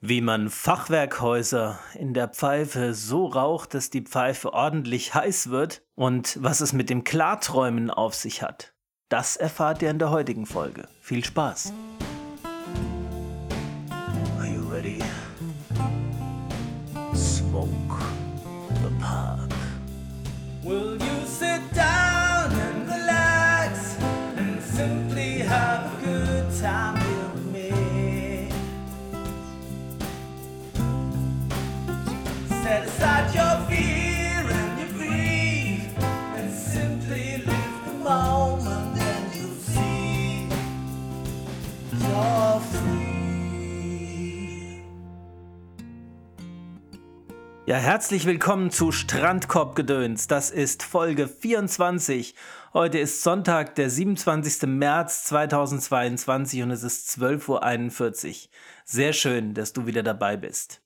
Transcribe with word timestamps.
Wie 0.00 0.20
man 0.20 0.48
Fachwerkhäuser 0.48 1.80
in 1.94 2.14
der 2.14 2.28
Pfeife 2.28 2.94
so 2.94 3.26
raucht, 3.26 3.74
dass 3.74 3.90
die 3.90 4.02
Pfeife 4.02 4.52
ordentlich 4.52 5.12
heiß 5.12 5.50
wird 5.50 5.82
und 5.96 6.38
was 6.40 6.60
es 6.60 6.72
mit 6.72 6.88
dem 6.88 7.02
Klarträumen 7.02 7.90
auf 7.90 8.14
sich 8.14 8.40
hat, 8.40 8.74
das 9.08 9.34
erfahrt 9.34 9.82
ihr 9.82 9.90
in 9.90 9.98
der 9.98 10.10
heutigen 10.10 10.46
Folge. 10.46 10.86
Viel 11.00 11.24
Spaß! 11.24 11.72
Are 14.38 14.46
you 14.46 14.62
ready? 14.70 15.02
Smoke 17.12 17.98
the 18.68 19.02
park. 19.02 19.50
Will 20.62 20.96
you 20.96 21.26
sit 21.26 21.60
down 21.74 22.07
Ja, 47.68 47.76
herzlich 47.76 48.24
willkommen 48.24 48.70
zu 48.70 48.92
Strandkorbgedöns. 48.92 50.26
Das 50.26 50.50
ist 50.50 50.82
Folge 50.82 51.28
24. 51.28 52.34
Heute 52.72 52.98
ist 52.98 53.22
Sonntag, 53.22 53.74
der 53.74 53.90
27. 53.90 54.62
März 54.66 55.24
2022 55.24 56.62
und 56.62 56.70
es 56.70 56.82
ist 56.82 57.10
12.41 57.20 58.28
Uhr. 58.28 58.50
Sehr 58.86 59.12
schön, 59.12 59.52
dass 59.52 59.74
du 59.74 59.84
wieder 59.84 60.02
dabei 60.02 60.38
bist. 60.38 60.80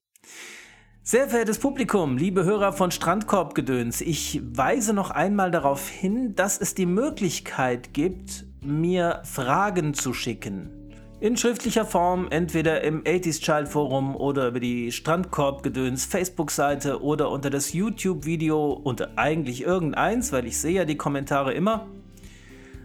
Sehr 1.04 1.28
verehrtes 1.28 1.60
Publikum, 1.60 2.16
liebe 2.16 2.42
Hörer 2.42 2.72
von 2.72 2.90
Strandkorbgedöns, 2.90 4.00
ich 4.00 4.40
weise 4.42 4.92
noch 4.92 5.12
einmal 5.12 5.52
darauf 5.52 5.88
hin, 5.88 6.34
dass 6.34 6.60
es 6.60 6.74
die 6.74 6.86
Möglichkeit 6.86 7.94
gibt, 7.94 8.44
mir 8.60 9.22
Fragen 9.22 9.94
zu 9.94 10.12
schicken. 10.12 10.81
In 11.22 11.36
schriftlicher 11.36 11.84
Form, 11.84 12.26
entweder 12.30 12.80
im 12.82 13.04
80s 13.04 13.40
Child 13.40 13.68
Forum 13.68 14.16
oder 14.16 14.48
über 14.48 14.58
die 14.58 14.90
Strandkorbgedöns 14.90 16.04
Facebook-Seite 16.04 17.00
oder 17.00 17.30
unter 17.30 17.48
das 17.48 17.72
YouTube-Video 17.72 18.72
unter 18.72 19.10
eigentlich 19.14 19.62
irgendeins, 19.62 20.32
weil 20.32 20.46
ich 20.46 20.58
sehe 20.58 20.72
ja 20.72 20.84
die 20.84 20.96
Kommentare 20.96 21.52
immer, 21.52 21.86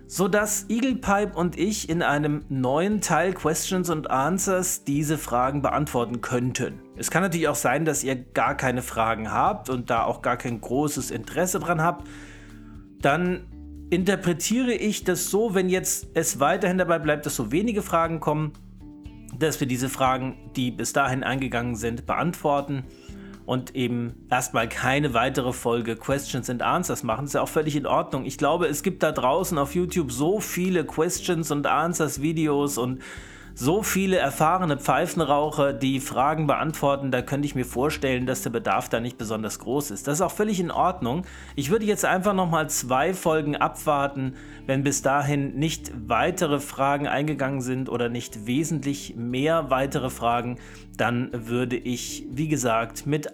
sodass 0.06 0.68
Eaglepipe 0.70 1.32
und 1.34 1.58
ich 1.58 1.90
in 1.90 2.04
einem 2.04 2.46
neuen 2.48 3.02
Teil 3.02 3.34
Questions 3.34 3.90
and 3.90 4.12
Answers 4.12 4.84
diese 4.84 5.18
Fragen 5.18 5.64
beantworten 5.64 6.22
könnten. 6.22 6.80
Es 6.96 7.10
kann 7.10 7.24
natürlich 7.24 7.48
auch 7.48 7.56
sein, 7.56 7.86
dass 7.86 8.04
ihr 8.04 8.16
gar 8.16 8.56
keine 8.56 8.84
Fragen 8.84 9.32
habt 9.32 9.68
und 9.68 9.90
da 9.90 10.04
auch 10.04 10.22
gar 10.22 10.38
kein 10.38 10.62
großes 10.62 11.10
Interesse 11.10 11.58
dran 11.58 11.82
habt. 11.82 12.08
Dann 13.02 13.48
interpretiere 13.90 14.74
ich 14.74 15.04
das 15.04 15.30
so, 15.30 15.54
wenn 15.54 15.70
jetzt 15.70 16.08
es 16.14 16.40
weiterhin 16.40 16.78
dabei 16.78 17.00
bleibt, 17.00 17.26
dass 17.26 17.36
so 17.36 17.52
wenige 17.52 17.82
Fragen 17.82 18.20
kommen, 18.20 18.54
dass 19.38 19.60
wir 19.60 19.68
diese 19.68 19.90
Fragen, 19.90 20.52
die 20.56 20.72
bis 20.72 20.94
dahin 20.94 21.24
eingegangen 21.24 21.76
sind, 21.76 22.06
beantworten 22.06 22.84
und 23.46 23.76
eben 23.76 24.28
erstmal 24.30 24.68
keine 24.68 25.14
weitere 25.14 25.54
Folge 25.54 25.96
Questions 25.96 26.50
and 26.50 26.62
Answers 26.62 27.04
machen. 27.04 27.22
Das 27.22 27.30
ist 27.30 27.34
ja 27.36 27.42
auch 27.42 27.48
völlig 27.48 27.76
in 27.76 27.86
Ordnung. 27.86 28.26
Ich 28.26 28.38
glaube, 28.38 28.68
es 28.68 28.84
gibt 28.84 29.04
da 29.04 29.12
draußen 29.12 29.58
auf 29.58 29.74
YouTube 29.74 30.12
so 30.12 30.42
viele 30.42 30.84
Questions 30.84 31.52
and 31.52 31.66
Answers 31.66 32.22
Videos 32.22 32.78
und 32.78 33.02
so 33.60 33.82
viele 33.82 34.18
erfahrene 34.18 34.78
Pfeifenraucher, 34.78 35.74
die 35.74 36.00
Fragen 36.00 36.46
beantworten, 36.46 37.10
da 37.10 37.24
könnte 37.24 37.48
ich 37.48 37.56
mir 37.56 37.66
vorstellen, 37.66 38.28
dass 38.28 38.44
der 38.44 38.52
Bedarf 38.52 38.88
da 38.88 39.00
nicht 39.00 39.18
besonders 39.18 39.58
groß 39.58 39.90
ist. 39.90 40.06
Das 40.06 40.20
ist 40.20 40.22
auch 40.22 40.32
völlig 40.32 40.60
in 40.60 40.70
Ordnung. 40.70 41.26
Ich 41.56 41.72
würde 41.72 41.86
jetzt 41.86 42.06
einfach 42.06 42.36
nochmal 42.36 42.70
zwei 42.70 43.16
Folgen 43.16 43.56
abwarten, 43.56 44.36
wenn 44.68 44.84
bis 44.84 45.02
dahin 45.02 45.56
nicht 45.56 45.92
weitere 46.08 46.60
Fragen 46.60 47.08
eingegangen 47.08 47.62
sind 47.62 47.90
oder 47.90 48.10
nicht 48.10 48.46
wesentlich 48.46 49.16
mehr 49.16 49.72
weitere 49.72 50.12
Fragen, 50.12 50.60
dann 50.96 51.32
würde 51.34 51.78
ich, 51.78 52.28
wie 52.30 52.50
gesagt, 52.50 53.08
mit 53.08 53.28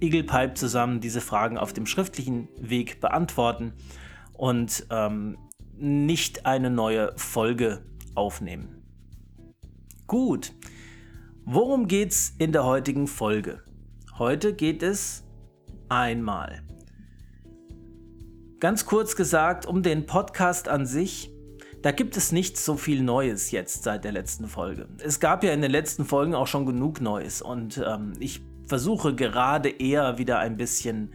Eaglepipe 0.00 0.54
zusammen 0.54 1.00
diese 1.00 1.20
Fragen 1.20 1.56
auf 1.56 1.72
dem 1.72 1.86
schriftlichen 1.86 2.48
Weg 2.58 3.00
beantworten 3.00 3.74
und 4.32 4.88
ähm, 4.90 5.38
nicht 5.76 6.46
eine 6.46 6.68
neue 6.68 7.12
Folge 7.14 7.84
aufnehmen. 8.16 8.77
Gut, 10.08 10.54
worum 11.44 11.86
geht's 11.86 12.32
in 12.38 12.50
der 12.50 12.64
heutigen 12.64 13.06
Folge? 13.08 13.62
Heute 14.16 14.54
geht 14.54 14.82
es 14.82 15.22
einmal. 15.90 16.62
Ganz 18.58 18.86
kurz 18.86 19.16
gesagt, 19.16 19.66
um 19.66 19.82
den 19.82 20.06
Podcast 20.06 20.66
an 20.66 20.86
sich. 20.86 21.30
Da 21.82 21.90
gibt 21.90 22.16
es 22.16 22.32
nicht 22.32 22.56
so 22.56 22.78
viel 22.78 23.02
Neues 23.02 23.50
jetzt 23.50 23.82
seit 23.82 24.02
der 24.02 24.12
letzten 24.12 24.46
Folge. 24.46 24.88
Es 25.04 25.20
gab 25.20 25.44
ja 25.44 25.52
in 25.52 25.60
den 25.60 25.70
letzten 25.70 26.06
Folgen 26.06 26.34
auch 26.34 26.46
schon 26.46 26.64
genug 26.64 27.02
Neues 27.02 27.42
und 27.42 27.76
ähm, 27.86 28.14
ich 28.18 28.40
versuche 28.66 29.14
gerade 29.14 29.68
eher 29.68 30.16
wieder 30.16 30.38
ein 30.38 30.56
bisschen 30.56 31.12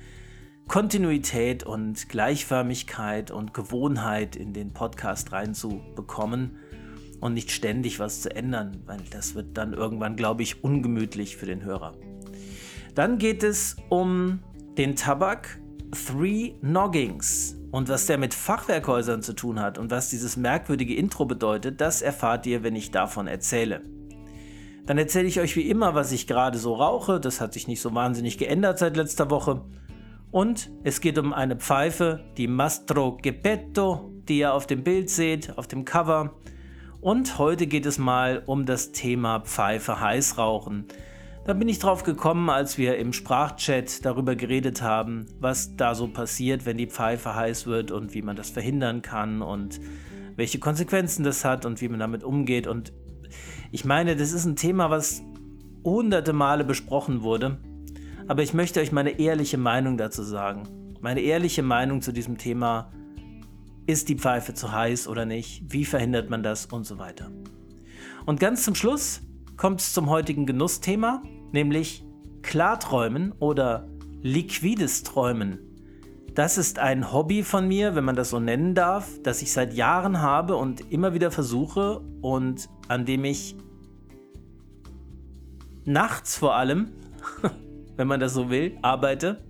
Kontinuität 0.67 1.63
und 1.63 2.09
Gleichförmigkeit 2.09 3.31
und 3.31 3.55
Gewohnheit 3.55 4.35
in 4.35 4.53
den 4.53 4.71
Podcast 4.71 5.31
reinzubekommen 5.31 6.59
und 7.23 7.33
nicht 7.33 7.51
ständig 7.51 7.99
was 7.99 8.21
zu 8.21 8.35
ändern, 8.35 8.83
weil 8.85 8.99
das 9.09 9.33
wird 9.33 9.57
dann 9.57 9.71
irgendwann, 9.71 10.17
glaube 10.17 10.43
ich, 10.43 10.61
ungemütlich 10.61 11.37
für 11.37 11.45
den 11.45 11.63
Hörer. 11.63 11.95
Dann 12.95 13.17
geht 13.17 13.43
es 13.43 13.77
um 13.87 14.39
den 14.77 14.97
Tabak 14.97 15.57
Three 16.05 16.55
Noggings. 16.61 17.55
Und 17.71 17.87
was 17.87 18.07
der 18.07 18.17
mit 18.17 18.33
Fachwerkhäusern 18.33 19.21
zu 19.21 19.33
tun 19.33 19.61
hat 19.61 19.77
und 19.77 19.89
was 19.89 20.09
dieses 20.09 20.35
merkwürdige 20.35 20.95
Intro 20.95 21.23
bedeutet, 21.23 21.79
das 21.79 22.01
erfahrt 22.01 22.45
ihr, 22.45 22.61
wenn 22.61 22.75
ich 22.75 22.91
davon 22.91 23.27
erzähle. 23.27 23.81
Dann 24.85 24.97
erzähle 24.97 25.29
ich 25.29 25.39
euch 25.39 25.55
wie 25.55 25.69
immer, 25.69 25.95
was 25.95 26.11
ich 26.11 26.27
gerade 26.27 26.57
so 26.57 26.73
rauche. 26.75 27.21
Das 27.21 27.39
hat 27.39 27.53
sich 27.53 27.69
nicht 27.69 27.79
so 27.79 27.95
wahnsinnig 27.95 28.37
geändert 28.37 28.79
seit 28.79 28.97
letzter 28.97 29.29
Woche. 29.29 29.63
Und 30.29 30.71
es 30.83 30.99
geht 30.99 31.17
um 31.17 31.31
eine 31.31 31.55
Pfeife, 31.55 32.25
die 32.35 32.47
Mastro 32.47 33.17
Geppetto, 33.21 34.11
die 34.27 34.39
ihr 34.39 34.53
auf 34.53 34.67
dem 34.67 34.83
Bild 34.83 35.09
seht, 35.09 35.57
auf 35.57 35.67
dem 35.67 35.85
Cover. 35.85 36.33
Und 37.03 37.37
heute 37.37 37.67
geht 37.67 37.85
es 37.85 37.97
mal 37.97 38.43
um 38.45 38.65
das 38.65 38.93
Thema 38.93 39.41
Pfeife 39.41 39.99
heiß 39.99 40.37
rauchen. 40.37 40.85
Da 41.43 41.51
bin 41.51 41.67
ich 41.67 41.79
drauf 41.79 42.03
gekommen, 42.03 42.49
als 42.49 42.77
wir 42.77 42.97
im 42.97 43.11
Sprachchat 43.11 44.05
darüber 44.05 44.37
geredet 44.37 44.81
haben, 44.81 45.25
was 45.37 45.75
da 45.75 45.95
so 45.95 46.07
passiert, 46.07 46.65
wenn 46.65 46.77
die 46.77 46.87
Pfeife 46.87 47.35
heiß 47.35 47.67
wird 47.67 47.91
und 47.91 48.13
wie 48.13 48.21
man 48.21 48.37
das 48.37 48.51
verhindern 48.51 49.01
kann 49.01 49.41
und 49.41 49.81
welche 50.37 50.59
Konsequenzen 50.59 51.25
das 51.25 51.43
hat 51.43 51.65
und 51.65 51.81
wie 51.81 51.89
man 51.89 51.99
damit 51.99 52.23
umgeht. 52.23 52.67
Und 52.67 52.93
ich 53.73 53.83
meine, 53.83 54.15
das 54.15 54.31
ist 54.31 54.45
ein 54.45 54.55
Thema, 54.55 54.89
was 54.89 55.23
hunderte 55.83 56.31
Male 56.31 56.63
besprochen 56.63 57.21
wurde. 57.21 57.57
Aber 58.29 58.43
ich 58.43 58.53
möchte 58.53 58.79
euch 58.79 58.93
meine 58.93 59.19
ehrliche 59.19 59.57
Meinung 59.57 59.97
dazu 59.97 60.23
sagen. 60.23 60.69
Meine 61.01 61.19
ehrliche 61.19 61.63
Meinung 61.63 62.01
zu 62.01 62.13
diesem 62.13 62.37
Thema 62.37 62.93
ist 63.85 64.09
die 64.09 64.17
Pfeife 64.17 64.53
zu 64.53 64.71
heiß 64.71 65.07
oder 65.07 65.25
nicht? 65.25 65.63
Wie 65.67 65.85
verhindert 65.85 66.29
man 66.29 66.43
das 66.43 66.65
und 66.65 66.85
so 66.85 66.99
weiter. 66.99 67.31
Und 68.25 68.39
ganz 68.39 68.63
zum 68.63 68.75
Schluss 68.75 69.21
kommt 69.57 69.81
es 69.81 69.93
zum 69.93 70.09
heutigen 70.09 70.45
Genussthema, 70.45 71.23
nämlich 71.51 72.05
Klarträumen 72.41 73.33
oder 73.39 73.87
liquides 74.21 75.03
Träumen. 75.03 75.59
Das 76.33 76.57
ist 76.57 76.79
ein 76.79 77.11
Hobby 77.13 77.43
von 77.43 77.67
mir, 77.67 77.93
wenn 77.95 78.05
man 78.05 78.15
das 78.15 78.31
so 78.31 78.39
nennen 78.39 78.73
darf, 78.73 79.07
das 79.21 79.41
ich 79.41 79.51
seit 79.51 79.73
Jahren 79.73 80.21
habe 80.21 80.55
und 80.55 80.91
immer 80.91 81.13
wieder 81.13 81.29
versuche 81.29 81.99
und 82.21 82.69
an 82.87 83.05
dem 83.05 83.23
ich 83.23 83.55
nachts 85.85 86.37
vor 86.37 86.55
allem, 86.55 86.89
wenn 87.97 88.07
man 88.07 88.19
das 88.19 88.33
so 88.33 88.49
will, 88.49 88.77
arbeite. 88.81 89.43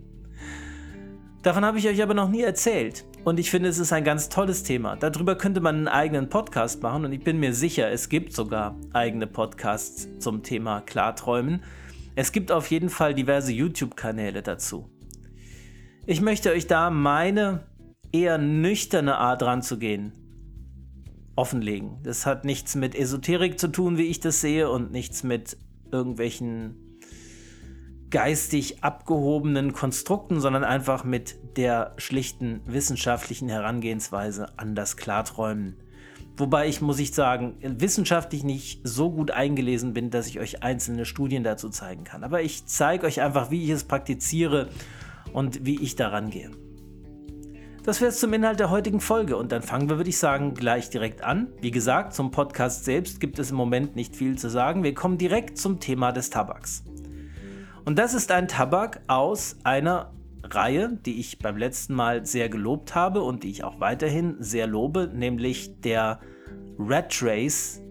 Davon 1.42 1.64
habe 1.64 1.78
ich 1.78 1.88
euch 1.88 2.02
aber 2.02 2.14
noch 2.14 2.30
nie 2.30 2.42
erzählt. 2.42 3.06
Und 3.24 3.40
ich 3.40 3.50
finde, 3.50 3.70
es 3.70 3.80
ist 3.80 3.94
ein 3.94 4.04
ganz 4.04 4.28
tolles 4.28 4.64
Thema. 4.64 4.98
Darüber 4.98 5.38
könnte 5.38 5.62
man 5.62 5.76
einen 5.76 5.88
eigenen 5.88 6.28
Podcast 6.28 6.82
machen 6.84 7.06
und 7.06 7.14
ich 7.14 7.24
bin 7.24 7.40
mir 7.40 7.54
sicher, 7.54 7.90
es 7.90 8.10
gibt 8.10 8.34
sogar 8.34 8.76
eigene 8.92 9.28
Podcasts 9.28 10.10
zum 10.20 10.44
Thema 10.44 10.82
Klarträumen. 10.82 11.64
Es 12.16 12.34
gibt 12.34 12.52
auf 12.52 12.70
jeden 12.70 12.90
Fall 12.90 13.14
diverse 13.14 13.54
YouTube-Kanäle 13.54 14.42
dazu. 14.44 14.90
Ich 16.06 16.20
möchte 16.20 16.52
euch 16.52 16.68
da 16.68 16.90
meine 16.90 17.66
eher 18.12 18.38
nüchterne 18.38 19.18
Art 19.18 19.42
ranzugehen 19.42 20.12
offenlegen. 21.36 21.98
Das 22.04 22.26
hat 22.26 22.46
nichts 22.46 22.76
mit 22.76 22.94
Esoterik 22.94 23.60
zu 23.60 23.70
tun, 23.70 23.98
wie 23.98 24.04
ich 24.04 24.20
das 24.20 24.42
sehe, 24.42 24.70
und 24.70 24.92
nichts 24.92 25.24
mit 25.24 25.58
irgendwelchen 25.92 26.83
geistig 28.14 28.84
abgehobenen 28.84 29.74
Konstrukten, 29.74 30.40
sondern 30.40 30.64
einfach 30.64 31.04
mit 31.04 31.58
der 31.58 31.96
schlichten 31.98 32.62
wissenschaftlichen 32.68 33.50
Herangehensweise 33.50 34.50
an 34.56 34.76
das 34.76 34.98
Klarträumen. 34.98 35.78
Wobei 36.38 36.68
ich, 36.68 36.80
muss 36.80 37.00
ich 37.00 37.12
sagen, 37.12 37.56
wissenschaftlich 37.62 38.44
nicht 38.44 38.82
so 38.84 39.10
gut 39.10 39.32
eingelesen 39.32 39.94
bin, 39.94 40.12
dass 40.12 40.28
ich 40.28 40.40
euch 40.40 40.62
einzelne 40.62 41.06
Studien 41.06 41.44
dazu 41.44 41.70
zeigen 41.70 42.04
kann. 42.04 42.24
Aber 42.24 42.44
ich 42.44 42.68
zeige 42.68 43.08
euch 43.08 43.20
einfach, 43.20 43.50
wie 43.50 43.64
ich 43.64 43.72
es 43.72 43.84
praktiziere 43.84 44.70
und 45.34 45.66
wie 45.66 45.82
ich 45.82 45.96
daran 45.96 46.30
gehe. 46.30 46.52
Das 47.82 48.00
wäre 48.00 48.10
es 48.10 48.20
zum 48.20 48.32
Inhalt 48.34 48.60
der 48.60 48.70
heutigen 48.70 49.02
Folge 49.02 49.38
und 49.38 49.52
dann 49.52 49.64
fangen 49.64 49.90
wir, 49.90 49.98
würde 49.98 50.12
ich 50.12 50.20
sagen, 50.20 50.54
gleich 50.54 50.92
direkt 50.92 51.24
an. 51.24 51.48
Wie 51.62 51.72
gesagt, 51.72 52.14
zum 52.14 52.30
Podcast 52.30 52.86
selbst 52.86 53.20
gibt 53.20 53.40
es 53.40 53.50
im 53.50 53.58
Moment 53.58 53.96
nicht 53.96 54.16
viel 54.16 54.38
zu 54.38 54.52
sagen. 54.52 54.84
Wir 54.84 54.94
kommen 54.94 55.18
direkt 55.18 55.58
zum 55.58 55.80
Thema 55.80 56.12
des 56.12 56.30
Tabaks. 56.30 56.84
Und 57.86 58.00
das 58.00 58.14
ist 58.14 58.32
ein 58.32 58.48
Tabak 58.48 59.02
aus 59.08 59.58
einer 59.64 60.14
Reihe, 60.44 60.98
die 61.06 61.20
ich 61.20 61.40
beim 61.40 61.58
letzten 61.58 61.94
Mal 61.94 62.26
sehr 62.26 62.50
gelobt 62.50 62.96
habe 62.96 63.22
und 63.24 63.44
die 63.44 63.50
ich 63.50 63.64
auch 63.64 63.80
weiterhin 63.80 64.36
sehr 64.40 64.68
lobe, 64.68 65.10
nämlich 65.14 65.82
der 65.82 66.20
Red 66.80 67.10
Trace 67.10 67.82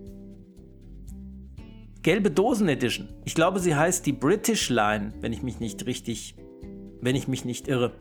Gelbe 2.03 2.33
Dosen 2.33 2.69
Edition. 2.69 3.09
Ich 3.25 3.37
glaube, 3.37 3.61
sie 3.61 3.77
heißt 3.77 4.05
die 4.06 4.12
British 4.12 4.71
Line, 4.71 5.12
wenn 5.21 5.33
ich 5.33 5.44
mich 5.44 5.61
nicht 5.61 5.87
richtig, 5.87 6.35
wenn 7.00 7.15
ich 7.15 7.29
mich 7.29 7.45
nicht 7.45 7.69
irre. 7.69 7.93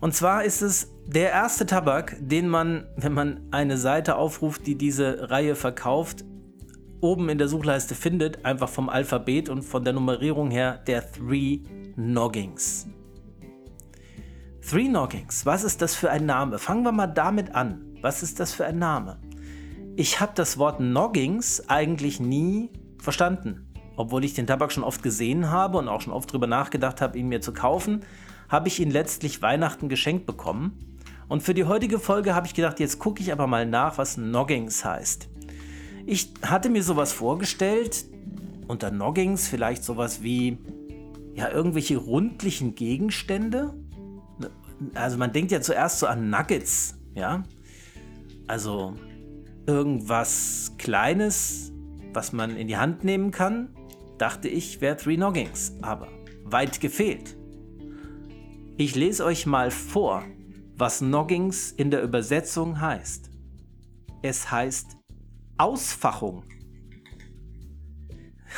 Und 0.00 0.14
zwar 0.14 0.42
ist 0.44 0.62
es 0.62 0.90
der 1.06 1.30
erste 1.30 1.66
Tabak, 1.66 2.16
den 2.18 2.48
man, 2.48 2.86
wenn 2.96 3.12
man 3.12 3.40
eine 3.50 3.76
Seite 3.76 4.16
aufruft, 4.16 4.66
die 4.66 4.76
diese 4.76 5.30
Reihe 5.30 5.54
verkauft, 5.54 6.24
oben 7.02 7.28
in 7.28 7.38
der 7.38 7.48
Suchleiste 7.48 7.94
findet, 7.94 8.44
einfach 8.44 8.68
vom 8.68 8.88
Alphabet 8.88 9.48
und 9.48 9.62
von 9.62 9.84
der 9.84 9.92
Nummerierung 9.92 10.50
her 10.50 10.78
der 10.86 11.10
Three 11.10 11.60
Noggings. 11.96 12.86
Three 14.60 14.88
Noggings, 14.88 15.44
was 15.44 15.64
ist 15.64 15.82
das 15.82 15.96
für 15.96 16.10
ein 16.10 16.24
Name? 16.24 16.58
Fangen 16.58 16.84
wir 16.84 16.92
mal 16.92 17.08
damit 17.08 17.54
an. 17.54 17.96
Was 18.00 18.22
ist 18.22 18.38
das 18.38 18.52
für 18.52 18.64
ein 18.64 18.78
Name? 18.78 19.18
Ich 19.96 20.20
habe 20.20 20.32
das 20.34 20.56
Wort 20.56 20.80
Noggings 20.80 21.68
eigentlich 21.68 22.20
nie 22.20 22.70
verstanden. 22.98 23.66
Obwohl 23.96 24.24
ich 24.24 24.34
den 24.34 24.46
Tabak 24.46 24.72
schon 24.72 24.84
oft 24.84 25.02
gesehen 25.02 25.50
habe 25.50 25.78
und 25.78 25.88
auch 25.88 26.00
schon 26.00 26.12
oft 26.12 26.30
darüber 26.30 26.46
nachgedacht 26.46 27.00
habe, 27.00 27.18
ihn 27.18 27.28
mir 27.28 27.40
zu 27.40 27.52
kaufen, 27.52 28.04
habe 28.48 28.68
ich 28.68 28.80
ihn 28.80 28.90
letztlich 28.90 29.42
Weihnachten 29.42 29.88
geschenkt 29.88 30.24
bekommen. 30.24 30.98
Und 31.28 31.42
für 31.42 31.54
die 31.54 31.64
heutige 31.64 31.98
Folge 31.98 32.34
habe 32.34 32.46
ich 32.46 32.54
gedacht, 32.54 32.80
jetzt 32.80 32.98
gucke 32.98 33.20
ich 33.20 33.32
aber 33.32 33.46
mal 33.46 33.66
nach, 33.66 33.98
was 33.98 34.16
Noggings 34.16 34.84
heißt. 34.84 35.31
Ich 36.06 36.32
hatte 36.42 36.68
mir 36.68 36.82
sowas 36.82 37.12
vorgestellt, 37.12 38.04
unter 38.68 38.90
Noggings 38.90 39.48
vielleicht 39.48 39.84
sowas 39.84 40.22
wie, 40.22 40.58
ja, 41.34 41.50
irgendwelche 41.50 41.96
rundlichen 41.96 42.74
Gegenstände. 42.74 43.74
Also 44.94 45.16
man 45.16 45.32
denkt 45.32 45.52
ja 45.52 45.60
zuerst 45.60 46.00
so 46.00 46.06
an 46.06 46.30
Nuggets, 46.30 46.98
ja. 47.14 47.44
Also 48.48 48.94
irgendwas 49.66 50.72
Kleines, 50.78 51.72
was 52.12 52.32
man 52.32 52.56
in 52.56 52.66
die 52.68 52.76
Hand 52.76 53.04
nehmen 53.04 53.30
kann, 53.30 53.68
dachte 54.18 54.48
ich, 54.48 54.80
wäre 54.80 54.96
Three 54.96 55.16
Noggings. 55.16 55.72
Aber 55.82 56.08
weit 56.44 56.80
gefehlt. 56.80 57.36
Ich 58.76 58.94
lese 58.96 59.24
euch 59.24 59.46
mal 59.46 59.70
vor, 59.70 60.24
was 60.76 61.00
Noggings 61.00 61.70
in 61.70 61.90
der 61.90 62.02
Übersetzung 62.02 62.80
heißt. 62.80 63.30
Es 64.22 64.50
heißt 64.50 64.96
Ausfachung. 65.62 66.42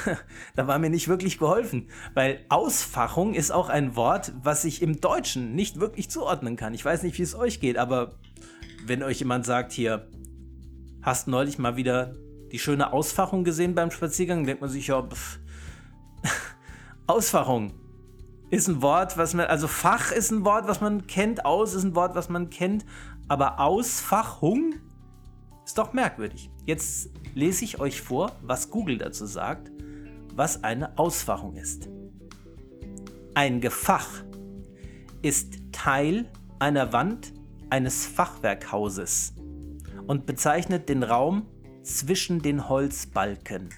da 0.56 0.66
war 0.66 0.78
mir 0.78 0.88
nicht 0.88 1.06
wirklich 1.06 1.38
geholfen, 1.38 1.88
weil 2.14 2.44
Ausfachung 2.48 3.34
ist 3.34 3.50
auch 3.50 3.68
ein 3.68 3.94
Wort, 3.94 4.32
was 4.42 4.64
ich 4.64 4.80
im 4.80 5.02
Deutschen 5.02 5.54
nicht 5.54 5.78
wirklich 5.78 6.08
zuordnen 6.08 6.56
kann. 6.56 6.72
Ich 6.72 6.82
weiß 6.82 7.02
nicht, 7.02 7.18
wie 7.18 7.22
es 7.22 7.34
euch 7.34 7.60
geht, 7.60 7.76
aber 7.76 8.18
wenn 8.86 9.02
euch 9.02 9.18
jemand 9.18 9.44
sagt 9.44 9.72
hier, 9.72 10.08
hast 11.02 11.28
neulich 11.28 11.58
mal 11.58 11.76
wieder 11.76 12.16
die 12.52 12.58
schöne 12.58 12.94
Ausfachung 12.94 13.44
gesehen 13.44 13.74
beim 13.74 13.90
Spaziergang, 13.90 14.46
denkt 14.46 14.62
man 14.62 14.70
sich 14.70 14.86
ja, 14.86 15.02
pff, 15.02 15.38
Ausfachung 17.06 17.74
ist 18.48 18.66
ein 18.66 18.80
Wort, 18.80 19.18
was 19.18 19.34
man, 19.34 19.46
also 19.46 19.68
Fach 19.68 20.10
ist 20.10 20.30
ein 20.30 20.46
Wort, 20.46 20.66
was 20.68 20.80
man 20.80 21.06
kennt, 21.06 21.44
aus 21.44 21.74
ist 21.74 21.84
ein 21.84 21.94
Wort, 21.94 22.14
was 22.14 22.30
man 22.30 22.48
kennt, 22.48 22.86
aber 23.28 23.60
Ausfachung 23.60 24.76
ist 25.66 25.76
doch 25.76 25.92
merkwürdig. 25.92 26.50
Jetzt 26.66 27.10
lese 27.34 27.64
ich 27.64 27.78
euch 27.78 28.00
vor, 28.00 28.32
was 28.42 28.70
Google 28.70 28.98
dazu 28.98 29.26
sagt, 29.26 29.70
was 30.34 30.64
eine 30.64 30.98
Ausfachung 30.98 31.56
ist. 31.56 31.88
Ein 33.34 33.60
Gefach 33.60 34.24
ist 35.22 35.58
Teil 35.72 36.30
einer 36.58 36.92
Wand 36.92 37.32
eines 37.70 38.06
Fachwerkhauses 38.06 39.34
und 40.06 40.26
bezeichnet 40.26 40.88
den 40.88 41.02
Raum 41.02 41.46
zwischen 41.82 42.40
den 42.40 42.68
Holzbalken. 42.68 43.68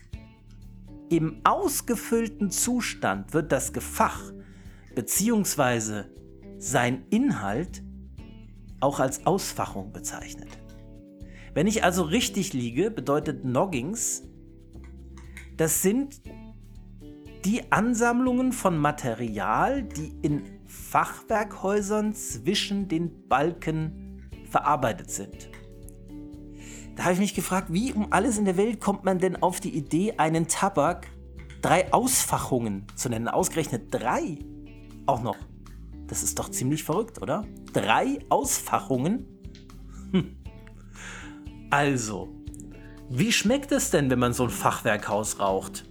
Im 1.08 1.40
ausgefüllten 1.44 2.50
Zustand 2.50 3.32
wird 3.32 3.52
das 3.52 3.72
Gefach 3.72 4.32
beziehungsweise 4.94 6.10
sein 6.58 7.04
Inhalt 7.10 7.82
auch 8.80 9.00
als 9.00 9.24
Ausfachung 9.26 9.92
bezeichnet. 9.92 10.48
Wenn 11.56 11.66
ich 11.66 11.82
also 11.84 12.02
richtig 12.02 12.52
liege, 12.52 12.90
bedeutet 12.90 13.46
Noggings, 13.46 14.24
das 15.56 15.80
sind 15.80 16.20
die 17.46 17.72
Ansammlungen 17.72 18.52
von 18.52 18.76
Material, 18.76 19.82
die 19.82 20.12
in 20.20 20.42
Fachwerkhäusern 20.66 22.12
zwischen 22.12 22.88
den 22.88 23.26
Balken 23.26 24.28
verarbeitet 24.50 25.10
sind. 25.10 25.48
Da 26.94 27.04
habe 27.04 27.14
ich 27.14 27.20
mich 27.20 27.34
gefragt, 27.34 27.72
wie 27.72 27.94
um 27.94 28.12
alles 28.12 28.36
in 28.36 28.44
der 28.44 28.58
Welt 28.58 28.78
kommt 28.78 29.04
man 29.04 29.18
denn 29.18 29.42
auf 29.42 29.58
die 29.58 29.74
Idee, 29.74 30.12
einen 30.18 30.48
Tabak 30.48 31.06
drei 31.62 31.90
Ausfachungen 31.90 32.86
zu 32.96 33.08
nennen? 33.08 33.28
Ausgerechnet 33.28 33.84
drei 33.94 34.40
auch 35.06 35.22
noch. 35.22 35.38
Das 36.06 36.22
ist 36.22 36.38
doch 36.38 36.50
ziemlich 36.50 36.84
verrückt, 36.84 37.22
oder? 37.22 37.46
Drei 37.72 38.18
Ausfachungen? 38.28 39.24
Hm. 40.12 40.36
Also, 41.70 42.28
wie 43.08 43.32
schmeckt 43.32 43.72
es 43.72 43.90
denn, 43.90 44.10
wenn 44.10 44.18
man 44.18 44.32
so 44.32 44.44
ein 44.44 44.50
Fachwerkhaus 44.50 45.40
raucht? 45.40 45.84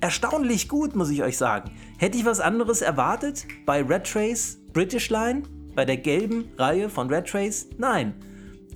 Erstaunlich 0.00 0.68
gut, 0.68 0.96
muss 0.96 1.10
ich 1.10 1.22
euch 1.22 1.36
sagen. 1.36 1.72
Hätte 1.98 2.16
ich 2.16 2.24
was 2.24 2.40
anderes 2.40 2.80
erwartet 2.80 3.46
bei 3.66 3.82
Red 3.82 4.04
Trace 4.04 4.58
British 4.72 5.10
Line? 5.10 5.42
Bei 5.74 5.84
der 5.84 5.98
gelben 5.98 6.50
Reihe 6.56 6.88
von 6.88 7.08
Red 7.10 7.26
Trace? 7.28 7.68
Nein. 7.76 8.14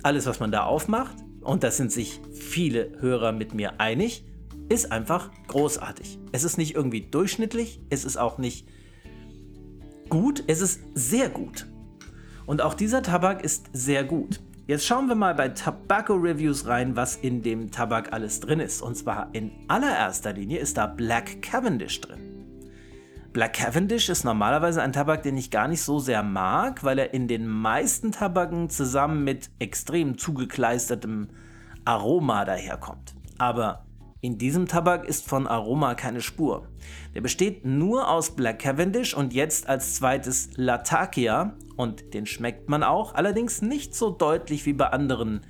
Alles, 0.03 0.27
was 0.27 0.39
man 0.39 0.51
da 0.51 0.63
aufmacht, 0.65 1.15
und 1.41 1.63
da 1.63 1.71
sind 1.71 1.91
sich 1.91 2.21
viele 2.33 2.91
Hörer 2.99 3.31
mit 3.31 3.53
mir 3.53 3.79
einig, 3.79 4.25
ist 4.69 4.91
einfach 4.91 5.31
großartig. 5.47 6.19
Es 6.31 6.43
ist 6.43 6.57
nicht 6.57 6.75
irgendwie 6.75 7.01
durchschnittlich, 7.01 7.79
es 7.89 8.03
ist 8.05 8.17
auch 8.17 8.37
nicht 8.37 8.67
gut, 10.09 10.43
es 10.47 10.61
ist 10.61 10.81
sehr 10.93 11.29
gut. 11.29 11.67
Und 12.45 12.61
auch 12.61 12.73
dieser 12.73 13.01
Tabak 13.01 13.43
ist 13.43 13.69
sehr 13.73 14.03
gut. 14.03 14.39
Jetzt 14.67 14.87
schauen 14.87 15.07
wir 15.07 15.13
mal 15.13 15.35
bei 15.35 15.49
Tobacco 15.49 16.15
Reviews 16.15 16.65
rein, 16.65 16.95
was 16.95 17.17
in 17.17 17.43
dem 17.43 17.69
Tabak 17.69 18.11
alles 18.13 18.39
drin 18.39 18.59
ist. 18.59 18.81
Und 18.81 18.95
zwar 18.95 19.29
in 19.33 19.51
allererster 19.67 20.33
Linie 20.33 20.57
ist 20.57 20.77
da 20.77 20.87
Black 20.87 21.43
Cavendish 21.43 22.01
drin. 22.01 22.17
Black 23.31 23.53
Cavendish 23.53 24.09
ist 24.09 24.23
normalerweise 24.23 24.81
ein 24.81 24.91
Tabak, 24.91 25.21
den 25.21 25.37
ich 25.37 25.51
gar 25.51 25.67
nicht 25.67 25.83
so 25.83 25.99
sehr 25.99 26.23
mag, 26.23 26.83
weil 26.83 26.97
er 26.97 27.13
in 27.13 27.27
den 27.27 27.47
meisten 27.47 28.11
Tabaken 28.11 28.71
zusammen 28.71 29.23
mit 29.23 29.51
extrem 29.59 30.17
zugekleistertem 30.17 31.27
Aroma 31.83 32.43
daherkommt. 32.43 33.13
Aber 33.37 33.84
in 34.25 34.39
diesem 34.39 34.67
Tabak 34.67 35.05
ist 35.05 35.27
von 35.27 35.45
Aroma 35.45 35.93
keine 35.93 36.19
Spur. 36.19 36.67
Der 37.13 37.21
besteht 37.21 37.63
nur 37.63 38.09
aus 38.09 38.35
Black 38.35 38.59
Cavendish 38.59 39.13
und 39.13 39.33
jetzt 39.33 39.69
als 39.69 39.95
zweites 39.95 40.49
Latakia 40.55 41.55
und 41.75 42.13
den 42.15 42.25
schmeckt 42.25 42.67
man 42.67 42.81
auch, 42.81 43.13
allerdings 43.13 43.61
nicht 43.61 43.93
so 43.93 44.09
deutlich 44.09 44.65
wie 44.65 44.73
bei 44.73 44.87
anderen, 44.87 45.41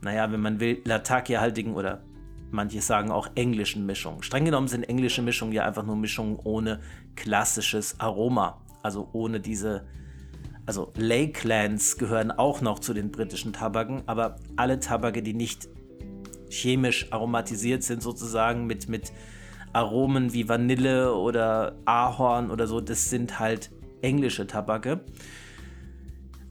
naja, 0.00 0.32
wenn 0.32 0.40
man 0.40 0.58
will, 0.58 0.80
Latakia-haltigen 0.84 1.74
oder 1.74 2.02
manche 2.50 2.80
sagen 2.80 3.10
auch 3.10 3.28
englischen 3.34 3.84
Mischungen. 3.84 4.22
Streng 4.22 4.46
genommen 4.46 4.68
sind 4.68 4.84
englische 4.84 5.20
Mischungen 5.20 5.52
ja 5.52 5.66
einfach 5.66 5.84
nur 5.84 5.96
Mischungen 5.96 6.38
ohne 6.42 6.80
klassisches 7.14 8.00
Aroma, 8.00 8.62
also 8.82 9.10
ohne 9.12 9.38
diese 9.38 9.86
also 10.64 10.92
Lakelands 10.96 11.96
gehören 11.96 12.32
auch 12.32 12.60
noch 12.60 12.80
zu 12.80 12.92
den 12.92 13.12
britischen 13.12 13.52
Tabaken, 13.52 14.02
aber 14.06 14.36
alle 14.56 14.80
Tabake, 14.80 15.22
die 15.22 15.34
nicht 15.34 15.68
chemisch 16.50 17.12
aromatisiert 17.12 17.82
sind, 17.82 18.02
sozusagen 18.02 18.66
mit, 18.66 18.88
mit 18.88 19.12
Aromen 19.72 20.32
wie 20.32 20.48
Vanille 20.48 21.14
oder 21.14 21.76
Ahorn 21.84 22.50
oder 22.50 22.66
so. 22.66 22.80
Das 22.80 23.10
sind 23.10 23.38
halt 23.38 23.70
englische 24.02 24.46
Tabake. 24.46 25.00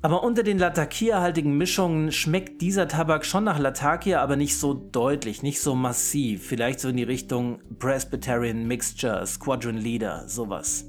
Aber 0.02 0.24
unter 0.24 0.44
den 0.44 0.60
Latakia-haltigen 0.60 1.58
Mischungen 1.58 2.12
schmeckt 2.12 2.62
dieser 2.62 2.88
Tabak 2.88 3.26
schon 3.26 3.44
nach 3.44 3.58
Latakia, 3.58 4.22
aber 4.22 4.36
nicht 4.36 4.58
so 4.58 4.74
deutlich, 4.74 5.42
nicht 5.42 5.60
so 5.60 5.74
massiv. 5.74 6.46
Vielleicht 6.46 6.80
so 6.80 6.90
in 6.90 6.98
die 6.98 7.04
Richtung 7.04 7.60
Presbyterian 7.80 8.68
Mixture, 8.68 9.26
Squadron 9.26 9.78
Leader, 9.78 10.28
sowas. 10.28 10.86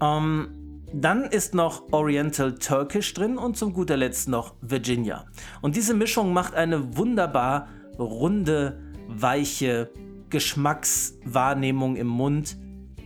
Ähm, 0.00 0.48
Dann 0.94 1.24
ist 1.24 1.54
noch 1.54 1.92
Oriental 1.92 2.54
Turkish 2.54 3.12
drin 3.12 3.36
und 3.36 3.58
zum 3.58 3.74
guter 3.74 3.96
Letzt 3.98 4.28
noch 4.28 4.54
Virginia. 4.62 5.26
Und 5.60 5.76
diese 5.76 5.92
Mischung 5.92 6.32
macht 6.32 6.54
eine 6.54 6.96
wunderbar 6.96 7.68
runde, 7.98 8.80
weiche 9.08 9.90
Geschmackswahrnehmung 10.30 11.96
im 11.96 12.08
Mund. 12.08 12.56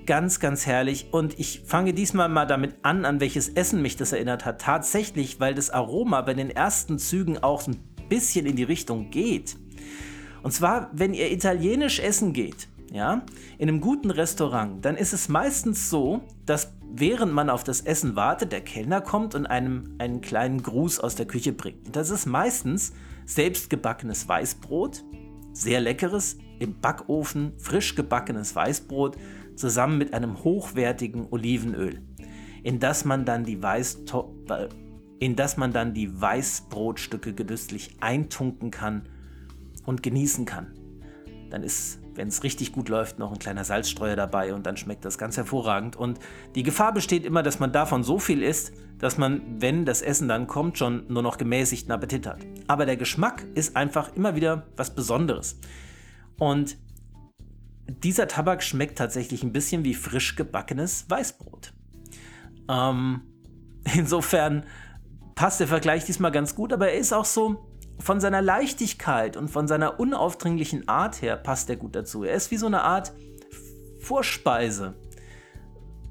Ganz, 0.07 0.41
ganz 0.41 0.65
herrlich. 0.65 1.09
Und 1.13 1.39
ich 1.39 1.63
fange 1.67 1.93
diesmal 1.93 2.29
mal 2.29 2.47
damit 2.47 2.77
an, 2.83 3.05
an 3.05 3.21
welches 3.21 3.51
Essen 3.51 3.83
mich 3.83 3.97
das 3.97 4.13
erinnert 4.13 4.47
hat. 4.47 4.61
Tatsächlich, 4.61 5.39
weil 5.39 5.55
das 5.55 5.71
Aroma 5.71 6.23
bei 6.23 6.35
den 6.35 6.51
ersten 6.51 6.99
Zügen 6.99 7.39
auch 7.39 7.67
ein 7.67 7.77
bisschen 8.09 8.47
in 8.47 8.57
die 8.57 8.65
Richtung 8.65 9.11
geht. 9.11 9.57
Und 10.43 10.53
zwar, 10.53 10.91
wenn 10.93 11.13
ihr 11.13 11.31
italienisch 11.31 12.01
essen 12.01 12.33
geht, 12.33 12.69
ja, 12.91 13.23
in 13.59 13.69
einem 13.69 13.83
guten 13.83 14.11
Restaurant, 14.11 14.83
dann 14.85 14.97
ist 14.97 15.13
es 15.13 15.29
meistens 15.29 15.91
so, 15.91 16.23
dass 16.47 16.73
während 16.91 17.35
man 17.35 17.51
auf 17.51 17.65
das 17.65 17.83
Essen 17.83 18.17
wartet, 18.17 18.53
der 18.53 18.63
Kellner 18.63 19.03
kommt 19.03 19.35
und 19.35 19.47
einem 19.47 19.95
einen 19.99 20.23
kleinen 20.23 20.63
Gruß 20.63 21.01
aus 21.01 21.15
der 21.15 21.27
Küche 21.27 21.53
bringt. 21.53 21.87
Und 21.87 21.97
das 21.97 22.09
ist 22.09 22.25
meistens 22.25 22.93
selbstgebackenes 23.29 24.27
Weißbrot, 24.27 25.05
sehr 25.53 25.81
leckeres, 25.81 26.39
im 26.59 26.81
Backofen 26.81 27.53
frisch 27.59 27.95
gebackenes 27.95 28.57
Weißbrot 28.57 29.17
zusammen 29.55 29.99
mit 29.99 30.15
einem 30.15 30.43
hochwertigen 30.43 31.27
Olivenöl, 31.31 32.01
in 32.63 32.81
das 32.81 33.05
man 33.05 33.25
dann 33.25 33.45
die, 33.45 33.63
Weiß 33.63 34.01
in 35.21 35.37
das 35.37 35.57
man 35.57 35.73
dann 35.73 35.95
die 35.95 36.21
Weißbrotstücke 36.21 37.35
genüsslich 37.35 37.97
eintunken 38.01 38.71
kann 38.71 39.03
und 39.85 40.03
genießen 40.03 40.47
kann. 40.47 40.73
Dann 41.51 41.63
ist 41.63 42.01
wenn 42.19 42.29
es 42.29 42.43
richtig 42.43 42.73
gut 42.73 42.89
läuft, 42.89 43.19
noch 43.19 43.33
ein 43.33 43.39
kleiner 43.39 43.65
Salzstreuer 43.65 44.17
dabei 44.17 44.53
und 44.53 44.67
dann 44.67 44.77
schmeckt 44.77 45.05
das 45.05 45.17
ganz 45.17 45.37
hervorragend. 45.37 45.97
Und 45.97 46.19
die 46.57 46.65
Gefahr 46.65 46.93
besteht 46.93 47.25
immer, 47.25 47.43
dass 47.43 47.61
man 47.61 47.73
davon 47.73 48.03
so 48.03 48.19
viel 48.19 48.43
isst, 48.43 48.73
dass 48.99 49.17
man, 49.17 49.61
wenn 49.63 49.87
das 49.87 50.03
Essen 50.03 50.29
dann 50.29 50.49
kommt, 50.49 50.77
schon 50.77 51.07
nur 51.09 51.23
noch 51.23 51.39
gemäßigten 51.39 51.93
Appetit 51.93 52.27
hat. 52.27 52.45
Aber 52.67 52.85
der 52.85 52.97
Geschmack 52.97 53.45
ist 53.55 53.77
einfach 53.77 54.15
immer 54.17 54.35
wieder 54.35 54.67
was 54.77 54.95
Besonderes. 54.95 55.61
Und 56.39 56.77
dieser 57.89 58.27
Tabak 58.27 58.63
schmeckt 58.63 58.99
tatsächlich 58.99 59.45
ein 59.45 59.53
bisschen 59.53 59.85
wie 59.85 59.95
frisch 59.95 60.35
gebackenes 60.35 61.09
Weißbrot. 61.09 61.73
Ähm, 62.69 63.23
insofern 63.95 64.65
passt 65.37 65.61
der 65.61 65.69
Vergleich 65.69 66.05
diesmal 66.05 66.33
ganz 66.33 66.57
gut, 66.57 66.73
aber 66.73 66.91
er 66.91 66.99
ist 66.99 67.13
auch 67.13 67.25
so, 67.25 67.68
von 67.99 68.21
seiner 68.21 68.43
Leichtigkeit 68.43 69.37
und 69.37 69.49
von 69.49 69.67
seiner 69.67 69.99
unaufdringlichen 69.99 70.89
Art 70.89 71.21
her 71.23 71.37
passt 71.37 71.69
er 71.71 71.77
gut 71.77 71.97
dazu. 71.97 72.25
Er 72.25 72.35
ist 72.35 72.51
wie 72.51 72.57
so 72.57 72.67
eine 72.67 72.83
Art 72.83 73.13
Vorspeise. 74.01 74.95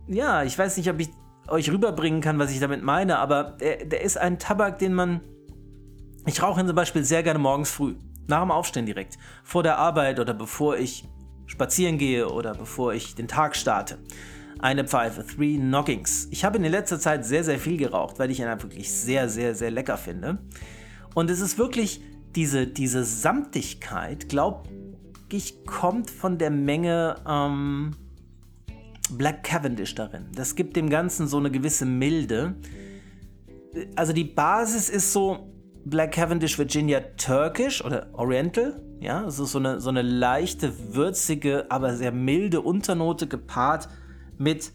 Ja, 0.08 0.44
ich 0.44 0.58
weiß 0.58 0.78
nicht, 0.78 0.90
ob 0.90 1.00
ich 1.00 1.10
euch 1.48 1.72
rüberbringen 1.72 2.22
kann, 2.22 2.40
was 2.40 2.52
ich 2.52 2.60
damit 2.60 2.84
meine, 2.84 3.20
aber 3.20 3.44
der, 3.60 3.86
der 3.86 4.02
ist 4.02 4.18
ein 4.18 4.40
Tabak, 4.40 4.80
den 4.80 4.94
man. 4.94 5.22
Ich 6.26 6.44
rauche 6.44 6.60
ihn 6.60 6.68
zum 6.68 6.76
Beispiel 6.76 7.06
sehr 7.06 7.24
gerne 7.24 7.40
morgens 7.40 7.72
früh, 7.72 7.96
nach 8.28 8.42
dem 8.42 8.52
Aufstehen 8.52 8.86
direkt, 8.86 9.18
vor 9.44 9.64
der 9.64 9.78
Arbeit 9.78 10.20
oder 10.20 10.34
bevor 10.34 10.78
ich 10.78 11.06
spazieren 11.46 11.98
gehe 11.98 12.30
oder 12.30 12.54
bevor 12.54 12.94
ich 12.94 13.16
den 13.16 13.30
Tag 13.30 13.56
starte. 13.56 13.98
Eine 14.60 14.86
Pfeife, 14.86 15.26
Three 15.26 15.56
Knockings. 15.58 16.28
Ich 16.32 16.44
habe 16.44 16.58
in 16.58 16.66
letzter 16.66 17.00
Zeit 17.00 17.26
sehr, 17.26 17.44
sehr 17.44 17.60
viel 17.60 17.78
geraucht, 17.78 18.20
weil 18.20 18.32
ich 18.32 18.40
ihn 18.40 18.48
wirklich 18.48 18.92
sehr, 18.92 19.30
sehr, 19.30 19.56
sehr 19.56 19.72
lecker 19.72 19.98
finde. 19.98 20.40
Und 21.18 21.32
es 21.32 21.40
ist 21.40 21.58
wirklich 21.58 22.00
diese, 22.36 22.68
diese 22.68 23.04
Samtigkeit, 23.04 24.30
glaube 24.30 24.70
ich, 25.30 25.66
kommt 25.66 26.12
von 26.12 26.38
der 26.38 26.52
Menge 26.52 27.16
ähm, 27.28 27.96
Black 29.10 29.44
Cavendish 29.44 29.96
darin. 29.96 30.28
Das 30.36 30.54
gibt 30.54 30.76
dem 30.76 30.92
Ganzen 30.92 31.28
so 31.28 31.38
eine 31.38 31.50
gewisse 31.50 31.88
Milde. 31.88 32.54
Also 33.96 34.14
die 34.14 34.26
Basis 34.26 34.90
ist 34.90 35.12
so 35.12 35.52
Black 35.86 36.12
Cavendish 36.12 36.60
Virginia 36.60 37.00
Turkish 37.18 37.84
oder 37.84 38.10
Oriental. 38.14 38.80
Ja, 39.00 39.26
es 39.26 39.40
ist 39.40 39.54
so 39.54 39.58
eine, 39.58 39.82
so 39.82 39.90
eine 39.90 40.04
leichte, 40.04 40.72
würzige, 40.94 41.66
aber 41.70 41.96
sehr 41.96 42.12
milde 42.12 42.62
Unternote 42.62 43.26
gepaart 43.26 43.90
mit 44.38 44.72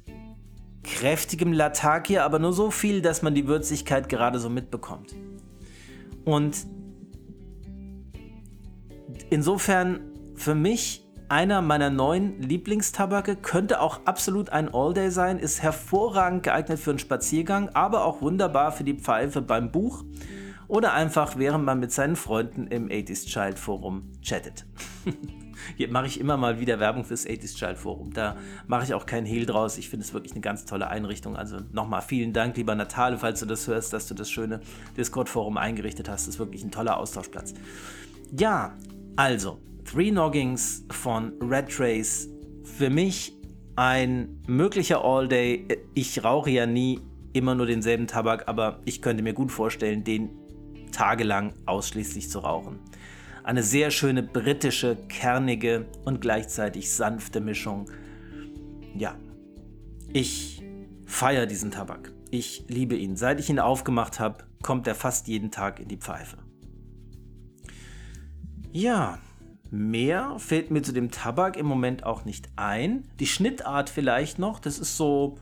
kräftigem 0.83 1.53
Latakia, 1.53 2.25
aber 2.25 2.41
nur 2.41 2.53
so 2.53 2.73
viel, 2.73 3.01
dass 3.01 3.23
man 3.23 3.37
die 3.37 3.47
Würzigkeit 3.47 4.09
gerade 4.09 4.41
so 4.41 4.51
mitbekommt. 4.51 5.15
Und 6.25 6.67
insofern 9.31 10.01
für 10.35 10.55
mich 10.55 11.03
einer 11.29 11.63
meiner 11.63 11.89
neuen 11.89 12.43
Lieblingstabake, 12.43 13.37
könnte 13.37 13.81
auch 13.81 14.01
absolut 14.05 14.51
ein 14.51 14.73
All-Day 14.75 15.11
sein, 15.11 15.39
ist 15.39 15.63
hervorragend 15.63 16.43
geeignet 16.43 16.79
für 16.79 16.91
einen 16.91 16.99
Spaziergang, 16.99 17.71
aber 17.71 18.05
auch 18.05 18.21
wunderbar 18.21 18.71
für 18.71 18.85
die 18.85 18.99
Pfeife 18.99 19.41
beim 19.41 19.73
Buch 19.73 20.05
oder 20.69 20.93
einfach 20.93 21.39
während 21.39 21.65
man 21.65 21.81
mit 21.81 21.91
seinen 21.91 22.17
Freunden 22.17 22.67
im 22.67 22.89
80s 22.89 23.27
Child 23.27 23.59
Forum 23.59 24.11
chattet. 24.21 24.67
Hier 25.77 25.89
mache 25.89 26.07
ich 26.07 26.21
immer 26.21 26.37
mal 26.37 26.61
wieder 26.61 26.81
Werbung 26.81 27.05
fürs 27.05 27.27
80s 27.27 27.57
Child 27.57 27.79
Forum. 27.79 28.13
Da 28.13 28.37
mache 28.67 28.85
ich 28.85 28.95
auch 28.95 29.07
keinen 29.07 29.27
Hehl 29.27 29.47
draus. 29.47 29.79
Ich 29.79 29.89
finde 29.89 30.05
es 30.05 30.13
wirklich 30.13 30.33
eine 30.33 30.41
ganz 30.41 30.65
tolle 30.65 30.89
Einrichtung. 30.89 31.37
Also 31.37 31.59
nochmal 31.73 32.03
vielen 32.03 32.33
Dank, 32.33 32.57
lieber 32.57 32.75
Natale, 32.75 33.19
falls 33.19 33.41
du 33.41 33.47
das 33.47 33.67
hörst, 33.67 33.93
dass 33.93 34.07
du 34.07 34.15
das 34.15 34.31
schöne 34.31 34.61
Discord-Forum 34.97 35.57
eingerichtet 35.57 36.09
hast. 36.09 36.27
Das 36.27 36.35
ist 36.35 36.39
wirklich 36.39 36.63
ein 36.65 36.71
toller 36.71 36.97
Austauschplatz. 36.97 37.55
Ja, 38.37 38.77
also, 39.17 39.59
Three 39.85 40.11
Noggings 40.11 40.85
von 40.91 41.33
Red 41.43 41.69
Trace. 41.69 42.29
Für 42.65 42.91
mich 42.91 43.35
ein 43.77 44.43
möglicher 44.47 45.05
All-Day. 45.05 45.67
Ich 45.95 46.23
rauche 46.25 46.51
ja 46.51 46.67
nie 46.67 47.01
immer 47.33 47.55
nur 47.55 47.67
denselben 47.67 48.07
Tabak, 48.07 48.49
aber 48.49 48.81
ich 48.85 49.03
könnte 49.03 49.23
mir 49.23 49.33
gut 49.33 49.51
vorstellen, 49.51 50.05
den 50.05 50.31
tagelang 50.93 51.55
ausschließlich 51.67 52.31
zu 52.31 52.41
rauchen. 52.41 52.79
Eine 53.45 53.65
sehr 53.65 53.91
schöne 53.91 54.23
britische, 54.23 54.97
kernige 55.09 55.87
und 56.05 56.21
gleichzeitig 56.21 56.93
sanfte 56.93 57.41
Mischung. 57.41 57.91
Ja, 58.95 59.17
ich 60.13 60.63
feiere 61.07 61.47
diesen 61.47 61.73
Tabak. 61.73 62.13
Ich 62.31 62.65
liebe 62.69 62.95
ihn. 62.95 63.17
Seit 63.17 63.41
ich 63.41 63.51
ihn 63.51 63.59
aufgemacht 63.59 64.21
habe, 64.21 64.45
kommt 64.63 64.87
er 64.87 64.95
fast 64.95 65.27
jeden 65.27 65.51
Tag 65.51 65.81
in 65.81 65.89
die 65.89 65.97
Pfeife. 65.97 66.39
Ja, 68.71 69.19
mehr 69.71 70.37
fällt 70.39 70.71
mir 70.71 70.83
zu 70.83 70.93
dem 70.93 71.11
Tabak 71.11 71.57
im 71.57 71.67
Moment 71.67 72.05
auch 72.05 72.25
nicht 72.25 72.49
ein. 72.55 73.09
Die 73.19 73.27
Schnittart 73.27 73.91
vielleicht 73.91 74.39
noch, 74.39 74.61
das 74.61 74.79
ist 74.79 74.97
so, 74.97 75.37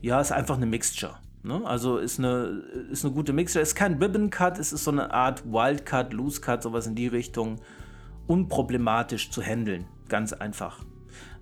ja, 0.00 0.20
ist 0.20 0.32
einfach 0.32 0.56
eine 0.56 0.66
Mixture. 0.66 1.18
Ne? 1.44 1.60
Also 1.64 1.98
ist 1.98 2.18
eine, 2.18 2.62
ist 2.90 3.04
eine 3.04 3.14
gute 3.14 3.32
Mixer. 3.32 3.60
Ist 3.60 3.74
kein 3.74 4.02
Ribbon 4.02 4.30
Cut, 4.30 4.58
es 4.58 4.72
ist 4.72 4.84
so 4.84 4.90
eine 4.90 5.12
Art 5.12 5.44
Wild 5.44 5.84
Cut, 5.84 6.12
Loose 6.12 6.40
Cut, 6.40 6.62
sowas 6.62 6.86
in 6.86 6.94
die 6.94 7.06
Richtung. 7.06 7.60
Unproblematisch 8.26 9.30
zu 9.30 9.42
handeln. 9.42 9.84
Ganz 10.08 10.32
einfach. 10.32 10.84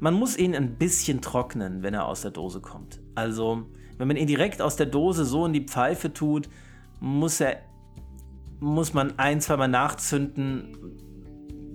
Man 0.00 0.14
muss 0.14 0.36
ihn 0.36 0.54
ein 0.56 0.74
bisschen 0.76 1.20
trocknen, 1.20 1.84
wenn 1.84 1.94
er 1.94 2.06
aus 2.06 2.22
der 2.22 2.32
Dose 2.32 2.60
kommt. 2.60 3.00
Also, 3.14 3.68
wenn 3.96 4.08
man 4.08 4.16
ihn 4.16 4.26
direkt 4.26 4.60
aus 4.60 4.74
der 4.74 4.86
Dose 4.86 5.24
so 5.24 5.46
in 5.46 5.52
die 5.52 5.64
Pfeife 5.64 6.12
tut, 6.12 6.48
muss 7.00 7.40
er 7.40 7.58
muss 8.58 8.94
man 8.94 9.18
ein, 9.18 9.40
zweimal 9.40 9.66
nachzünden, 9.66 10.76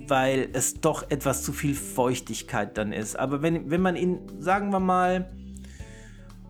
weil 0.07 0.47
es 0.53 0.79
doch 0.79 1.11
etwas 1.11 1.43
zu 1.43 1.51
viel 1.51 1.75
Feuchtigkeit 1.75 2.77
dann 2.77 2.93
ist. 2.93 3.19
Aber 3.19 3.41
wenn, 3.41 3.69
wenn 3.69 3.81
man 3.81 3.97
ihn, 3.97 4.19
sagen 4.39 4.71
wir 4.71 4.79
mal, 4.79 5.29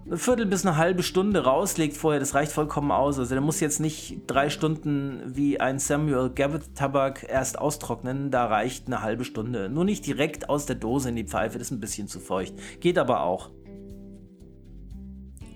eine 0.07 0.17
Viertel 0.17 0.45
bis 0.45 0.65
eine 0.65 0.77
halbe 0.77 1.03
Stunde 1.03 1.43
rauslegt 1.43 1.97
vorher, 1.97 2.19
das 2.19 2.33
reicht 2.33 2.53
vollkommen 2.53 2.91
aus. 2.91 3.19
Also 3.19 3.35
der 3.35 3.41
muss 3.41 3.59
jetzt 3.59 3.79
nicht 3.79 4.21
drei 4.25 4.49
Stunden 4.49 5.21
wie 5.25 5.59
ein 5.59 5.79
Samuel 5.79 6.29
Gavitt 6.29 6.75
Tabak 6.75 7.25
erst 7.27 7.59
austrocknen, 7.59 8.31
da 8.31 8.45
reicht 8.45 8.87
eine 8.87 9.01
halbe 9.01 9.25
Stunde. 9.25 9.69
Nur 9.69 9.83
nicht 9.83 10.05
direkt 10.05 10.49
aus 10.49 10.65
der 10.65 10.77
Dose 10.77 11.09
in 11.09 11.17
die 11.17 11.25
Pfeife, 11.25 11.57
das 11.57 11.67
ist 11.67 11.71
ein 11.71 11.81
bisschen 11.81 12.07
zu 12.07 12.19
feucht. 12.19 12.53
Geht 12.79 12.97
aber 12.97 13.23
auch. 13.23 13.51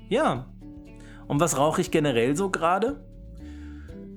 Ja. 0.10 0.54
Und 1.28 1.40
was 1.40 1.58
rauche 1.58 1.80
ich 1.80 1.90
generell 1.90 2.36
so 2.36 2.50
gerade? 2.50 3.06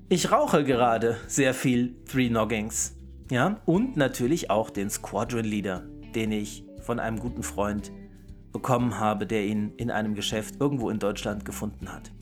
Ich 0.08 0.32
rauche 0.32 0.64
gerade 0.64 1.16
sehr 1.28 1.54
viel 1.54 1.94
Three 2.06 2.28
Noggings. 2.28 2.96
Ja, 3.30 3.60
und 3.64 3.96
natürlich 3.96 4.50
auch 4.50 4.70
den 4.70 4.90
Squadron 4.90 5.44
Leader, 5.44 5.84
den 6.14 6.32
ich 6.32 6.64
von 6.80 6.98
einem 6.98 7.20
guten 7.20 7.42
Freund 7.42 7.92
bekommen 8.54 8.98
habe, 8.98 9.26
der 9.26 9.44
ihn 9.44 9.72
in 9.76 9.90
einem 9.90 10.14
Geschäft 10.14 10.54
irgendwo 10.60 10.88
in 10.88 10.98
Deutschland 10.98 11.44
gefunden 11.44 11.92
hat. 11.92 12.12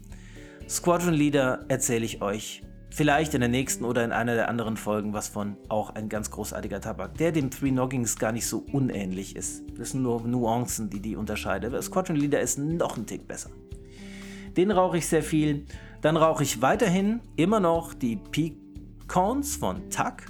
Squadron 0.69 1.12
Leader 1.12 1.67
erzähle 1.69 2.07
ich 2.07 2.23
euch 2.23 2.62
vielleicht 2.91 3.35
in 3.35 3.41
der 3.41 3.51
nächsten 3.51 3.85
oder 3.85 4.03
in 4.03 4.12
einer 4.12 4.35
der 4.35 4.49
anderen 4.49 4.77
Folgen 4.77 5.12
was 5.12 5.29
von 5.29 5.57
auch 5.69 5.91
ein 5.91 6.09
ganz 6.09 6.31
großartiger 6.31 6.81
Tabak, 6.81 7.19
der 7.19 7.33
dem 7.33 7.51
Three 7.51 7.71
Noggings 7.71 8.19
gar 8.19 8.33
nicht 8.33 8.47
so 8.47 8.65
unähnlich 8.73 9.37
ist. 9.37 9.62
Das 9.79 9.91
sind 9.91 10.03
nur 10.03 10.23
Nuancen, 10.23 10.89
die 10.89 11.01
die 11.01 11.17
unterscheiden. 11.17 11.81
Squadron 11.81 12.17
Leader 12.17 12.41
ist 12.41 12.59
noch 12.59 12.97
ein 12.97 13.07
Tick 13.07 13.29
besser. 13.29 13.51
Den 14.57 14.71
rauche 14.71 14.99
ich 14.99 15.07
sehr 15.07 15.23
viel. 15.23 15.67
Dann 16.01 16.17
rauche 16.17 16.43
ich 16.43 16.62
weiterhin 16.62 17.21
immer 17.37 17.61
noch 17.61 17.93
die 17.93 18.17
Peak 18.17 18.57
Cones 19.07 19.57
von 19.57 19.91
Tuck. 19.91 20.25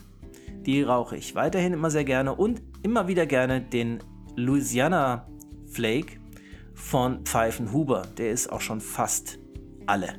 Die 0.67 0.83
rauche 0.83 1.17
ich 1.17 1.37
weiterhin 1.37 1.73
immer 1.73 1.91
sehr 1.91 2.05
gerne 2.05 2.35
und 2.35 2.61
immer 2.83 3.07
wieder 3.07 3.27
gerne 3.27 3.61
den 3.61 4.01
Louisiana 4.37 5.27
Flake 5.73 6.19
von 6.75 7.25
Pfeifenhuber. 7.25 8.03
Der 8.19 8.31
ist 8.31 8.53
auch 8.53 8.61
schon 8.61 8.81
fast 8.81 9.39
alle. 9.87 10.19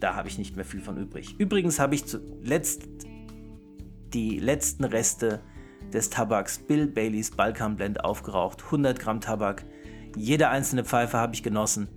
Da 0.00 0.14
habe 0.14 0.28
ich 0.28 0.38
nicht 0.38 0.56
mehr 0.56 0.64
viel 0.64 0.80
von 0.80 0.96
übrig. 0.96 1.36
Übrigens 1.38 1.78
habe 1.78 1.94
ich 1.94 2.06
zuletzt 2.06 2.88
die 4.12 4.38
letzten 4.38 4.84
Reste 4.84 5.40
des 5.92 6.10
Tabaks 6.10 6.58
Bill 6.58 6.86
Baileys 6.86 7.30
Balkan 7.30 7.76
Blend 7.76 8.04
aufgeraucht. 8.04 8.64
100 8.64 8.98
Gramm 8.98 9.20
Tabak. 9.20 9.64
Jede 10.16 10.48
einzelne 10.48 10.84
Pfeife 10.84 11.18
habe 11.18 11.34
ich 11.34 11.42
genossen. 11.42 11.88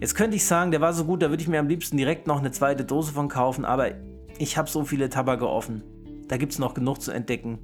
Jetzt 0.00 0.14
könnte 0.14 0.36
ich 0.36 0.44
sagen, 0.44 0.70
der 0.70 0.80
war 0.80 0.92
so 0.92 1.04
gut, 1.04 1.22
da 1.22 1.30
würde 1.30 1.42
ich 1.42 1.48
mir 1.48 1.60
am 1.60 1.68
liebsten 1.68 1.96
direkt 1.96 2.26
noch 2.26 2.38
eine 2.38 2.52
zweite 2.52 2.84
Dose 2.84 3.12
von 3.12 3.28
kaufen, 3.28 3.64
aber 3.64 3.90
ich 4.38 4.56
habe 4.56 4.70
so 4.70 4.84
viele 4.84 5.10
Tabake 5.10 5.46
offen. 5.46 5.82
Da 6.28 6.36
gibt 6.36 6.52
es 6.52 6.58
noch 6.58 6.74
genug 6.74 7.02
zu 7.02 7.10
entdecken 7.10 7.58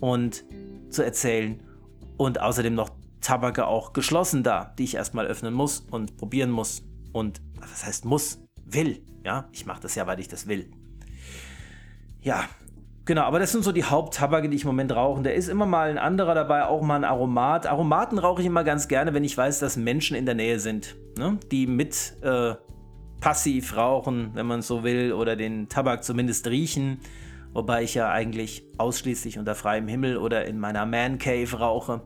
und 0.00 0.44
zu 0.90 1.02
erzählen. 1.02 1.60
Und 2.16 2.40
außerdem 2.40 2.74
noch 2.74 2.90
Tabake 3.20 3.66
auch 3.66 3.92
geschlossen 3.92 4.42
da, 4.42 4.74
die 4.78 4.84
ich 4.84 4.94
erstmal 4.94 5.26
öffnen 5.26 5.54
muss 5.54 5.80
und 5.90 6.16
probieren 6.16 6.50
muss. 6.50 6.82
Und 7.12 7.40
was 7.60 7.84
heißt 7.84 8.04
muss? 8.04 8.38
Will. 8.64 9.02
Ja, 9.24 9.48
ich 9.52 9.66
mache 9.66 9.80
das 9.80 9.94
ja, 9.94 10.06
weil 10.06 10.20
ich 10.20 10.28
das 10.28 10.46
will. 10.46 10.70
Ja, 12.20 12.44
Genau, 13.08 13.22
aber 13.22 13.38
das 13.38 13.52
sind 13.52 13.64
so 13.64 13.72
die 13.72 13.84
Haupttabake, 13.84 14.50
die 14.50 14.56
ich 14.56 14.64
im 14.64 14.68
Moment 14.68 14.94
rauche. 14.94 15.22
Da 15.22 15.30
ist 15.30 15.48
immer 15.48 15.64
mal 15.64 15.88
ein 15.88 15.96
anderer 15.96 16.34
dabei, 16.34 16.66
auch 16.66 16.82
mal 16.82 16.96
ein 16.96 17.04
Aromat. 17.04 17.66
Aromaten 17.66 18.18
rauche 18.18 18.42
ich 18.42 18.46
immer 18.46 18.64
ganz 18.64 18.86
gerne, 18.86 19.14
wenn 19.14 19.24
ich 19.24 19.34
weiß, 19.34 19.60
dass 19.60 19.78
Menschen 19.78 20.14
in 20.14 20.26
der 20.26 20.34
Nähe 20.34 20.60
sind, 20.60 20.94
ne? 21.16 21.38
die 21.50 21.66
mit 21.66 22.12
äh, 22.20 22.52
passiv 23.18 23.74
rauchen, 23.78 24.32
wenn 24.34 24.44
man 24.44 24.60
so 24.60 24.84
will, 24.84 25.14
oder 25.14 25.36
den 25.36 25.70
Tabak 25.70 26.04
zumindest 26.04 26.48
riechen. 26.48 27.00
Wobei 27.54 27.82
ich 27.82 27.94
ja 27.94 28.10
eigentlich 28.10 28.62
ausschließlich 28.76 29.38
unter 29.38 29.54
freiem 29.54 29.88
Himmel 29.88 30.18
oder 30.18 30.44
in 30.44 30.60
meiner 30.60 30.84
Man 30.84 31.16
Cave 31.16 31.58
rauche. 31.58 32.02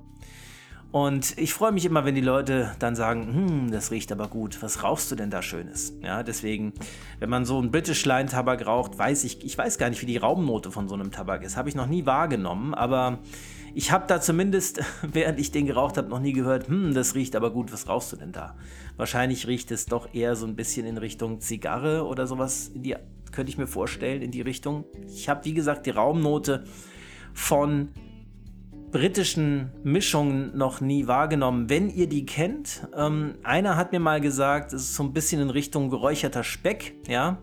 Und 0.92 1.38
ich 1.38 1.54
freue 1.54 1.72
mich 1.72 1.86
immer, 1.86 2.04
wenn 2.04 2.14
die 2.14 2.20
Leute 2.20 2.76
dann 2.78 2.94
sagen, 2.94 3.34
hm, 3.34 3.72
das 3.72 3.90
riecht 3.90 4.12
aber 4.12 4.28
gut, 4.28 4.62
was 4.62 4.82
rauchst 4.82 5.10
du 5.10 5.16
denn 5.16 5.30
da 5.30 5.40
Schönes? 5.40 5.94
Ja, 6.02 6.22
deswegen, 6.22 6.74
wenn 7.18 7.30
man 7.30 7.46
so 7.46 7.58
einen 7.58 7.70
British 7.70 8.04
Line 8.04 8.28
Tabak 8.28 8.66
raucht, 8.66 8.98
weiß 8.98 9.24
ich, 9.24 9.42
ich 9.42 9.56
weiß 9.56 9.78
gar 9.78 9.88
nicht, 9.88 10.02
wie 10.02 10.06
die 10.06 10.18
Raumnote 10.18 10.70
von 10.70 10.88
so 10.88 10.94
einem 10.94 11.10
Tabak 11.10 11.44
ist. 11.44 11.56
Habe 11.56 11.70
ich 11.70 11.74
noch 11.74 11.86
nie 11.86 12.04
wahrgenommen, 12.04 12.74
aber 12.74 13.20
ich 13.74 13.90
habe 13.90 14.04
da 14.06 14.20
zumindest, 14.20 14.82
während 15.02 15.40
ich 15.40 15.50
den 15.50 15.64
geraucht 15.64 15.96
habe, 15.96 16.10
noch 16.10 16.20
nie 16.20 16.34
gehört, 16.34 16.68
hm, 16.68 16.92
das 16.92 17.14
riecht 17.14 17.36
aber 17.36 17.50
gut, 17.52 17.72
was 17.72 17.88
rauchst 17.88 18.12
du 18.12 18.16
denn 18.16 18.32
da? 18.32 18.54
Wahrscheinlich 18.98 19.46
riecht 19.46 19.70
es 19.70 19.86
doch 19.86 20.12
eher 20.12 20.36
so 20.36 20.44
ein 20.46 20.56
bisschen 20.56 20.86
in 20.86 20.98
Richtung 20.98 21.40
Zigarre 21.40 22.04
oder 22.04 22.26
sowas, 22.26 22.70
die, 22.74 22.96
könnte 23.32 23.48
ich 23.48 23.56
mir 23.56 23.66
vorstellen, 23.66 24.20
in 24.20 24.30
die 24.30 24.42
Richtung. 24.42 24.84
Ich 25.08 25.30
habe, 25.30 25.42
wie 25.46 25.54
gesagt, 25.54 25.86
die 25.86 25.90
Raumnote 25.90 26.64
von 27.32 27.88
britischen 28.92 29.70
Mischungen 29.82 30.56
noch 30.56 30.80
nie 30.82 31.06
wahrgenommen. 31.06 31.70
Wenn 31.70 31.88
ihr 31.88 32.08
die 32.08 32.26
kennt, 32.26 32.86
ähm, 32.94 33.34
einer 33.42 33.76
hat 33.76 33.90
mir 33.90 34.00
mal 34.00 34.20
gesagt, 34.20 34.74
es 34.74 34.82
ist 34.82 34.94
so 34.94 35.02
ein 35.02 35.14
bisschen 35.14 35.40
in 35.40 35.50
Richtung 35.50 35.88
geräucherter 35.90 36.44
Speck, 36.44 36.94
ja. 37.08 37.38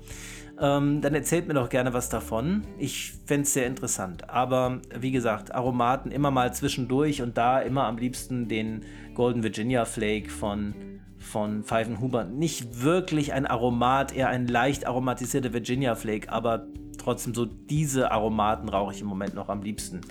Ähm, 0.61 1.01
dann 1.01 1.15
erzählt 1.15 1.47
mir 1.47 1.53
doch 1.53 1.69
gerne 1.69 1.93
was 1.93 2.09
davon. 2.09 2.63
Ich 2.77 3.13
fände 3.25 3.43
es 3.43 3.53
sehr 3.53 3.65
interessant. 3.65 4.29
Aber 4.29 4.81
wie 4.95 5.11
gesagt, 5.11 5.55
Aromaten 5.55 6.11
immer 6.11 6.31
mal 6.31 6.53
zwischendurch 6.53 7.21
und 7.21 7.37
da 7.37 7.59
immer 7.61 7.85
am 7.85 7.97
liebsten 7.97 8.47
den 8.47 8.83
Golden 9.15 9.41
Virginia 9.41 9.85
Flake 9.85 10.29
von, 10.29 10.75
von 11.17 11.63
Pfeifenhuber. 11.63 12.25
Nicht 12.25 12.83
wirklich 12.83 13.33
ein 13.33 13.47
Aromat, 13.47 14.13
eher 14.13 14.27
ein 14.27 14.47
leicht 14.47 14.85
aromatisierter 14.85 15.53
Virginia 15.53 15.95
Flake, 15.95 16.29
aber 16.29 16.67
trotzdem 16.97 17.33
so 17.33 17.45
diese 17.45 18.11
Aromaten 18.11 18.67
rauche 18.67 18.93
ich 18.93 19.01
im 19.01 19.07
Moment 19.07 19.33
noch 19.33 19.47
am 19.47 19.61
liebsten. 19.63 20.01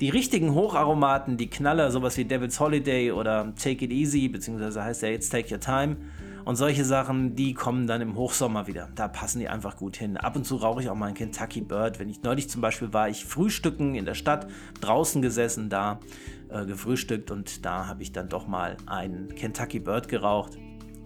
Die 0.00 0.08
richtigen 0.08 0.54
Hocharomaten, 0.54 1.36
die 1.36 1.48
Knaller, 1.48 1.92
sowas 1.92 2.16
wie 2.16 2.24
Devil's 2.24 2.58
Holiday 2.58 3.12
oder 3.12 3.54
Take 3.54 3.84
It 3.84 3.92
Easy, 3.92 4.28
beziehungsweise 4.28 4.82
heißt 4.82 5.02
ja 5.02 5.08
jetzt 5.08 5.30
Take 5.30 5.54
Your 5.54 5.60
Time 5.60 5.96
und 6.44 6.56
solche 6.56 6.84
Sachen, 6.84 7.36
die 7.36 7.54
kommen 7.54 7.86
dann 7.86 8.00
im 8.00 8.16
Hochsommer 8.16 8.66
wieder. 8.66 8.88
Da 8.96 9.06
passen 9.06 9.38
die 9.38 9.48
einfach 9.48 9.76
gut 9.76 9.96
hin. 9.96 10.16
Ab 10.16 10.34
und 10.34 10.44
zu 10.44 10.56
rauche 10.56 10.82
ich 10.82 10.90
auch 10.90 10.96
mal 10.96 11.06
einen 11.06 11.14
Kentucky 11.14 11.60
Bird. 11.60 12.00
Wenn 12.00 12.08
ich 12.08 12.22
neulich 12.22 12.50
zum 12.50 12.60
Beispiel 12.60 12.92
war, 12.92 13.08
ich 13.08 13.24
frühstücken 13.24 13.94
in 13.94 14.04
der 14.04 14.14
Stadt, 14.14 14.48
draußen 14.80 15.22
gesessen, 15.22 15.70
da 15.70 16.00
äh, 16.48 16.66
gefrühstückt 16.66 17.30
und 17.30 17.64
da 17.64 17.86
habe 17.86 18.02
ich 18.02 18.10
dann 18.10 18.28
doch 18.28 18.48
mal 18.48 18.76
einen 18.86 19.34
Kentucky 19.36 19.78
Bird 19.78 20.08
geraucht. 20.08 20.58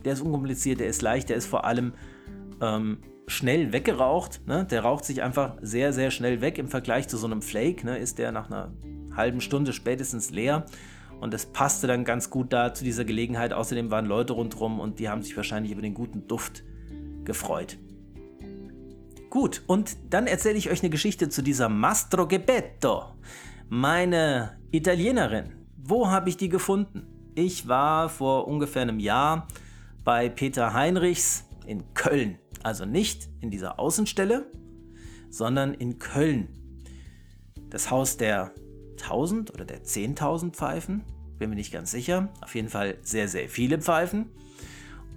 Der 0.05 0.15
ist 0.15 0.23
unkompliziert, 0.23 0.81
der 0.81 0.89
ist 0.89 1.03
leicht, 1.03 1.29
der 1.29 1.37
ist 1.37 1.47
vor 1.47 1.65
allem 1.65 1.93
ähm, 2.63 2.99
schnell 3.29 3.73
weggeraucht. 3.73 4.47
Ne? 4.47 4.67
Der 4.71 4.83
raucht 4.83 5.05
sich 5.05 5.23
einfach 5.23 5.57
sehr, 5.61 5.93
sehr 5.93 6.11
schnell 6.11 6.41
weg 6.41 6.59
im 6.59 6.69
Vergleich 6.69 7.09
zu 7.09 7.17
so 7.17 7.27
einem 7.27 7.43
Flake. 7.43 7.87
Ne? 7.87 7.99
Ist 7.99 8.19
der 8.19 8.33
nach 8.33 8.51
einer 8.51 8.73
halben 9.15 9.41
Stunde 9.41 9.73
spätestens 9.73 10.31
leer. 10.31 10.67
Und 11.21 11.35
das 11.35 11.47
passte 11.47 11.87
dann 11.87 12.05
ganz 12.05 12.31
gut 12.31 12.53
da 12.53 12.75
zu 12.75 12.85
dieser 12.85 13.05
Gelegenheit. 13.05 13.53
Außerdem 13.53 13.91
waren 13.91 14.07
Leute 14.07 14.33
rundherum 14.33 14.81
und 14.81 14.99
die 14.99 15.09
haben 15.09 15.23
sich 15.23 15.37
wahrscheinlich 15.37 15.73
über 15.73 15.83
den 15.83 15.95
guten 15.95 16.27
Duft 16.27 16.65
gefreut. 17.25 17.79
Gut, 19.31 19.63
und 19.67 19.97
dann 20.09 20.27
erzähle 20.27 20.57
ich 20.57 20.71
euch 20.71 20.81
eine 20.81 20.91
Geschichte 20.91 21.29
zu 21.29 21.43
dieser 21.43 21.69
Mastro 21.69 22.27
Gebetto. 22.27 23.03
Meine 23.69 24.59
Italienerin. 24.71 25.53
Wo 25.77 26.09
habe 26.09 26.31
ich 26.31 26.39
die 26.39 26.49
gefunden? 26.49 27.07
Ich 27.35 27.69
war 27.69 28.09
vor 28.09 28.49
ungefähr 28.49 28.83
einem 28.83 28.99
Jahr 28.99 29.47
bei 30.05 30.31
Peter 30.31 30.73
Heinrichs 30.73 31.45
in 31.67 31.93
Köln. 31.93 32.39
Also 32.69 32.85
nicht 32.85 33.31
in 33.41 33.51
dieser 33.51 33.81
Außenstelle, 33.81 34.45
sondern 35.31 35.73
in 35.73 35.99
Köln. 35.99 36.49
Das 37.71 37.91
Haus 37.91 38.19
der 38.19 38.53
1000 39.01 39.55
oder 39.55 39.65
der 39.65 39.85
10.000 39.85 40.53
Pfeifen, 40.53 41.03
bin 41.39 41.49
mir 41.49 41.57
nicht 41.57 41.73
ganz 41.73 41.91
sicher. 41.91 42.29
Auf 42.43 42.55
jeden 42.55 42.69
Fall 42.69 42.99
sehr, 43.01 43.27
sehr 43.27 43.49
viele 43.49 43.81
Pfeifen. 43.81 44.27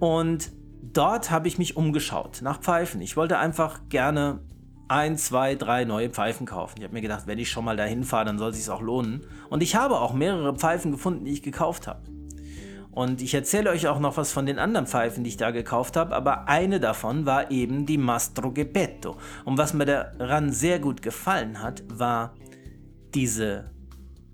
Und 0.00 0.50
dort 0.80 1.30
habe 1.30 1.46
ich 1.46 1.58
mich 1.58 1.76
umgeschaut 1.76 2.40
nach 2.40 2.58
Pfeifen. 2.58 3.02
Ich 3.02 3.18
wollte 3.18 3.36
einfach 3.36 3.80
gerne 3.90 4.40
ein, 4.88 5.18
zwei, 5.18 5.54
drei 5.54 5.84
neue 5.84 6.08
Pfeifen 6.08 6.46
kaufen. 6.46 6.76
Ich 6.78 6.84
habe 6.84 6.94
mir 6.94 7.02
gedacht, 7.02 7.26
wenn 7.26 7.38
ich 7.38 7.50
schon 7.50 7.66
mal 7.66 7.76
dahin 7.76 8.04
fahre, 8.04 8.24
dann 8.24 8.38
soll 8.38 8.52
es 8.52 8.56
sich 8.56 8.70
auch 8.70 8.80
lohnen. 8.80 9.26
Und 9.50 9.62
ich 9.62 9.76
habe 9.76 10.00
auch 10.00 10.14
mehrere 10.14 10.56
Pfeifen 10.56 10.90
gefunden, 10.90 11.26
die 11.26 11.32
ich 11.32 11.42
gekauft 11.42 11.86
habe. 11.86 12.00
Und 12.92 13.22
ich 13.22 13.32
erzähle 13.32 13.70
euch 13.70 13.88
auch 13.88 13.98
noch 13.98 14.18
was 14.18 14.32
von 14.32 14.44
den 14.44 14.58
anderen 14.58 14.86
Pfeifen, 14.86 15.24
die 15.24 15.30
ich 15.30 15.38
da 15.38 15.50
gekauft 15.50 15.96
habe, 15.96 16.14
aber 16.14 16.46
eine 16.46 16.78
davon 16.78 17.24
war 17.24 17.50
eben 17.50 17.86
die 17.86 17.96
Mastro 17.96 18.52
Geppetto. 18.52 19.16
Und 19.46 19.56
was 19.56 19.72
mir 19.72 19.86
daran 19.86 20.52
sehr 20.52 20.78
gut 20.78 21.00
gefallen 21.00 21.62
hat, 21.62 21.82
war 21.88 22.34
diese 23.14 23.70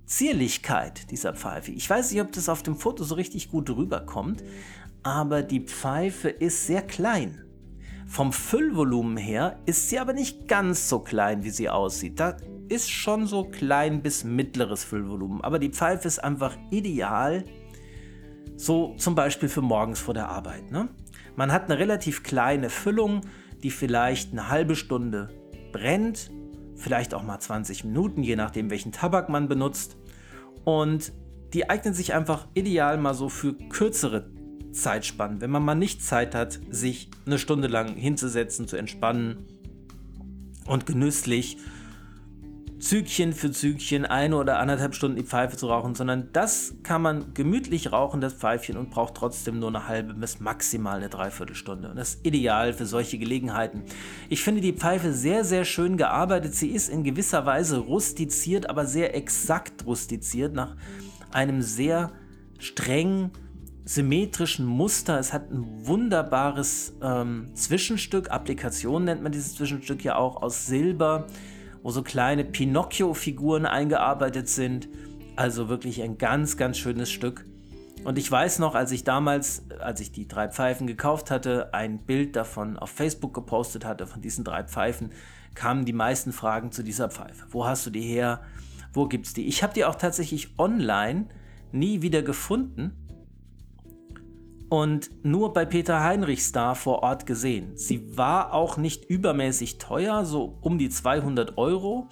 Zierlichkeit 0.06 1.10
dieser 1.12 1.34
Pfeife. 1.34 1.70
Ich 1.70 1.88
weiß 1.88 2.10
nicht, 2.10 2.20
ob 2.20 2.32
das 2.32 2.48
auf 2.48 2.64
dem 2.64 2.74
Foto 2.74 3.04
so 3.04 3.14
richtig 3.14 3.48
gut 3.48 3.70
rüberkommt, 3.70 4.42
aber 5.04 5.42
die 5.42 5.60
Pfeife 5.60 6.28
ist 6.28 6.66
sehr 6.66 6.82
klein. 6.82 7.44
Vom 8.08 8.32
Füllvolumen 8.32 9.18
her 9.18 9.58
ist 9.66 9.88
sie 9.88 10.00
aber 10.00 10.14
nicht 10.14 10.48
ganz 10.48 10.88
so 10.88 10.98
klein, 10.98 11.44
wie 11.44 11.50
sie 11.50 11.68
aussieht. 11.68 12.18
Da 12.18 12.38
ist 12.68 12.90
schon 12.90 13.26
so 13.26 13.44
klein 13.44 14.02
bis 14.02 14.24
mittleres 14.24 14.82
Füllvolumen, 14.82 15.42
aber 15.42 15.60
die 15.60 15.68
Pfeife 15.68 16.08
ist 16.08 16.24
einfach 16.24 16.56
ideal 16.70 17.44
so 18.58 18.94
zum 18.98 19.14
Beispiel 19.14 19.48
für 19.48 19.62
morgens 19.62 20.00
vor 20.00 20.14
der 20.14 20.28
Arbeit. 20.28 20.70
Ne? 20.70 20.88
Man 21.36 21.52
hat 21.52 21.64
eine 21.64 21.78
relativ 21.78 22.24
kleine 22.24 22.70
Füllung, 22.70 23.20
die 23.62 23.70
vielleicht 23.70 24.32
eine 24.32 24.48
halbe 24.48 24.74
Stunde 24.74 25.28
brennt, 25.72 26.30
vielleicht 26.74 27.14
auch 27.14 27.22
mal 27.22 27.38
20 27.38 27.84
Minuten, 27.84 28.22
je 28.22 28.36
nachdem 28.36 28.68
welchen 28.70 28.90
Tabak 28.90 29.28
man 29.28 29.48
benutzt. 29.48 29.96
Und 30.64 31.12
die 31.52 31.70
eignen 31.70 31.94
sich 31.94 32.14
einfach 32.14 32.48
ideal 32.54 32.98
mal 32.98 33.14
so 33.14 33.28
für 33.28 33.54
kürzere 33.54 34.30
Zeitspannen, 34.72 35.40
wenn 35.40 35.50
man 35.50 35.64
mal 35.64 35.74
nicht 35.76 36.04
Zeit 36.04 36.34
hat, 36.34 36.58
sich 36.68 37.10
eine 37.26 37.38
Stunde 37.38 37.68
lang 37.68 37.94
hinzusetzen, 37.94 38.66
zu 38.66 38.76
entspannen 38.76 39.46
und 40.66 40.84
genüsslich 40.84 41.58
Zügchen 42.80 43.32
für 43.32 43.50
Zügchen 43.50 44.04
eine 44.04 44.36
oder 44.36 44.58
anderthalb 44.58 44.94
Stunden 44.94 45.16
die 45.16 45.24
Pfeife 45.24 45.56
zu 45.56 45.66
rauchen, 45.66 45.94
sondern 45.94 46.28
das 46.32 46.74
kann 46.82 47.02
man 47.02 47.34
gemütlich 47.34 47.92
rauchen, 47.92 48.20
das 48.20 48.34
Pfeifchen, 48.34 48.76
und 48.76 48.90
braucht 48.90 49.14
trotzdem 49.14 49.58
nur 49.58 49.68
eine 49.68 49.88
halbe 49.88 50.14
bis 50.14 50.38
maximal 50.40 50.98
eine 50.98 51.08
Dreiviertelstunde. 51.08 51.90
Und 51.90 51.96
das 51.96 52.14
ist 52.14 52.26
ideal 52.26 52.72
für 52.72 52.86
solche 52.86 53.18
Gelegenheiten. 53.18 53.82
Ich 54.28 54.42
finde 54.42 54.60
die 54.60 54.72
Pfeife 54.72 55.12
sehr, 55.12 55.44
sehr 55.44 55.64
schön 55.64 55.96
gearbeitet. 55.96 56.54
Sie 56.54 56.68
ist 56.68 56.88
in 56.88 57.02
gewisser 57.02 57.46
Weise 57.46 57.78
rustiziert, 57.78 58.70
aber 58.70 58.86
sehr 58.86 59.16
exakt 59.16 59.84
rustiziert 59.84 60.54
nach 60.54 60.76
einem 61.32 61.62
sehr 61.62 62.12
streng 62.58 63.30
symmetrischen 63.84 64.66
Muster. 64.66 65.18
Es 65.18 65.32
hat 65.32 65.50
ein 65.50 65.64
wunderbares 65.86 66.94
ähm, 67.02 67.48
Zwischenstück, 67.54 68.30
Applikation 68.30 69.04
nennt 69.04 69.22
man 69.22 69.32
dieses 69.32 69.54
Zwischenstück 69.54 70.04
ja 70.04 70.16
auch, 70.16 70.42
aus 70.42 70.66
Silber 70.66 71.26
wo 71.88 71.90
so 71.90 72.02
kleine 72.02 72.44
Pinocchio-Figuren 72.44 73.64
eingearbeitet 73.64 74.46
sind. 74.50 74.90
Also 75.36 75.70
wirklich 75.70 76.02
ein 76.02 76.18
ganz, 76.18 76.58
ganz 76.58 76.76
schönes 76.76 77.10
Stück. 77.10 77.46
Und 78.04 78.18
ich 78.18 78.30
weiß 78.30 78.58
noch, 78.58 78.74
als 78.74 78.92
ich 78.92 79.04
damals, 79.04 79.62
als 79.80 80.00
ich 80.00 80.12
die 80.12 80.28
drei 80.28 80.50
Pfeifen 80.50 80.86
gekauft 80.86 81.30
hatte, 81.30 81.72
ein 81.72 82.00
Bild 82.00 82.36
davon 82.36 82.76
auf 82.76 82.90
Facebook 82.90 83.32
gepostet 83.32 83.86
hatte, 83.86 84.06
von 84.06 84.20
diesen 84.20 84.44
drei 84.44 84.64
Pfeifen, 84.64 85.12
kamen 85.54 85.86
die 85.86 85.94
meisten 85.94 86.32
Fragen 86.32 86.72
zu 86.72 86.82
dieser 86.82 87.08
Pfeife. 87.08 87.46
Wo 87.52 87.64
hast 87.64 87.86
du 87.86 87.90
die 87.90 88.02
her? 88.02 88.42
Wo 88.92 89.06
gibt 89.06 89.24
es 89.24 89.32
die? 89.32 89.46
Ich 89.46 89.62
habe 89.62 89.72
die 89.72 89.86
auch 89.86 89.94
tatsächlich 89.94 90.58
online 90.58 91.24
nie 91.72 92.02
wieder 92.02 92.20
gefunden. 92.20 93.07
Und 94.68 95.10
nur 95.24 95.52
bei 95.52 95.64
Peter 95.64 96.02
Heinrichs 96.02 96.52
da 96.52 96.74
vor 96.74 97.02
Ort 97.02 97.26
gesehen. 97.26 97.76
Sie 97.76 98.16
war 98.16 98.52
auch 98.52 98.76
nicht 98.76 99.04
übermäßig 99.06 99.78
teuer, 99.78 100.24
so 100.24 100.58
um 100.60 100.78
die 100.78 100.90
200 100.90 101.56
Euro, 101.56 102.08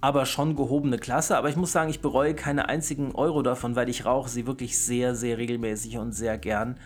aber 0.00 0.24
schon 0.24 0.56
gehobene 0.56 0.98
Klasse. 0.98 1.36
Aber 1.36 1.50
ich 1.50 1.56
muss 1.56 1.72
sagen, 1.72 1.90
ich 1.90 2.00
bereue 2.00 2.34
keine 2.34 2.68
einzigen 2.68 3.14
Euro 3.14 3.42
davon, 3.42 3.76
weil 3.76 3.88
ich 3.88 4.06
rauche 4.06 4.30
sie 4.30 4.46
wirklich 4.46 4.78
sehr, 4.78 5.14
sehr 5.14 5.38
regelmäßig 5.38 5.98
und 5.98 6.12
sehr 6.12 6.38
gern. 6.38 6.78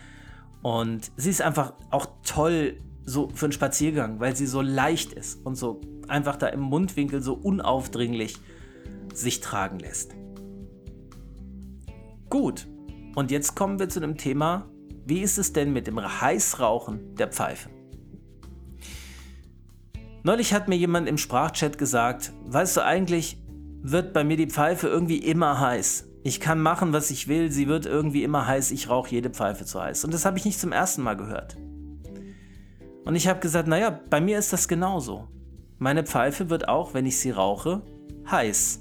Und 0.61 1.11
sie 1.15 1.29
ist 1.29 1.41
einfach 1.41 1.73
auch 1.89 2.07
toll 2.23 2.77
so 3.05 3.29
für 3.33 3.45
einen 3.45 3.53
Spaziergang, 3.53 4.19
weil 4.19 4.35
sie 4.35 4.45
so 4.45 4.61
leicht 4.61 5.13
ist 5.13 5.45
und 5.45 5.55
so 5.55 5.81
einfach 6.07 6.35
da 6.35 6.47
im 6.47 6.61
Mundwinkel 6.61 7.21
so 7.21 7.33
unaufdringlich 7.33 8.37
sich 9.13 9.41
tragen 9.41 9.79
lässt. 9.79 10.15
Gut, 12.29 12.67
und 13.15 13.29
jetzt 13.29 13.55
kommen 13.55 13.77
wir 13.77 13.89
zu 13.89 13.99
dem 13.99 14.17
Thema, 14.17 14.65
wie 15.05 15.21
ist 15.21 15.37
es 15.37 15.53
denn 15.53 15.73
mit 15.73 15.87
dem 15.87 15.99
Heißrauchen 15.99 17.15
der 17.15 17.27
Pfeife? 17.27 17.69
Neulich 20.23 20.53
hat 20.53 20.69
mir 20.69 20.77
jemand 20.77 21.09
im 21.09 21.17
Sprachchat 21.17 21.77
gesagt, 21.77 22.31
weißt 22.45 22.77
du 22.77 22.85
eigentlich, 22.85 23.37
wird 23.81 24.13
bei 24.13 24.23
mir 24.23 24.37
die 24.37 24.47
Pfeife 24.47 24.87
irgendwie 24.87 25.17
immer 25.17 25.59
heiß. 25.59 26.07
Ich 26.23 26.39
kann 26.39 26.61
machen, 26.61 26.93
was 26.93 27.11
ich 27.11 27.27
will, 27.27 27.51
sie 27.51 27.67
wird 27.67 27.85
irgendwie 27.85 28.23
immer 28.23 28.47
heiß, 28.47 28.71
ich 28.71 28.89
rauche 28.89 29.11
jede 29.11 29.29
Pfeife 29.29 29.65
zu 29.65 29.81
heiß. 29.81 30.05
Und 30.05 30.13
das 30.13 30.23
habe 30.23 30.37
ich 30.37 30.45
nicht 30.45 30.59
zum 30.59 30.71
ersten 30.71 31.01
Mal 31.01 31.17
gehört. 31.17 31.57
Und 33.03 33.15
ich 33.15 33.27
habe 33.27 33.41
gesagt, 33.41 33.67
naja, 33.67 33.99
bei 34.09 34.21
mir 34.21 34.39
ist 34.39 34.53
das 34.53 34.69
genauso. 34.69 35.27
Meine 35.79 36.05
Pfeife 36.05 36.49
wird 36.49 36.69
auch, 36.69 36.93
wenn 36.93 37.05
ich 37.05 37.19
sie 37.19 37.31
rauche, 37.31 37.81
heiß. 38.31 38.79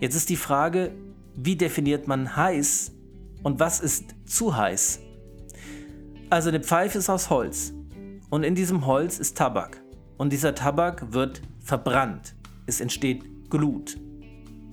Jetzt 0.00 0.14
ist 0.14 0.28
die 0.28 0.36
Frage, 0.36 0.92
wie 1.34 1.56
definiert 1.56 2.06
man 2.06 2.36
heiß 2.36 2.92
und 3.46 3.60
was 3.60 3.78
ist 3.78 4.16
zu 4.24 4.56
heiß? 4.56 4.98
Also 6.30 6.48
eine 6.48 6.58
Pfeife 6.58 6.98
ist 6.98 7.08
aus 7.08 7.30
Holz 7.30 7.72
und 8.28 8.42
in 8.42 8.56
diesem 8.56 8.86
Holz 8.86 9.20
ist 9.20 9.36
Tabak 9.36 9.80
und 10.16 10.32
dieser 10.32 10.56
Tabak 10.56 11.12
wird 11.12 11.42
verbrannt. 11.60 12.34
Es 12.66 12.80
entsteht 12.80 13.48
Glut. 13.48 13.98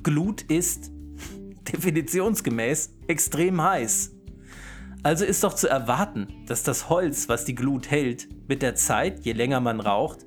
Glut 0.01 0.41
ist 0.41 0.91
definitionsgemäß 1.71 2.95
extrem 3.05 3.61
heiß. 3.61 4.11
Also 5.03 5.23
ist 5.23 5.43
doch 5.43 5.53
zu 5.53 5.69
erwarten, 5.69 6.25
dass 6.47 6.63
das 6.63 6.89
Holz, 6.89 7.29
was 7.29 7.45
die 7.45 7.53
Glut 7.53 7.91
hält, 7.91 8.27
mit 8.49 8.63
der 8.63 8.73
Zeit, 8.73 9.23
je 9.23 9.33
länger 9.33 9.59
man 9.59 9.81
raucht, 9.81 10.25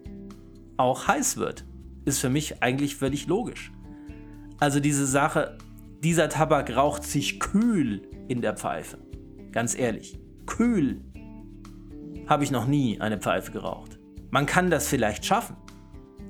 auch 0.77 1.09
heiß 1.09 1.37
wird. 1.37 1.65
Ist 2.05 2.21
für 2.21 2.31
mich 2.31 2.63
eigentlich 2.63 2.95
völlig 2.95 3.27
logisch. 3.27 3.73
Also 4.61 4.79
diese 4.79 5.05
Sache, 5.05 5.59
dieser 6.07 6.29
Tabak 6.29 6.77
raucht 6.77 7.03
sich 7.03 7.41
kühl 7.41 8.03
in 8.29 8.41
der 8.41 8.57
Pfeife. 8.57 8.99
Ganz 9.51 9.77
ehrlich, 9.77 10.17
kühl 10.47 11.03
habe 12.29 12.45
ich 12.45 12.53
noch 12.53 12.69
nie 12.69 13.01
eine 13.01 13.19
Pfeife 13.19 13.51
geraucht. 13.51 13.99
Man 14.31 14.47
kann 14.47 14.71
das 14.71 14.87
vielleicht 14.87 15.25
schaffen. 15.25 15.57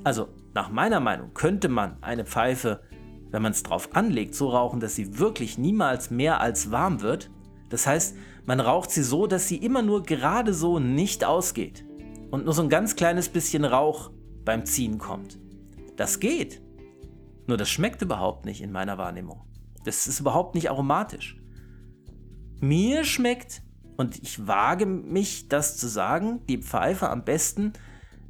Also 0.03 0.29
nach 0.55 0.71
meiner 0.71 0.99
Meinung 0.99 1.35
könnte 1.35 1.69
man 1.69 2.03
eine 2.03 2.25
Pfeife, 2.25 2.85
wenn 3.31 3.43
man 3.43 3.53
es 3.53 3.65
drauf 3.65 3.91
anlegt, 3.95 4.35
so 4.35 4.49
rauchen, 4.49 4.81
dass 4.81 4.95
sie 4.95 5.19
wirklich 5.19 5.59
niemals 5.59 6.11
mehr 6.11 6.41
als 6.41 6.71
warm 6.71 7.03
wird. 7.03 7.31
Das 7.69 7.87
heißt, 7.87 8.17
man 8.47 8.61
raucht 8.61 8.91
sie 8.91 9.03
so, 9.03 9.27
dass 9.27 9.47
sie 9.47 9.59
immer 9.59 9.83
nur 9.83 10.05
gerade 10.05 10.55
so 10.55 10.79
nicht 10.79 11.23
ausgeht 11.23 11.85
und 12.31 12.47
nur 12.47 12.55
so 12.55 12.63
ein 12.63 12.71
ganz 12.71 12.97
kleines 12.97 13.29
bisschen 13.29 13.67
Rauch 13.67 14.11
beim 14.43 14.65
Ziehen 14.65 14.97
kommt. 14.97 15.39
Das 15.97 16.19
geht. 16.19 16.63
Nur 17.47 17.59
das 17.59 17.69
schmeckt 17.69 18.01
überhaupt 18.01 18.47
nicht 18.47 18.63
in 18.63 18.73
meiner 18.73 18.97
Wahrnehmung. 18.97 19.46
Das 19.87 20.09
ist 20.09 20.19
überhaupt 20.19 20.57
nicht 20.57 20.69
aromatisch. 20.69 21.41
Mir 22.61 23.05
schmeckt, 23.05 23.63
und 23.97 24.21
ich 24.21 24.47
wage 24.47 24.85
mich, 24.85 25.49
das 25.49 25.77
zu 25.77 25.87
sagen, 25.87 26.45
die 26.49 26.59
Pfeife 26.59 27.09
am 27.09 27.25
besten, 27.25 27.73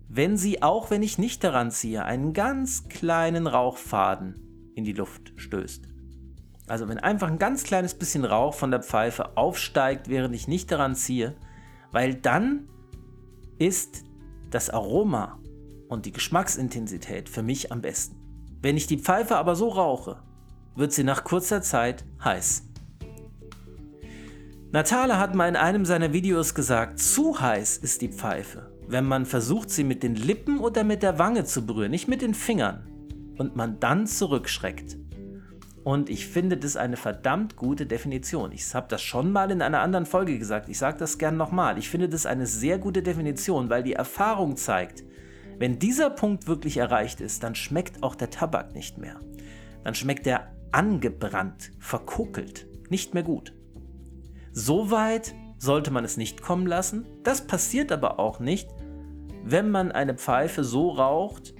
wenn 0.08 0.36
sie, 0.36 0.62
auch 0.62 0.90
wenn 0.90 1.02
ich 1.02 1.16
nicht 1.16 1.42
daran 1.42 1.70
ziehe, 1.70 2.04
einen 2.04 2.34
ganz 2.34 2.88
kleinen 2.88 3.46
Rauchfaden 3.46 4.72
in 4.74 4.84
die 4.84 4.92
Luft 4.92 5.32
stößt. 5.36 5.88
Also 6.68 6.88
wenn 6.88 6.98
einfach 6.98 7.28
ein 7.28 7.38
ganz 7.38 7.64
kleines 7.64 7.94
bisschen 7.94 8.26
Rauch 8.26 8.52
von 8.52 8.70
der 8.70 8.82
Pfeife 8.82 9.38
aufsteigt, 9.38 10.08
während 10.08 10.34
ich 10.34 10.48
nicht 10.48 10.70
daran 10.70 10.94
ziehe, 10.94 11.36
weil 11.90 12.14
dann 12.14 12.68
ist 13.58 14.04
das 14.50 14.68
Aroma 14.68 15.40
und 15.88 16.04
die 16.04 16.12
Geschmacksintensität 16.12 17.30
für 17.30 17.42
mich 17.42 17.72
am 17.72 17.80
besten. 17.80 18.16
Wenn 18.60 18.76
ich 18.76 18.86
die 18.86 18.98
Pfeife 18.98 19.36
aber 19.36 19.56
so 19.56 19.68
rauche, 19.68 20.22
wird 20.76 20.92
sie 20.92 21.04
nach 21.04 21.24
kurzer 21.24 21.62
Zeit 21.62 22.04
heiß. 22.22 22.62
Natale 24.72 25.18
hat 25.18 25.34
mal 25.34 25.48
in 25.48 25.56
einem 25.56 25.84
seiner 25.84 26.12
Videos 26.12 26.54
gesagt, 26.54 26.98
zu 26.98 27.40
heiß 27.40 27.78
ist 27.78 28.02
die 28.02 28.08
Pfeife, 28.08 28.70
wenn 28.86 29.04
man 29.04 29.24
versucht 29.24 29.70
sie 29.70 29.84
mit 29.84 30.02
den 30.02 30.14
Lippen 30.14 30.58
oder 30.58 30.84
mit 30.84 31.02
der 31.02 31.18
Wange 31.18 31.44
zu 31.44 31.64
berühren, 31.64 31.90
nicht 31.90 32.08
mit 32.08 32.20
den 32.20 32.34
Fingern, 32.34 32.86
und 33.38 33.56
man 33.56 33.80
dann 33.80 34.06
zurückschreckt. 34.06 34.98
Und 35.84 36.10
ich 36.10 36.26
finde 36.26 36.56
das 36.56 36.76
eine 36.76 36.96
verdammt 36.96 37.54
gute 37.54 37.86
Definition. 37.86 38.50
Ich 38.50 38.74
habe 38.74 38.88
das 38.88 39.02
schon 39.02 39.30
mal 39.30 39.52
in 39.52 39.62
einer 39.62 39.82
anderen 39.82 40.04
Folge 40.04 40.36
gesagt. 40.36 40.68
Ich 40.68 40.78
sage 40.78 40.98
das 40.98 41.16
gern 41.16 41.36
nochmal. 41.36 41.78
Ich 41.78 41.88
finde 41.88 42.08
das 42.08 42.26
eine 42.26 42.46
sehr 42.46 42.78
gute 42.78 43.02
Definition, 43.04 43.70
weil 43.70 43.84
die 43.84 43.92
Erfahrung 43.92 44.56
zeigt, 44.56 45.04
wenn 45.58 45.78
dieser 45.78 46.10
Punkt 46.10 46.48
wirklich 46.48 46.78
erreicht 46.78 47.20
ist, 47.20 47.44
dann 47.44 47.54
schmeckt 47.54 48.02
auch 48.02 48.16
der 48.16 48.30
Tabak 48.30 48.74
nicht 48.74 48.98
mehr. 48.98 49.20
Dann 49.84 49.94
schmeckt 49.94 50.26
er 50.26 50.55
angebrannt, 50.72 51.72
verkokelt, 51.78 52.66
nicht 52.90 53.14
mehr 53.14 53.22
gut. 53.22 53.52
So 54.52 54.90
weit 54.90 55.34
sollte 55.58 55.90
man 55.90 56.04
es 56.04 56.16
nicht 56.16 56.42
kommen 56.42 56.66
lassen. 56.66 57.06
Das 57.22 57.46
passiert 57.46 57.92
aber 57.92 58.18
auch 58.18 58.40
nicht, 58.40 58.68
wenn 59.44 59.70
man 59.70 59.92
eine 59.92 60.14
Pfeife 60.14 60.64
so 60.64 60.90
raucht, 60.90 61.54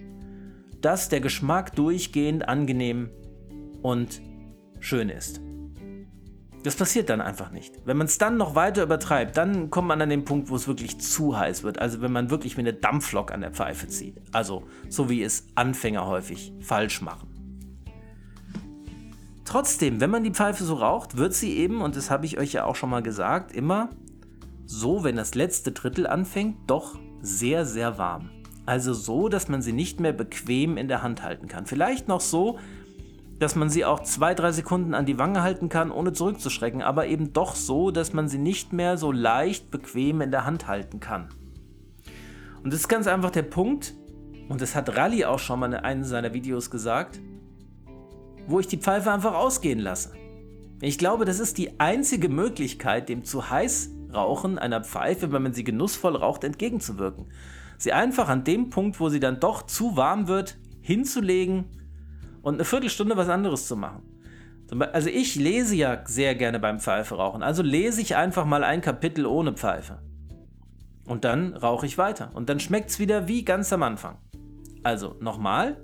dass 0.81 1.09
der 1.09 1.21
Geschmack 1.21 1.75
durchgehend 1.75 2.49
angenehm 2.49 3.11
und 3.83 4.21
schön 4.81 5.09
ist. 5.09 5.41
Das 6.63 6.75
passiert 6.75 7.11
dann 7.11 7.21
einfach 7.21 7.53
nicht. 7.53 7.75
Wenn 7.85 7.97
man 7.97 8.09
es 8.09 8.19
dann 8.19 8.37
noch 8.37 8.57
weiter 8.57 8.83
übertreibt, 8.83 9.37
dann 9.37 9.71
kommt 9.71 9.87
man 9.87 10.03
an 10.03 10.11
den 10.11 10.25
Punkt, 10.25 10.51
wo 10.51 10.57
es 10.57 10.67
wirklich 10.67 10.99
zu 10.99 11.39
heiß 11.39 11.63
wird. 11.63 11.79
Also 11.79 12.01
wenn 12.01 12.11
man 12.11 12.29
wirklich 12.29 12.57
wie 12.57 12.61
eine 12.61 12.73
Dampflok 12.73 13.31
an 13.31 13.41
der 13.41 13.53
Pfeife 13.53 13.87
zieht. 13.87 14.21
Also 14.33 14.65
so 14.89 15.09
wie 15.09 15.23
es 15.23 15.47
Anfänger 15.55 16.07
häufig 16.07 16.53
falsch 16.61 17.03
machen. 17.03 17.36
Trotzdem, 19.47 20.01
wenn 20.01 20.11
man 20.11 20.25
die 20.25 20.33
Pfeife 20.33 20.65
so 20.65 20.75
raucht, 20.75 21.17
wird 21.17 21.33
sie 21.33 21.57
eben, 21.57 21.81
und 21.81 21.95
das 21.95 22.11
habe 22.11 22.27
ich 22.27 22.37
euch 22.37 22.53
ja 22.53 22.65
auch 22.65 22.75
schon 22.75 22.91
mal 22.91 23.03
gesagt, 23.03 23.53
immer 23.53 23.91
so, 24.67 25.05
wenn 25.05 25.15
das 25.15 25.37
letzte 25.37 25.71
Drittel 25.71 26.07
anfängt, 26.09 26.57
doch 26.67 26.99
sehr, 27.23 27.65
sehr 27.65 27.97
warm. 27.97 28.31
Also 28.67 28.93
so, 28.93 29.29
dass 29.29 29.49
man 29.49 29.63
sie 29.63 29.73
nicht 29.73 30.01
mehr 30.01 30.13
bequem 30.13 30.77
in 30.77 30.89
der 30.89 31.03
Hand 31.03 31.23
halten 31.23 31.47
kann. 31.47 31.65
Vielleicht 31.67 32.09
noch 32.09 32.21
so, 32.21 32.59
dass 33.39 33.55
man 33.55 33.71
sie 33.71 33.85
auch 33.85 34.03
zwei, 34.03 34.35
drei 34.35 34.51
Sekunden 34.51 34.95
an 34.95 35.07
die 35.07 35.19
Wange 35.19 35.43
halten 35.43 35.69
kann, 35.69 35.93
ohne 35.93 36.13
zurückzuschrecken, 36.13 36.83
aber 36.83 37.07
eben 37.07 37.33
doch 37.33 37.55
so, 37.55 37.93
dass 37.93 38.13
man 38.13 38.29
sie 38.29 38.39
nicht 38.39 38.73
mehr 38.73 38.99
so 38.99 39.13
leicht 39.13 39.71
bequem 39.71 40.23
in 40.23 40.33
der 40.33 40.45
Hand 40.45 40.67
halten 40.67 40.99
kann. 40.99 41.29
Und 42.65 42.73
das 42.73 42.81
ist 42.81 42.89
ganz 42.89 43.07
einfach 43.07 43.31
der 43.31 43.43
Punkt, 43.43 43.95
und 44.49 44.61
das 44.61 44.75
hat 44.75 44.97
Rally 44.97 45.25
auch 45.25 45.39
schon 45.39 45.61
mal 45.61 45.73
in 45.73 45.75
einem 45.75 46.03
seiner 46.03 46.35
Videos 46.35 46.69
gesagt, 46.71 47.21
wo 48.47 48.61
ich 48.61 48.67
die 48.67 48.79
Pfeife 48.79 49.13
einfach 49.13 49.35
ausgehen 49.35 49.79
lasse. 49.79 50.13
Ich 50.81 50.99
glaube, 50.99 51.25
das 51.25 51.41
ist 51.41 51.59
die 51.59 51.81
einzige 51.81 52.29
Möglichkeit, 52.29 53.09
dem 53.09 53.25
zu 53.25 53.51
heiß 53.51 53.91
Rauchen 54.13 54.59
einer 54.59 54.83
Pfeife, 54.83 55.33
wenn 55.33 55.43
man 55.43 55.53
sie 55.53 55.65
genussvoll 55.65 56.17
raucht, 56.17 56.45
entgegenzuwirken. 56.45 57.27
Sie 57.79 57.93
einfach 57.93 58.29
an 58.29 58.45
dem 58.45 58.71
Punkt, 58.71 59.01
wo 59.01 59.09
sie 59.09 59.21
dann 59.21 59.41
doch 59.41 59.63
zu 59.63 59.97
warm 59.97 60.29
wird, 60.29 60.57
hinzulegen 60.81 61.67
und 62.43 62.55
eine 62.55 62.65
Viertelstunde 62.65 63.17
was 63.17 63.29
anderes 63.29 63.67
zu 63.67 63.77
machen. 63.77 64.03
Also 64.93 65.11
ich 65.11 65.37
lese 65.37 65.77
ja 65.77 66.03
sehr 66.07 66.35
gerne 66.35 66.59
beim 66.59 66.81
Pfeife 66.81 67.17
rauchen. 67.17 67.43
Also 67.43 67.63
lese 67.63 68.01
ich 68.01 68.17
einfach 68.17 68.45
mal 68.45 68.65
ein 68.65 68.81
Kapitel 68.81 69.27
ohne 69.27 69.53
Pfeife. 69.53 70.03
Und 71.07 71.25
dann 71.25 71.55
rauche 71.55 71.87
ich 71.87 71.99
weiter. 71.99 72.31
Und 72.35 72.49
dann 72.49 72.59
schmeckt 72.59 72.91
es 72.91 72.99
wieder 72.99 73.29
wie 73.29 73.45
ganz 73.45 73.73
am 73.73 73.83
Anfang. 73.83 74.19
Also 74.83 75.17
nochmal. 75.21 75.81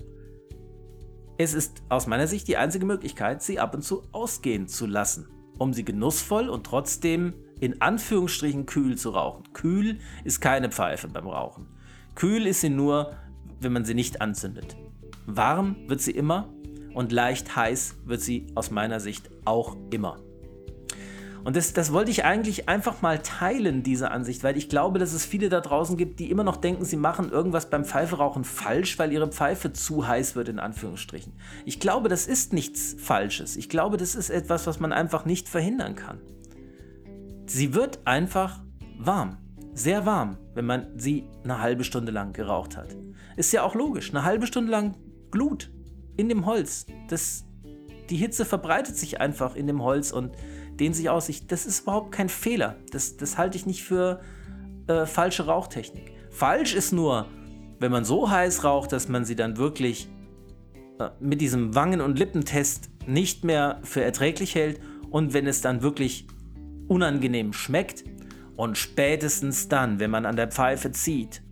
Es 1.42 1.55
ist 1.55 1.83
aus 1.88 2.07
meiner 2.07 2.28
Sicht 2.28 2.46
die 2.46 2.57
einzige 2.57 2.87
Möglichkeit, 2.87 3.42
sie 3.42 3.59
ab 3.59 3.74
und 3.74 3.83
zu 3.83 4.05
ausgehen 4.12 4.68
zu 4.68 4.87
lassen, 4.87 5.26
um 5.59 5.74
sie 5.74 5.85
genussvoll 5.85 6.48
und 6.48 6.64
trotzdem 6.64 7.35
in 7.59 7.83
Anführungsstrichen 7.83 8.64
kühl 8.64 8.96
zu 8.96 9.11
rauchen. 9.11 9.52
Kühl 9.52 9.98
ist 10.22 10.40
keine 10.40 10.70
Pfeife 10.70 11.09
beim 11.09 11.26
Rauchen. 11.26 11.66
Kühl 12.14 12.46
ist 12.46 12.61
sie 12.61 12.70
nur, 12.70 13.16
wenn 13.59 13.72
man 13.72 13.85
sie 13.85 13.94
nicht 13.94 14.20
anzündet. 14.20 14.76
Warm 15.26 15.74
wird 15.88 16.00
sie 16.00 16.12
immer 16.12 16.48
und 16.94 17.11
leicht 17.11 17.57
heiß 17.57 17.96
wird 18.05 18.20
sie 18.20 18.46
aus 18.55 18.70
meiner 18.70 19.00
Sicht 19.00 19.28
auch 19.44 19.76
immer. 19.90 20.20
Und 21.44 21.57
das, 21.57 21.72
das 21.72 21.92
wollte 21.92 22.11
ich 22.11 22.24
eigentlich 22.24 22.68
einfach 22.68 23.02
mal 23.02 23.18
teilen, 23.18 23.83
diese 23.83 24.11
Ansicht, 24.11 24.44
weil 24.44 24.57
ich 24.57 24.68
glaube, 24.68 24.98
dass 24.98 25.12
es 25.12 25.26
viele 25.26 25.48
da 25.48 25.61
draußen 25.61 25.96
gibt, 25.96 26.20
die 26.20 26.31
immer 26.31 26.44
noch 26.44 26.57
denken, 26.57 26.85
sie 26.85 26.96
machen 26.96 27.31
irgendwas 27.31 27.68
beim 27.68 27.85
Pfeiferauchen 27.85 28.44
falsch, 28.44 28.98
weil 28.98 29.12
ihre 29.12 29.28
Pfeife 29.28 29.72
zu 29.72 30.07
heiß 30.07 30.37
wird, 30.37 30.48
in 30.48 30.61
Anführungsstrichen. 30.61 31.33
Ich 31.64 31.81
glaube, 31.81 32.09
das 32.09 32.26
ist 32.26 32.52
nichts 32.52 32.94
Falsches. 32.98 33.57
Ich 33.57 33.68
glaube, 33.68 33.96
das 33.96 34.14
ist 34.14 34.31
etwas, 34.31 34.66
was 34.66 34.78
man 34.78 34.92
einfach 34.92 35.24
nicht 35.24 35.48
verhindern 35.48 35.96
kann. 35.96 36.20
sie 37.46 37.74
wird 37.74 38.00
einfach 38.07 38.61
warm. 38.98 39.38
Sehr 39.74 40.07
warm, 40.07 40.37
wenn 40.55 40.66
man 40.66 40.98
sie 40.98 41.24
eine 41.44 41.61
halbe 41.61 41.83
Stunde 41.83 42.12
lang 42.12 42.33
geraucht 42.33 42.76
hat. 42.76 42.96
Ist 43.37 43.52
ja 43.52 43.62
auch 43.62 43.74
logisch. 43.74 44.11
Eine 44.11 44.24
halbe 44.24 44.46
Stunde 44.46 44.70
lang 44.70 44.96
Glut 45.31 45.70
in 46.16 46.28
dem 46.28 46.46
Holz. 46.46 46.87
Das, 47.09 47.44
die 48.11 48.16
Hitze 48.16 48.44
verbreitet 48.44 48.96
sich 48.96 49.20
einfach 49.20 49.57
in 49.57 49.66
dem 49.66 49.83
Holz 49.83 50.12
und 50.12 50.37
dehnt 50.78 50.96
sich 50.96 51.11
aus. 51.11 51.28
Ich, 51.28 51.46
das 51.46 51.66
ist 51.66 51.80
überhaupt 51.82 52.12
kein 52.12 52.28
Fehler. 52.28 52.76
Das, 52.90 53.16
das 53.16 53.38
halte 53.38 53.56
ich 53.56 53.66
nicht 53.66 53.82
für 53.82 54.20
äh, 54.87 55.06
falsche 55.06 55.46
Rauchtechnik. 55.46 56.12
Falsch 56.30 56.74
ist 56.74 56.92
nur, 56.92 57.26
wenn 57.78 57.92
man 57.92 58.04
so 58.04 58.30
heiß 58.30 58.64
raucht, 58.64 58.92
dass 58.92 59.08
man 59.08 59.24
sie 59.24 59.37
dann 59.37 59.56
wirklich 59.56 60.08
äh, 60.98 61.11
mit 61.20 61.40
diesem 61.40 61.74
Wangen- 61.74 62.00
und 62.00 62.18
Lippentest 62.18 62.90
nicht 63.06 63.44
mehr 63.44 63.80
für 63.82 64.02
erträglich 64.02 64.54
hält 64.54 64.80
und 65.11 65.35
wenn 65.35 65.46
es 65.46 65.61
dann 65.61 65.82
wirklich 65.82 66.26
unangenehm 66.88 67.52
schmeckt 67.52 68.04
und 68.56 68.78
spätestens 68.78 69.68
dann, 69.68 69.98
wenn 69.98 70.11
man 70.11 70.26
an 70.26 70.37
der 70.37 70.48
Pfeife 70.48 70.92
zieht 70.92 71.42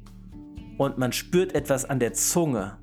und 0.78 0.98
man 0.98 1.12
spürt 1.12 1.54
etwas 1.54 1.84
an 1.84 1.98
der 1.98 2.12
Zunge, 2.12 2.78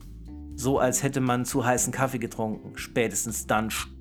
so 0.56 0.80
als 0.80 1.04
hätte 1.04 1.22
man 1.22 1.46
zu 1.46 1.66
heißen 1.66 1.94
Kaffee 1.94 2.20
getrunken, 2.20 2.78
spätestens 2.78 3.48
dann 3.48 3.70
stopp. 3.72 3.97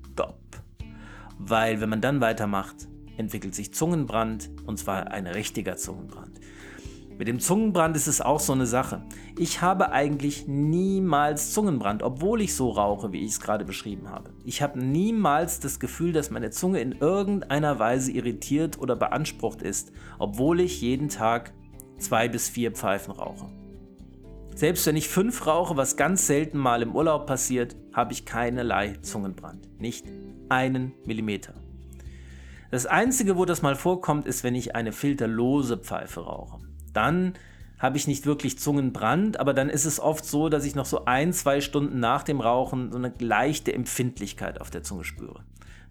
Weil 1.39 1.81
wenn 1.81 1.89
man 1.89 2.01
dann 2.01 2.21
weitermacht, 2.21 2.87
entwickelt 3.17 3.55
sich 3.55 3.73
Zungenbrand 3.73 4.49
und 4.65 4.77
zwar 4.77 5.11
ein 5.11 5.27
richtiger 5.27 5.77
Zungenbrand. 5.77 6.39
Mit 7.17 7.27
dem 7.27 7.39
Zungenbrand 7.39 7.95
ist 7.95 8.05
es 8.05 8.21
auch 8.21 8.39
so 8.39 8.53
eine 8.53 8.67
Sache. 8.67 9.01
Ich 9.39 9.61
habe 9.61 9.91
eigentlich 9.91 10.47
niemals 10.47 11.51
Zungenbrand, 11.51 12.03
obwohl 12.03 12.41
ich 12.41 12.53
so 12.53 12.69
rauche, 12.69 13.11
wie 13.11 13.25
ich 13.25 13.31
es 13.31 13.39
gerade 13.39 13.65
beschrieben 13.65 14.09
habe. 14.09 14.29
Ich 14.45 14.61
habe 14.61 14.79
niemals 14.79 15.59
das 15.59 15.79
Gefühl, 15.79 16.13
dass 16.13 16.29
meine 16.29 16.51
Zunge 16.51 16.79
in 16.79 16.91
irgendeiner 16.91 17.79
Weise 17.79 18.11
irritiert 18.11 18.77
oder 18.77 18.95
beansprucht 18.95 19.63
ist, 19.63 19.91
obwohl 20.19 20.59
ich 20.59 20.81
jeden 20.81 21.09
Tag 21.09 21.53
zwei 21.97 22.27
bis 22.27 22.49
vier 22.49 22.71
Pfeifen 22.71 23.13
rauche. 23.13 23.47
Selbst 24.53 24.85
wenn 24.85 24.95
ich 24.95 25.07
fünf 25.07 25.47
rauche, 25.47 25.75
was 25.75 25.97
ganz 25.97 26.27
selten 26.27 26.59
mal 26.59 26.83
im 26.83 26.95
Urlaub 26.95 27.25
passiert, 27.25 27.75
habe 27.93 28.13
ich 28.13 28.25
keinerlei 28.25 28.93
Zungenbrand. 29.01 29.67
Nicht 29.79 30.05
einen 30.49 30.93
Millimeter. 31.05 31.53
Das 32.71 32.85
Einzige, 32.85 33.37
wo 33.37 33.45
das 33.45 33.61
mal 33.61 33.75
vorkommt, 33.75 34.27
ist, 34.27 34.43
wenn 34.43 34.55
ich 34.55 34.75
eine 34.75 34.91
filterlose 34.91 35.77
Pfeife 35.77 36.21
rauche 36.21 36.59
dann 36.97 37.33
habe 37.77 37.97
ich 37.97 38.07
nicht 38.07 38.25
wirklich 38.25 38.57
Zungenbrand, 38.57 39.39
aber 39.39 39.53
dann 39.53 39.69
ist 39.69 39.85
es 39.85 39.99
oft 39.99 40.25
so, 40.25 40.49
dass 40.49 40.65
ich 40.65 40.73
noch 40.73 40.87
so 40.87 41.05
ein, 41.05 41.31
zwei 41.31 41.61
Stunden 41.61 41.99
nach 41.99 42.23
dem 42.23 42.41
Rauchen 42.41 42.91
so 42.91 42.97
eine 42.97 43.13
leichte 43.19 43.71
Empfindlichkeit 43.71 44.59
auf 44.59 44.71
der 44.71 44.81
Zunge 44.81 45.03
spüre. 45.03 45.43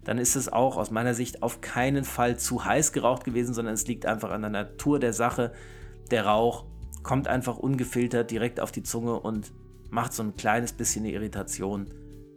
Dann 0.03 0.17
ist 0.17 0.35
es 0.35 0.51
auch 0.51 0.75
aus 0.75 0.91
meiner 0.91 1.13
Sicht 1.13 1.43
auf 1.43 1.61
keinen 1.61 2.03
Fall 2.03 2.37
zu 2.37 2.65
heiß 2.65 2.91
geraucht 2.91 3.23
gewesen, 3.23 3.53
sondern 3.53 3.73
es 3.73 3.87
liegt 3.87 4.05
einfach 4.05 4.31
an 4.31 4.41
der 4.41 4.49
Natur 4.49 4.99
der 4.99 5.13
Sache. 5.13 5.53
Der 6.11 6.25
Rauch 6.25 6.65
kommt 7.03 7.29
einfach 7.29 7.57
ungefiltert 7.57 8.31
direkt 8.31 8.59
auf 8.59 8.73
die 8.73 8.83
Zunge 8.83 9.17
und 9.17 9.53
macht 9.89 10.11
so 10.11 10.23
ein 10.23 10.35
kleines 10.35 10.73
bisschen 10.73 11.05
eine 11.05 11.13
Irritation. 11.13 11.89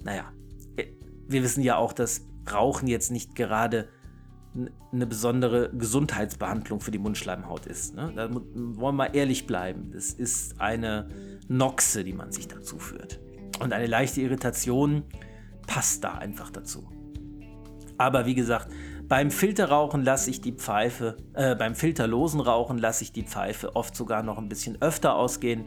Naja, 0.05 0.33
wir 1.31 1.43
wissen 1.43 1.63
ja 1.63 1.77
auch, 1.77 1.93
dass 1.93 2.27
Rauchen 2.51 2.89
jetzt 2.89 3.11
nicht 3.11 3.35
gerade 3.35 3.89
eine 4.93 5.07
besondere 5.07 5.71
Gesundheitsbehandlung 5.71 6.81
für 6.81 6.91
die 6.91 6.99
Mundschleimhaut 6.99 7.67
ist. 7.67 7.95
Ne? 7.95 8.13
Da 8.17 8.29
wollen 8.33 8.81
wir 8.81 8.93
mal 8.93 9.15
ehrlich 9.15 9.47
bleiben. 9.47 9.93
Das 9.93 10.11
ist 10.13 10.61
eine 10.61 11.09
Noxe, 11.47 12.03
die 12.03 12.13
man 12.13 12.33
sich 12.33 12.49
dazu 12.49 12.79
führt. 12.79 13.21
Und 13.61 13.73
eine 13.73 13.87
leichte 13.87 14.21
Irritation 14.21 15.05
passt 15.67 16.03
da 16.03 16.15
einfach 16.15 16.51
dazu. 16.51 16.89
Aber 17.97 18.27
wie 18.27 18.35
gesagt, 18.35 18.69
beim 19.07 19.31
Filterrauchen 19.31 20.03
lasse 20.03 20.31
ich 20.31 20.41
die 20.41 20.53
Pfeife, 20.53 21.17
äh, 21.35 21.55
beim 21.55 21.75
filterlosen 21.75 22.41
Rauchen 22.41 22.79
lasse 22.79 23.05
ich 23.05 23.13
die 23.13 23.25
Pfeife 23.25 23.77
oft 23.77 23.95
sogar 23.95 24.23
noch 24.23 24.39
ein 24.39 24.49
bisschen 24.49 24.81
öfter 24.81 25.15
ausgehen 25.17 25.67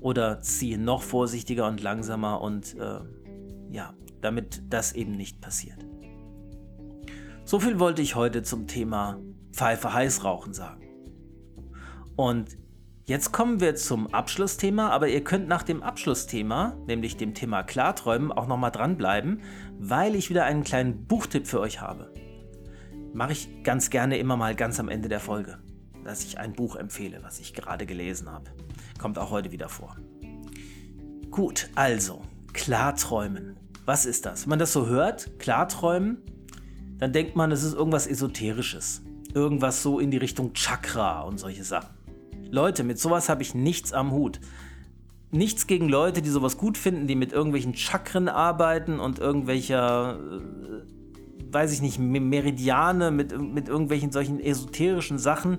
oder 0.00 0.40
ziehe 0.40 0.78
noch 0.78 1.02
vorsichtiger 1.02 1.66
und 1.66 1.82
langsamer 1.82 2.40
und 2.40 2.76
äh, 2.76 3.00
ja, 3.70 3.94
damit 4.22 4.62
das 4.70 4.92
eben 4.92 5.12
nicht 5.12 5.40
passiert. 5.40 5.84
So 7.44 7.60
viel 7.60 7.78
wollte 7.78 8.02
ich 8.02 8.14
heute 8.14 8.42
zum 8.42 8.66
Thema 8.66 9.20
Pfeife 9.52 9.92
heiß 9.92 10.24
rauchen 10.24 10.54
sagen. 10.54 10.82
Und 12.16 12.56
jetzt 13.04 13.32
kommen 13.32 13.60
wir 13.60 13.74
zum 13.74 14.12
Abschlussthema, 14.12 14.90
aber 14.90 15.08
ihr 15.08 15.24
könnt 15.24 15.48
nach 15.48 15.62
dem 15.62 15.82
Abschlussthema, 15.82 16.76
nämlich 16.86 17.16
dem 17.16 17.34
Thema 17.34 17.62
Klarträumen, 17.62 18.32
auch 18.32 18.46
nochmal 18.46 18.70
dranbleiben, 18.70 19.42
weil 19.78 20.14
ich 20.14 20.30
wieder 20.30 20.44
einen 20.44 20.64
kleinen 20.64 21.06
Buchtipp 21.06 21.46
für 21.46 21.60
euch 21.60 21.80
habe. 21.80 22.12
Mache 23.12 23.32
ich 23.32 23.62
ganz 23.62 23.90
gerne 23.90 24.16
immer 24.18 24.36
mal 24.36 24.54
ganz 24.54 24.80
am 24.80 24.88
Ende 24.88 25.08
der 25.08 25.20
Folge, 25.20 25.58
dass 26.04 26.24
ich 26.24 26.38
ein 26.38 26.54
Buch 26.54 26.76
empfehle, 26.76 27.22
was 27.22 27.40
ich 27.40 27.52
gerade 27.52 27.84
gelesen 27.86 28.30
habe. 28.30 28.50
Kommt 28.98 29.18
auch 29.18 29.30
heute 29.30 29.52
wieder 29.52 29.68
vor. 29.68 29.96
Gut, 31.30 31.68
also, 31.74 32.22
Klarträumen. 32.52 33.56
Was 33.84 34.06
ist 34.06 34.26
das? 34.26 34.44
Wenn 34.44 34.50
man 34.50 34.58
das 34.58 34.72
so 34.72 34.86
hört, 34.86 35.38
Klarträumen, 35.38 36.18
dann 36.98 37.12
denkt 37.12 37.34
man, 37.34 37.50
es 37.50 37.64
ist 37.64 37.74
irgendwas 37.74 38.06
Esoterisches. 38.06 39.02
Irgendwas 39.34 39.82
so 39.82 39.98
in 39.98 40.10
die 40.10 40.18
Richtung 40.18 40.52
Chakra 40.52 41.22
und 41.22 41.38
solche 41.38 41.64
Sachen. 41.64 41.90
Leute, 42.50 42.84
mit 42.84 42.98
sowas 42.98 43.28
habe 43.28 43.42
ich 43.42 43.54
nichts 43.54 43.92
am 43.92 44.12
Hut. 44.12 44.40
Nichts 45.30 45.66
gegen 45.66 45.88
Leute, 45.88 46.22
die 46.22 46.28
sowas 46.28 46.58
gut 46.58 46.76
finden, 46.76 47.06
die 47.06 47.16
mit 47.16 47.32
irgendwelchen 47.32 47.74
Chakren 47.74 48.28
arbeiten 48.28 49.00
und 49.00 49.18
irgendwelcher, 49.18 50.20
äh, 50.20 51.52
weiß 51.52 51.72
ich 51.72 51.80
nicht, 51.80 51.98
Meridiane, 51.98 53.10
mit, 53.10 53.36
mit 53.40 53.68
irgendwelchen 53.68 54.12
solchen 54.12 54.38
esoterischen 54.38 55.18
Sachen. 55.18 55.58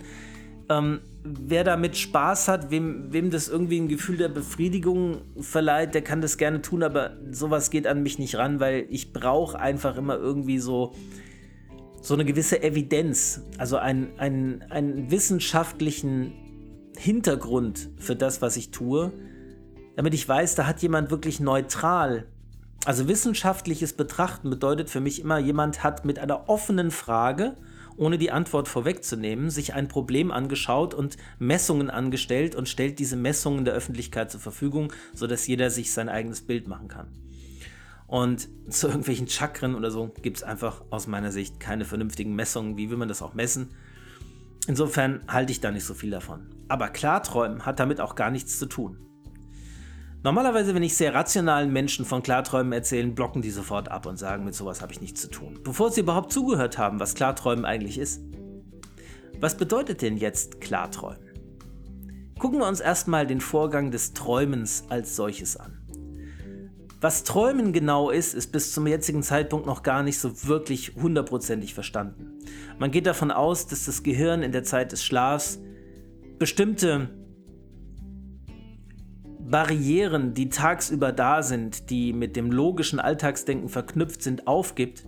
Ähm, 0.78 1.02
wer 1.24 1.64
damit 1.64 1.98
Spaß 1.98 2.48
hat, 2.48 2.72
wem, 2.72 3.12
wem 3.14 3.30
das 3.32 3.48
irgendwie 3.48 3.80
ein 3.80 3.88
Gefühl 3.88 4.18
der 4.18 4.30
Befriedigung 4.30 5.22
verleiht, 5.40 5.94
der 5.94 6.02
kann 6.02 6.22
das 6.22 6.38
gerne 6.38 6.62
tun, 6.62 6.84
aber 6.84 7.18
sowas 7.32 7.70
geht 7.70 7.88
an 7.88 8.04
mich 8.04 8.20
nicht 8.20 8.36
ran, 8.36 8.60
weil 8.60 8.86
ich 8.90 9.14
brauche 9.14 9.60
einfach 9.60 9.96
immer 9.98 10.18
irgendwie 10.18 10.60
so 10.60 10.94
so 12.04 12.14
eine 12.16 12.26
gewisse 12.26 12.62
Evidenz, 12.62 13.44
also 13.58 13.78
einen, 13.78 14.20
einen, 14.20 14.62
einen 14.64 15.10
wissenschaftlichen 15.10 16.34
Hintergrund 16.98 17.92
für 17.98 18.18
das, 18.18 18.42
was 18.42 18.58
ich 18.58 18.72
tue, 18.72 19.14
damit 19.96 20.14
ich 20.14 20.28
weiß, 20.28 20.56
da 20.56 20.68
hat 20.68 20.82
jemand 20.82 21.12
wirklich 21.12 21.40
neutral. 21.40 22.28
Also 22.84 23.08
wissenschaftliches 23.08 23.94
Betrachten 23.94 24.50
bedeutet 24.50 24.90
für 24.90 25.00
mich 25.00 25.22
immer, 25.22 25.40
jemand 25.40 25.82
hat 25.82 26.04
mit 26.04 26.20
einer 26.20 26.50
offenen 26.50 26.92
Frage, 26.92 27.56
ohne 27.98 28.18
die 28.18 28.32
Antwort 28.32 28.68
vorwegzunehmen, 28.68 29.50
sich 29.50 29.74
ein 29.74 29.88
Problem 29.88 30.32
angeschaut 30.32 30.94
und 30.94 31.18
Messungen 31.40 31.90
angestellt 31.90 32.56
und 32.56 32.70
stellt 32.70 33.00
diese 33.00 33.16
Messungen 33.16 33.66
der 33.66 33.74
Öffentlichkeit 33.74 34.32
zur 34.32 34.40
Verfügung, 34.40 34.92
sodass 35.14 35.48
jeder 35.48 35.70
sich 35.70 35.92
sein 35.92 36.10
eigenes 36.10 36.42
Bild 36.42 36.68
machen 36.68 36.88
kann. 36.88 37.08
Und 38.08 38.50
zu 38.70 38.88
irgendwelchen 38.88 39.28
Chakren 39.28 39.76
oder 39.76 39.92
so 39.92 40.14
gibt 40.22 40.38
es 40.38 40.44
einfach 40.44 40.84
aus 40.90 41.08
meiner 41.08 41.32
Sicht 41.32 41.60
keine 41.60 41.86
vernünftigen 41.86 42.36
Messungen. 42.36 42.78
Wie 42.78 42.90
will 42.90 42.98
man 42.98 43.08
das 43.08 43.22
auch 43.22 43.34
messen? 43.34 43.70
Insofern 44.68 45.22
halte 45.28 45.52
ich 45.52 45.60
da 45.60 45.72
nicht 45.72 45.84
so 45.84 45.94
viel 45.94 46.12
davon. 46.12 46.48
Aber 46.70 46.90
Klarträumen 46.90 47.66
hat 47.66 47.80
damit 47.80 48.00
auch 48.00 48.16
gar 48.16 48.32
nichts 48.32 48.58
zu 48.58 48.66
tun. 48.66 48.98
Normalerweise, 50.24 50.74
wenn 50.74 50.84
ich 50.84 50.96
sehr 50.96 51.14
rationalen 51.14 51.74
Menschen 51.74 52.06
von 52.06 52.24
Klarträumen 52.24 52.72
erzähle, 52.72 53.10
blocken 53.10 53.42
die 53.42 53.52
sofort 53.52 53.92
ab 53.92 54.06
und 54.06 54.18
sagen, 54.18 54.46
mit 54.46 54.56
sowas 54.56 54.82
habe 54.82 54.94
ich 54.94 55.02
nichts 55.02 55.20
zu 55.20 55.30
tun. 55.30 55.60
Bevor 55.64 55.92
sie 55.92 56.00
überhaupt 56.00 56.32
zugehört 56.32 56.78
haben, 56.78 57.02
was 57.02 57.14
Klarträumen 57.14 57.66
eigentlich 57.66 57.98
ist. 57.98 58.22
Was 59.42 59.58
bedeutet 59.58 60.02
denn 60.02 60.16
jetzt 60.16 60.62
Klarträumen? 60.62 61.28
Gucken 62.40 62.60
wir 62.60 62.68
uns 62.70 62.80
erstmal 62.80 63.28
den 63.28 63.42
Vorgang 63.42 63.92
des 63.92 64.14
Träumens 64.14 64.86
als 64.88 65.18
solches 65.18 65.58
an. 65.58 65.80
Was 67.02 67.26
Träumen 67.26 67.74
genau 67.74 68.10
ist, 68.10 68.34
ist 68.34 68.54
bis 68.54 68.72
zum 68.72 68.88
jetzigen 68.88 69.24
Zeitpunkt 69.24 69.66
noch 69.66 69.84
gar 69.84 70.04
nicht 70.04 70.20
so 70.20 70.48
wirklich 70.48 70.94
hundertprozentig 70.96 71.74
verstanden. 71.74 72.40
Man 72.80 72.92
geht 72.92 73.08
davon 73.08 73.30
aus, 73.30 73.68
dass 73.68 73.84
das 73.84 74.04
Gehirn 74.04 74.42
in 74.42 74.54
der 74.54 74.64
Zeit 74.64 74.94
des 74.94 75.04
Schlafs 75.04 75.60
bestimmte 76.40 77.10
Barrieren, 79.50 80.34
die 80.34 80.50
tagsüber 80.50 81.12
da 81.12 81.44
sind, 81.44 81.90
die 81.90 82.14
mit 82.14 82.36
dem 82.36 82.52
logischen 82.52 83.00
Alltagsdenken 83.00 83.70
verknüpft 83.70 84.22
sind, 84.22 84.48
aufgibt 84.48 85.06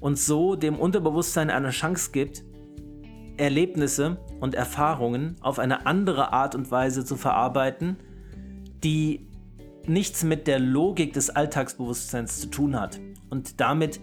und 0.00 0.18
so 0.18 0.54
dem 0.54 0.78
Unterbewusstsein 0.78 1.50
eine 1.50 1.70
Chance 1.70 2.10
gibt, 2.12 2.44
Erlebnisse 3.36 4.18
und 4.40 4.54
Erfahrungen 4.54 5.36
auf 5.40 5.58
eine 5.58 5.86
andere 5.86 6.32
Art 6.32 6.54
und 6.54 6.70
Weise 6.70 7.04
zu 7.04 7.16
verarbeiten, 7.16 7.96
die 8.84 9.26
nichts 9.86 10.24
mit 10.24 10.46
der 10.46 10.58
Logik 10.58 11.12
des 11.14 11.30
Alltagsbewusstseins 11.30 12.40
zu 12.40 12.48
tun 12.48 12.78
hat 12.78 13.00
und 13.30 13.60
damit 13.60 14.00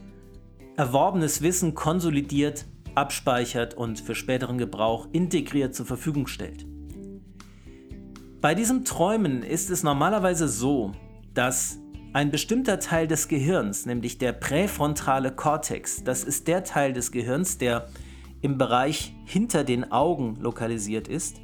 erworbenes 0.75 1.41
Wissen 1.41 1.75
konsolidiert, 1.75 2.65
abspeichert 2.95 3.75
und 3.75 3.99
für 3.99 4.15
späteren 4.15 4.57
Gebrauch 4.57 5.07
integriert 5.11 5.75
zur 5.75 5.85
Verfügung 5.85 6.27
stellt. 6.27 6.65
Bei 8.41 8.55
diesem 8.55 8.85
Träumen 8.85 9.43
ist 9.43 9.69
es 9.69 9.83
normalerweise 9.83 10.47
so, 10.47 10.93
dass 11.35 11.77
ein 12.11 12.31
bestimmter 12.31 12.79
Teil 12.79 13.07
des 13.07 13.27
Gehirns, 13.27 13.85
nämlich 13.85 14.17
der 14.17 14.33
präfrontale 14.33 15.31
Kortex, 15.31 16.03
das 16.03 16.23
ist 16.23 16.47
der 16.47 16.63
Teil 16.63 16.91
des 16.91 17.11
Gehirns, 17.11 17.59
der 17.59 17.87
im 18.41 18.57
Bereich 18.57 19.13
hinter 19.25 19.63
den 19.63 19.91
Augen 19.91 20.37
lokalisiert 20.41 21.07
ist 21.07 21.39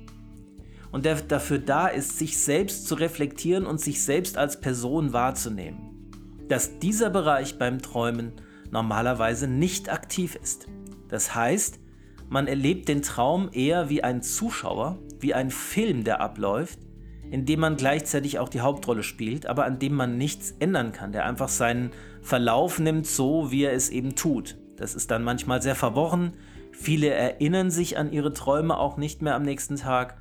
und 0.92 1.06
der 1.06 1.22
dafür 1.22 1.60
da 1.60 1.88
ist, 1.88 2.18
sich 2.18 2.40
selbst 2.40 2.88
zu 2.88 2.96
reflektieren 2.96 3.68
und 3.68 3.80
sich 3.80 4.02
selbst 4.04 4.36
als 4.36 4.60
Person 4.60 5.14
wahrzunehmen. 5.14 6.10
Dass 6.48 6.80
dieser 6.80 7.12
Bereich 7.12 7.60
beim 7.60 7.80
Träumen 7.80 8.32
normalerweise 8.72 9.48
nicht 9.48 9.92
aktiv 9.92 10.36
ist. 10.36 10.66
Das 11.10 11.36
heißt, 11.36 11.80
man 12.28 12.48
erlebt 12.48 12.88
den 12.90 13.04
Traum 13.04 13.50
eher 13.54 13.88
wie 13.88 14.04
ein 14.04 14.24
Zuschauer, 14.24 14.98
wie 15.20 15.36
ein 15.36 15.52
Film, 15.52 16.04
der 16.04 16.22
abläuft, 16.22 16.87
in 17.32 17.46
dem 17.46 17.60
man 17.60 17.78
gleichzeitig 17.78 18.40
auch 18.40 18.50
die 18.50 18.62
Hauptrolle 18.62 19.04
spielt, 19.04 19.46
aber 19.46 19.66
an 19.66 19.80
dem 19.80 19.94
man 19.94 20.18
nichts 20.18 20.56
ändern 20.60 20.92
kann, 20.92 21.12
der 21.12 21.26
einfach 21.26 21.50
seinen 21.50 21.92
Verlauf 22.22 22.80
nimmt, 22.80 23.08
so 23.08 23.52
wie 23.52 23.64
er 23.64 23.74
es 23.74 23.90
eben 23.90 24.16
tut. 24.16 24.58
Das 24.76 24.96
ist 24.96 25.12
dann 25.12 25.24
manchmal 25.24 25.62
sehr 25.62 25.76
verworren. 25.76 26.34
Viele 26.72 27.10
erinnern 27.10 27.72
sich 27.72 27.98
an 27.98 28.12
ihre 28.12 28.34
Träume 28.34 28.78
auch 28.78 28.98
nicht 28.98 29.22
mehr 29.22 29.36
am 29.36 29.44
nächsten 29.44 29.78
Tag, 29.78 30.18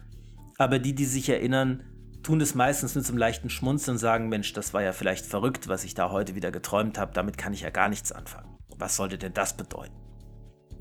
aber 0.59 0.79
die, 0.79 0.95
die 0.95 1.05
sich 1.05 1.29
erinnern, 1.29 1.83
tun 2.23 2.41
es 2.41 2.55
meistens 2.55 2.95
mit 2.95 3.05
so 3.05 3.13
einem 3.13 3.19
leichten 3.19 3.51
Schmunzeln 3.51 3.95
und 3.95 3.99
sagen, 3.99 4.29
Mensch, 4.29 4.53
das 4.53 4.75
war 4.75 4.83
ja 4.83 4.93
vielleicht 4.93 5.27
verrückt, 5.27 5.69
was 5.69 5.85
ich 5.85 5.95
da 5.95 6.11
heute 6.11 6.35
wieder 6.35 6.51
geträumt 6.51 6.99
habe, 6.99 7.13
damit 7.13 7.39
kann 7.39 7.53
ich 7.53 7.61
ja 7.61 7.71
gar 7.71 7.89
nichts 7.89 8.11
anfangen. 8.11 8.57
Was 8.79 8.97
sollte 8.97 9.19
denn 9.19 9.33
das 9.33 9.57
bedeuten? 9.57 9.95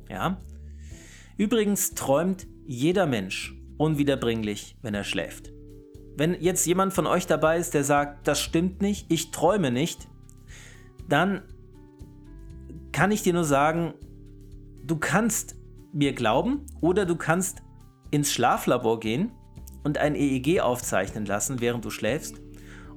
Ja? 0.10 0.42
Übrigens 1.38 1.94
träumt 1.94 2.48
jeder 2.66 3.06
Mensch 3.06 3.54
unwiederbringlich, 3.78 4.78
wenn 4.82 4.96
er 4.96 5.04
schläft. 5.04 5.55
Wenn 6.18 6.40
jetzt 6.42 6.66
jemand 6.66 6.94
von 6.94 7.08
euch 7.08 7.28
dabei 7.28 7.58
ist, 7.58 7.74
der 7.74 7.84
sagt, 7.84 8.28
das 8.28 8.40
stimmt 8.40 8.82
nicht, 8.82 9.12
ich 9.12 9.32
träume 9.32 9.72
nicht, 9.72 10.08
dann 11.10 11.42
kann 12.92 13.12
ich 13.12 13.22
dir 13.22 13.34
nur 13.34 13.44
sagen, 13.44 13.94
du 14.84 14.96
kannst 14.98 15.56
mir 15.92 16.14
glauben 16.14 16.66
oder 16.80 17.06
du 17.06 17.16
kannst 17.16 17.64
ins 18.12 18.32
Schlaflabor 18.32 19.00
gehen 19.00 19.32
und 19.84 19.98
ein 19.98 20.16
EEG 20.16 20.62
aufzeichnen 20.62 21.26
lassen, 21.26 21.60
während 21.60 21.84
du 21.84 21.90
schläfst 21.90 22.42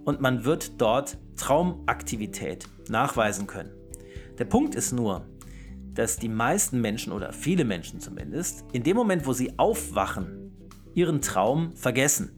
und 0.04 0.20
man 0.20 0.44
wird 0.44 0.80
dort 0.80 1.18
Traumaktivität 1.36 2.68
nachweisen 2.88 3.46
können. 3.46 3.72
Der 4.38 4.44
Punkt 4.44 4.74
ist 4.76 4.92
nur, 4.92 5.26
dass 5.94 6.16
die 6.16 6.28
meisten 6.28 6.80
Menschen 6.80 7.12
oder 7.12 7.32
viele 7.32 7.64
Menschen 7.64 7.98
zumindest 8.00 8.64
in 8.72 8.84
dem 8.84 8.96
Moment, 8.96 9.26
wo 9.26 9.32
sie 9.32 9.58
aufwachen, 9.58 10.52
ihren 10.94 11.20
Traum 11.20 11.74
vergessen. 11.74 12.37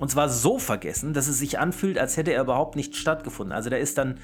Und 0.00 0.10
zwar 0.10 0.30
so 0.30 0.58
vergessen, 0.58 1.12
dass 1.12 1.28
es 1.28 1.38
sich 1.38 1.58
anfühlt, 1.58 1.98
als 1.98 2.16
hätte 2.16 2.32
er 2.32 2.42
überhaupt 2.42 2.74
nicht 2.74 2.96
stattgefunden. 2.96 3.54
Also 3.54 3.68
da 3.68 3.76
ist 3.76 3.98
dann 3.98 4.18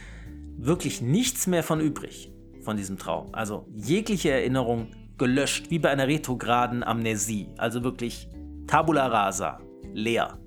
wirklich 0.57 1.03
nichts 1.03 1.47
mehr 1.47 1.63
von 1.63 1.81
übrig 1.81 2.33
von 2.63 2.79
diesem 2.79 2.97
Traum. 2.97 3.29
Also 3.33 3.67
jegliche 3.75 4.31
Erinnerung 4.31 4.89
gelöscht, 5.19 5.71
wie 5.71 5.79
bei 5.79 5.91
einer 5.91 6.09
retrograden 6.09 6.83
Amnesie. 6.83 7.49
Also 7.59 7.85
wirklich 7.85 8.27
tabula 8.67 9.07
rasa, 9.07 9.61
leer. 9.93 10.39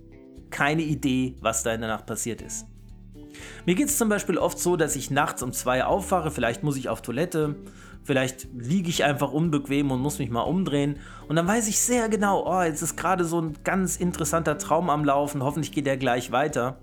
Keine 0.49 0.81
Idee, 0.81 1.35
was 1.41 1.61
da 1.61 1.73
in 1.75 1.81
der 1.81 1.91
Nacht 1.91 2.07
passiert 2.07 2.41
ist. 2.41 2.65
Mir 3.65 3.75
geht 3.75 3.89
es 3.89 3.97
zum 3.97 4.09
Beispiel 4.09 4.37
oft 4.37 4.59
so, 4.59 4.75
dass 4.75 4.95
ich 4.95 5.11
nachts 5.11 5.43
um 5.43 5.51
zwei 5.53 5.83
aufwache, 5.83 6.31
vielleicht 6.31 6.63
muss 6.63 6.77
ich 6.77 6.89
auf 6.89 7.01
Toilette 7.01 7.55
Vielleicht 8.03 8.47
liege 8.55 8.89
ich 8.89 9.03
einfach 9.03 9.31
unbequem 9.31 9.91
und 9.91 9.99
muss 9.99 10.19
mich 10.19 10.29
mal 10.29 10.41
umdrehen. 10.41 10.97
Und 11.27 11.35
dann 11.35 11.47
weiß 11.47 11.67
ich 11.67 11.79
sehr 11.79 12.09
genau, 12.09 12.43
oh, 12.47 12.63
jetzt 12.63 12.81
ist 12.81 12.95
gerade 12.95 13.25
so 13.25 13.39
ein 13.39 13.57
ganz 13.63 13.97
interessanter 13.97 14.57
Traum 14.57 14.89
am 14.89 15.05
Laufen. 15.05 15.43
Hoffentlich 15.43 15.71
geht 15.71 15.85
der 15.85 15.97
gleich 15.97 16.31
weiter. 16.31 16.79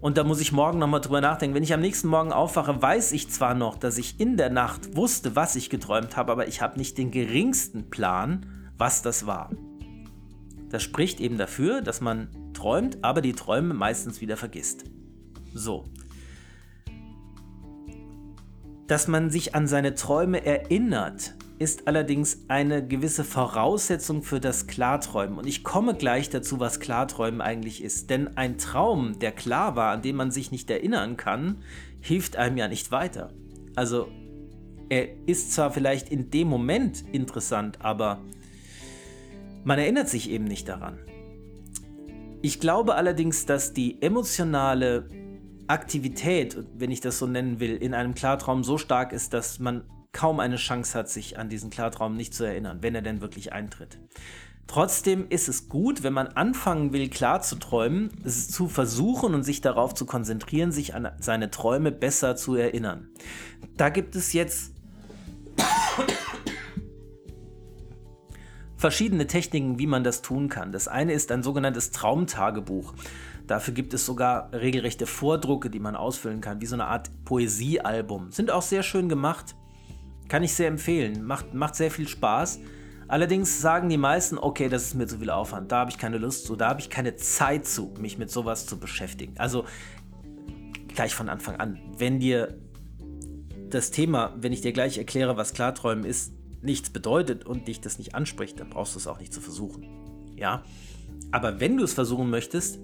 Und 0.00 0.16
da 0.16 0.24
muss 0.24 0.40
ich 0.40 0.52
morgen 0.52 0.78
nochmal 0.78 1.00
drüber 1.00 1.20
nachdenken. 1.20 1.54
Wenn 1.54 1.62
ich 1.62 1.74
am 1.74 1.80
nächsten 1.80 2.08
Morgen 2.08 2.32
aufwache, 2.32 2.80
weiß 2.80 3.12
ich 3.12 3.28
zwar 3.28 3.54
noch, 3.54 3.76
dass 3.76 3.98
ich 3.98 4.20
in 4.20 4.36
der 4.36 4.50
Nacht 4.50 4.96
wusste, 4.96 5.36
was 5.36 5.56
ich 5.56 5.68
geträumt 5.68 6.16
habe, 6.16 6.32
aber 6.32 6.48
ich 6.48 6.62
habe 6.62 6.78
nicht 6.78 6.96
den 6.96 7.10
geringsten 7.10 7.90
Plan, 7.90 8.72
was 8.78 9.02
das 9.02 9.26
war. 9.26 9.50
Das 10.70 10.82
spricht 10.82 11.20
eben 11.20 11.36
dafür, 11.36 11.82
dass 11.82 12.00
man 12.00 12.28
träumt, 12.54 13.02
aber 13.02 13.20
die 13.20 13.32
Träume 13.32 13.74
meistens 13.74 14.20
wieder 14.20 14.36
vergisst. 14.36 14.84
So, 15.54 15.86
dass 18.90 19.06
man 19.06 19.30
sich 19.30 19.54
an 19.54 19.68
seine 19.68 19.94
Träume 19.94 20.44
erinnert, 20.44 21.34
ist 21.60 21.86
allerdings 21.86 22.46
eine 22.48 22.84
gewisse 22.84 23.22
Voraussetzung 23.22 24.22
für 24.22 24.40
das 24.40 24.66
Klarträumen. 24.66 25.38
Und 25.38 25.46
ich 25.46 25.62
komme 25.62 25.94
gleich 25.94 26.28
dazu, 26.28 26.58
was 26.58 26.80
Klarträumen 26.80 27.40
eigentlich 27.40 27.84
ist. 27.84 28.10
Denn 28.10 28.36
ein 28.36 28.58
Traum, 28.58 29.18
der 29.20 29.30
klar 29.30 29.76
war, 29.76 29.92
an 29.92 30.02
den 30.02 30.16
man 30.16 30.32
sich 30.32 30.50
nicht 30.50 30.68
erinnern 30.70 31.16
kann, 31.16 31.62
hilft 32.00 32.36
einem 32.36 32.56
ja 32.56 32.66
nicht 32.66 32.90
weiter. 32.90 33.32
Also 33.76 34.08
er 34.88 35.06
ist 35.28 35.52
zwar 35.52 35.70
vielleicht 35.70 36.08
in 36.08 36.30
dem 36.30 36.48
Moment 36.48 37.04
interessant, 37.12 37.82
aber 37.82 38.20
man 39.62 39.78
erinnert 39.78 40.08
sich 40.08 40.30
eben 40.30 40.46
nicht 40.46 40.68
daran. 40.68 40.98
Ich 42.42 42.58
glaube 42.58 42.96
allerdings, 42.96 43.46
dass 43.46 43.72
die 43.72 44.02
emotionale 44.02 45.08
Aktivität, 45.70 46.56
wenn 46.74 46.90
ich 46.90 47.00
das 47.00 47.18
so 47.18 47.26
nennen 47.26 47.60
will, 47.60 47.76
in 47.76 47.94
einem 47.94 48.14
Klartraum 48.14 48.64
so 48.64 48.76
stark 48.76 49.12
ist, 49.12 49.32
dass 49.32 49.58
man 49.58 49.84
kaum 50.12 50.40
eine 50.40 50.56
Chance 50.56 50.98
hat, 50.98 51.08
sich 51.08 51.38
an 51.38 51.48
diesen 51.48 51.70
Klartraum 51.70 52.16
nicht 52.16 52.34
zu 52.34 52.44
erinnern, 52.44 52.78
wenn 52.80 52.94
er 52.94 53.02
denn 53.02 53.20
wirklich 53.20 53.52
eintritt. 53.52 53.98
Trotzdem 54.66 55.26
ist 55.28 55.48
es 55.48 55.68
gut, 55.68 56.02
wenn 56.02 56.12
man 56.12 56.28
anfangen 56.28 56.92
will, 56.92 57.08
klar 57.08 57.42
zu 57.42 57.56
träumen, 57.56 58.10
zu 58.24 58.68
versuchen 58.68 59.34
und 59.34 59.42
sich 59.42 59.60
darauf 59.60 59.94
zu 59.94 60.06
konzentrieren, 60.06 60.70
sich 60.70 60.94
an 60.94 61.08
seine 61.18 61.50
Träume 61.50 61.90
besser 61.90 62.36
zu 62.36 62.54
erinnern. 62.54 63.08
Da 63.76 63.88
gibt 63.88 64.14
es 64.14 64.32
jetzt 64.32 64.74
verschiedene 68.76 69.26
Techniken, 69.26 69.78
wie 69.78 69.86
man 69.86 70.04
das 70.04 70.22
tun 70.22 70.48
kann. 70.48 70.72
Das 70.72 70.88
eine 70.88 71.12
ist 71.12 71.30
ein 71.32 71.42
sogenanntes 71.42 71.90
Traumtagebuch. 71.90 72.94
Dafür 73.50 73.74
gibt 73.74 73.94
es 73.94 74.06
sogar 74.06 74.52
regelrechte 74.52 75.06
Vordrucke, 75.06 75.70
die 75.70 75.80
man 75.80 75.96
ausfüllen 75.96 76.40
kann, 76.40 76.60
wie 76.60 76.66
so 76.66 76.76
eine 76.76 76.84
Art 76.84 77.10
Poesiealbum. 77.24 78.30
Sind 78.30 78.48
auch 78.48 78.62
sehr 78.62 78.84
schön 78.84 79.08
gemacht. 79.08 79.56
Kann 80.28 80.44
ich 80.44 80.54
sehr 80.54 80.68
empfehlen. 80.68 81.24
Macht, 81.24 81.52
macht 81.52 81.74
sehr 81.74 81.90
viel 81.90 82.06
Spaß. 82.06 82.60
Allerdings 83.08 83.60
sagen 83.60 83.88
die 83.88 83.96
meisten, 83.96 84.38
okay, 84.38 84.68
das 84.68 84.84
ist 84.84 84.94
mir 84.94 85.08
zu 85.08 85.18
viel 85.18 85.30
Aufwand, 85.30 85.72
da 85.72 85.78
habe 85.78 85.90
ich 85.90 85.98
keine 85.98 86.18
Lust 86.18 86.44
zu, 86.44 86.54
da 86.54 86.68
habe 86.68 86.80
ich 86.80 86.90
keine 86.90 87.16
Zeit 87.16 87.66
zu, 87.66 87.92
mich 87.98 88.18
mit 88.18 88.30
sowas 88.30 88.66
zu 88.66 88.78
beschäftigen. 88.78 89.34
Also 89.36 89.64
gleich 90.86 91.16
von 91.16 91.28
Anfang 91.28 91.56
an, 91.56 91.80
wenn 91.98 92.20
dir 92.20 92.56
das 93.68 93.90
Thema, 93.90 94.32
wenn 94.38 94.52
ich 94.52 94.60
dir 94.60 94.72
gleich 94.72 94.96
erkläre, 94.96 95.36
was 95.36 95.54
Klarträumen 95.54 96.04
ist, 96.04 96.32
nichts 96.62 96.90
bedeutet 96.90 97.46
und 97.46 97.66
dich 97.66 97.80
das 97.80 97.98
nicht 97.98 98.14
anspricht, 98.14 98.60
dann 98.60 98.70
brauchst 98.70 98.94
du 98.94 99.00
es 99.00 99.08
auch 99.08 99.18
nicht 99.18 99.34
zu 99.34 99.40
versuchen. 99.40 99.88
Ja? 100.36 100.62
Aber 101.32 101.58
wenn 101.58 101.76
du 101.76 101.82
es 101.82 101.94
versuchen 101.94 102.30
möchtest, 102.30 102.78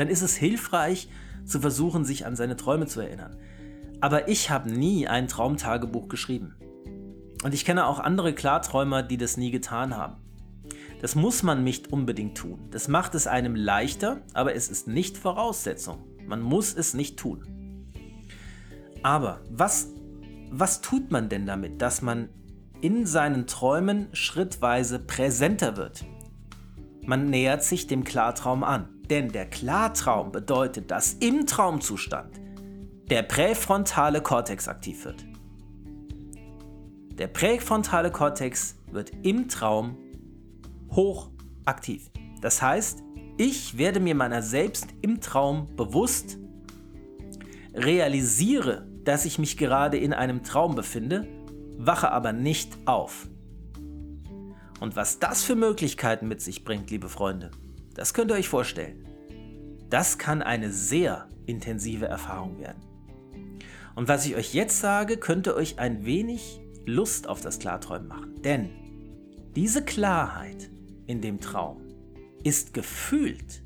dann 0.00 0.08
ist 0.08 0.22
es 0.22 0.34
hilfreich 0.34 1.10
zu 1.44 1.60
versuchen, 1.60 2.06
sich 2.06 2.24
an 2.24 2.34
seine 2.34 2.56
Träume 2.56 2.86
zu 2.86 3.00
erinnern. 3.00 3.36
Aber 4.00 4.28
ich 4.28 4.48
habe 4.48 4.72
nie 4.72 5.06
ein 5.06 5.28
Traumtagebuch 5.28 6.08
geschrieben. 6.08 6.54
Und 7.44 7.52
ich 7.52 7.66
kenne 7.66 7.86
auch 7.86 7.98
andere 7.98 8.34
Klarträumer, 8.34 9.02
die 9.02 9.18
das 9.18 9.36
nie 9.36 9.50
getan 9.50 9.94
haben. 9.96 10.16
Das 11.02 11.14
muss 11.14 11.42
man 11.42 11.64
nicht 11.64 11.92
unbedingt 11.92 12.36
tun. 12.36 12.68
Das 12.70 12.88
macht 12.88 13.14
es 13.14 13.26
einem 13.26 13.54
leichter, 13.54 14.22
aber 14.32 14.54
es 14.54 14.70
ist 14.70 14.88
nicht 14.88 15.18
Voraussetzung. 15.18 15.98
Man 16.26 16.40
muss 16.40 16.74
es 16.74 16.94
nicht 16.94 17.18
tun. 17.18 17.86
Aber 19.02 19.42
was, 19.50 19.88
was 20.50 20.80
tut 20.80 21.10
man 21.10 21.28
denn 21.28 21.44
damit, 21.44 21.82
dass 21.82 22.00
man 22.00 22.30
in 22.80 23.04
seinen 23.04 23.46
Träumen 23.46 24.08
schrittweise 24.14 24.98
präsenter 24.98 25.76
wird? 25.76 26.06
Man 27.04 27.28
nähert 27.28 27.64
sich 27.64 27.86
dem 27.86 28.04
Klartraum 28.04 28.64
an. 28.64 28.88
Denn 29.10 29.28
der 29.28 29.46
Klartraum 29.46 30.30
bedeutet, 30.30 30.90
dass 30.90 31.14
im 31.14 31.46
Traumzustand 31.46 32.40
der 33.10 33.24
präfrontale 33.24 34.22
Kortex 34.22 34.68
aktiv 34.68 35.04
wird. 35.04 35.26
Der 37.18 37.26
präfrontale 37.26 38.12
Kortex 38.12 38.76
wird 38.92 39.10
im 39.22 39.48
Traum 39.48 39.98
hoch 40.92 41.30
aktiv. 41.64 42.08
Das 42.40 42.62
heißt, 42.62 43.02
ich 43.36 43.76
werde 43.76 43.98
mir 43.98 44.14
meiner 44.14 44.42
selbst 44.42 44.86
im 45.02 45.20
Traum 45.20 45.66
bewusst, 45.74 46.38
realisiere, 47.74 48.86
dass 49.04 49.24
ich 49.24 49.38
mich 49.38 49.56
gerade 49.56 49.98
in 49.98 50.12
einem 50.12 50.44
Traum 50.44 50.74
befinde, 50.74 51.26
wache 51.76 52.12
aber 52.12 52.32
nicht 52.32 52.78
auf. 52.86 53.28
Und 54.78 54.96
was 54.96 55.18
das 55.18 55.42
für 55.42 55.56
Möglichkeiten 55.56 56.28
mit 56.28 56.40
sich 56.40 56.64
bringt, 56.64 56.90
liebe 56.90 57.08
Freunde, 57.08 57.50
das 57.94 58.14
könnt 58.14 58.30
ihr 58.30 58.36
euch 58.36 58.48
vorstellen. 58.48 59.09
Das 59.90 60.18
kann 60.18 60.40
eine 60.40 60.72
sehr 60.72 61.28
intensive 61.46 62.06
Erfahrung 62.06 62.60
werden. 62.60 62.80
Und 63.96 64.08
was 64.08 64.24
ich 64.24 64.36
euch 64.36 64.54
jetzt 64.54 64.80
sage, 64.80 65.16
könnte 65.16 65.56
euch 65.56 65.78
ein 65.78 66.06
wenig 66.06 66.60
Lust 66.86 67.28
auf 67.28 67.40
das 67.40 67.58
Klarträumen 67.58 68.08
machen. 68.08 68.40
Denn 68.42 68.70
diese 69.56 69.84
Klarheit 69.84 70.70
in 71.06 71.20
dem 71.20 71.40
Traum 71.40 71.82
ist 72.44 72.72
gefühlt 72.72 73.62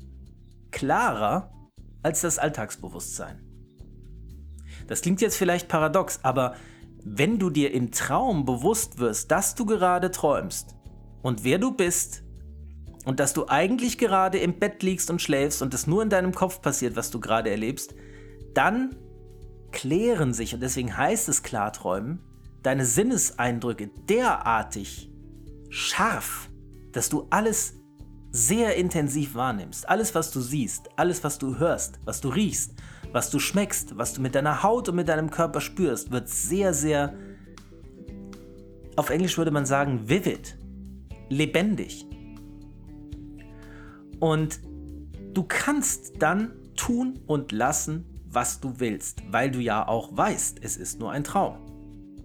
klarer 0.71 1.53
als 2.01 2.21
das 2.21 2.39
Alltagsbewusstsein. 2.39 3.41
Das 4.87 5.01
klingt 5.01 5.21
jetzt 5.21 5.37
vielleicht 5.37 5.67
paradox, 5.67 6.19
aber 6.23 6.55
wenn 7.03 7.37
du 7.37 7.51
dir 7.51 7.71
im 7.71 7.91
Traum 7.91 8.45
bewusst 8.45 8.97
wirst, 8.97 9.29
dass 9.31 9.53
du 9.53 9.65
gerade 9.65 10.09
träumst 10.11 10.75
und 11.21 11.43
wer 11.43 11.59
du 11.59 11.71
bist 11.71 12.24
und 13.05 13.19
dass 13.19 13.33
du 13.33 13.47
eigentlich 13.47 13.97
gerade 13.97 14.39
im 14.39 14.59
Bett 14.59 14.83
liegst 14.83 15.09
und 15.09 15.21
schläfst 15.21 15.61
und 15.61 15.73
es 15.73 15.87
nur 15.87 16.03
in 16.03 16.09
deinem 16.09 16.33
Kopf 16.33 16.61
passiert, 16.61 16.95
was 16.95 17.11
du 17.11 17.19
gerade 17.19 17.49
erlebst, 17.49 17.95
dann 18.53 18.95
klären 19.71 20.33
sich, 20.33 20.53
und 20.53 20.61
deswegen 20.61 20.95
heißt 20.97 21.29
es 21.29 21.43
Klarträumen, 21.43 22.19
deine 22.63 22.85
Sinneseindrücke 22.85 23.89
derartig 24.09 25.11
scharf, 25.69 26.49
dass 26.91 27.09
du 27.09 27.27
alles 27.29 27.75
sehr 28.31 28.75
intensiv 28.75 29.35
wahrnimmst. 29.35 29.87
Alles, 29.87 30.15
was 30.15 30.31
du 30.31 30.41
siehst, 30.41 30.89
alles, 30.97 31.23
was 31.23 31.37
du 31.37 31.57
hörst, 31.57 31.99
was 32.05 32.21
du 32.21 32.29
riechst, 32.29 32.73
was 33.11 33.29
du 33.29 33.39
schmeckst, 33.39 33.97
was 33.97 34.13
du 34.13 34.21
mit 34.21 34.35
deiner 34.35 34.63
Haut 34.63 34.89
und 34.89 34.95
mit 34.95 35.07
deinem 35.07 35.29
Körper 35.29 35.61
spürst, 35.61 36.11
wird 36.11 36.27
sehr, 36.27 36.73
sehr, 36.73 37.13
auf 38.95 39.09
Englisch 39.09 39.37
würde 39.37 39.51
man 39.51 39.65
sagen, 39.65 40.09
vivid, 40.09 40.57
lebendig. 41.29 42.05
Und 44.25 44.59
du 45.35 45.43
kannst 45.43 46.13
dann 46.17 46.53
tun 46.75 47.19
und 47.27 47.51
lassen, 47.51 48.05
was 48.25 48.59
du 48.59 48.79
willst, 48.79 49.21
weil 49.29 49.51
du 49.51 49.59
ja 49.59 49.87
auch 49.87 50.17
weißt, 50.17 50.57
es 50.63 50.77
ist 50.77 50.99
nur 50.99 51.11
ein 51.11 51.23
Traum. 51.23 51.57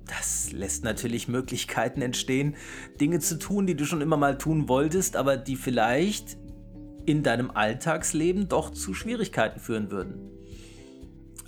Das 0.07 0.51
lässt 0.51 0.83
natürlich 0.83 1.29
Möglichkeiten 1.29 2.01
entstehen, 2.01 2.57
Dinge 3.03 3.19
zu 3.19 3.39
tun, 3.39 3.67
die 3.67 3.75
du 3.75 3.85
schon 3.85 4.01
immer 4.01 4.17
mal 4.17 4.39
tun 4.39 4.67
wolltest, 4.67 5.15
aber 5.15 5.37
die 5.37 5.57
vielleicht 5.57 6.39
in 7.05 7.23
deinem 7.23 7.51
Alltagsleben 7.51 8.49
doch 8.49 8.71
zu 8.71 8.95
Schwierigkeiten 8.95 9.61
führen 9.61 9.91
würden. 9.91 10.31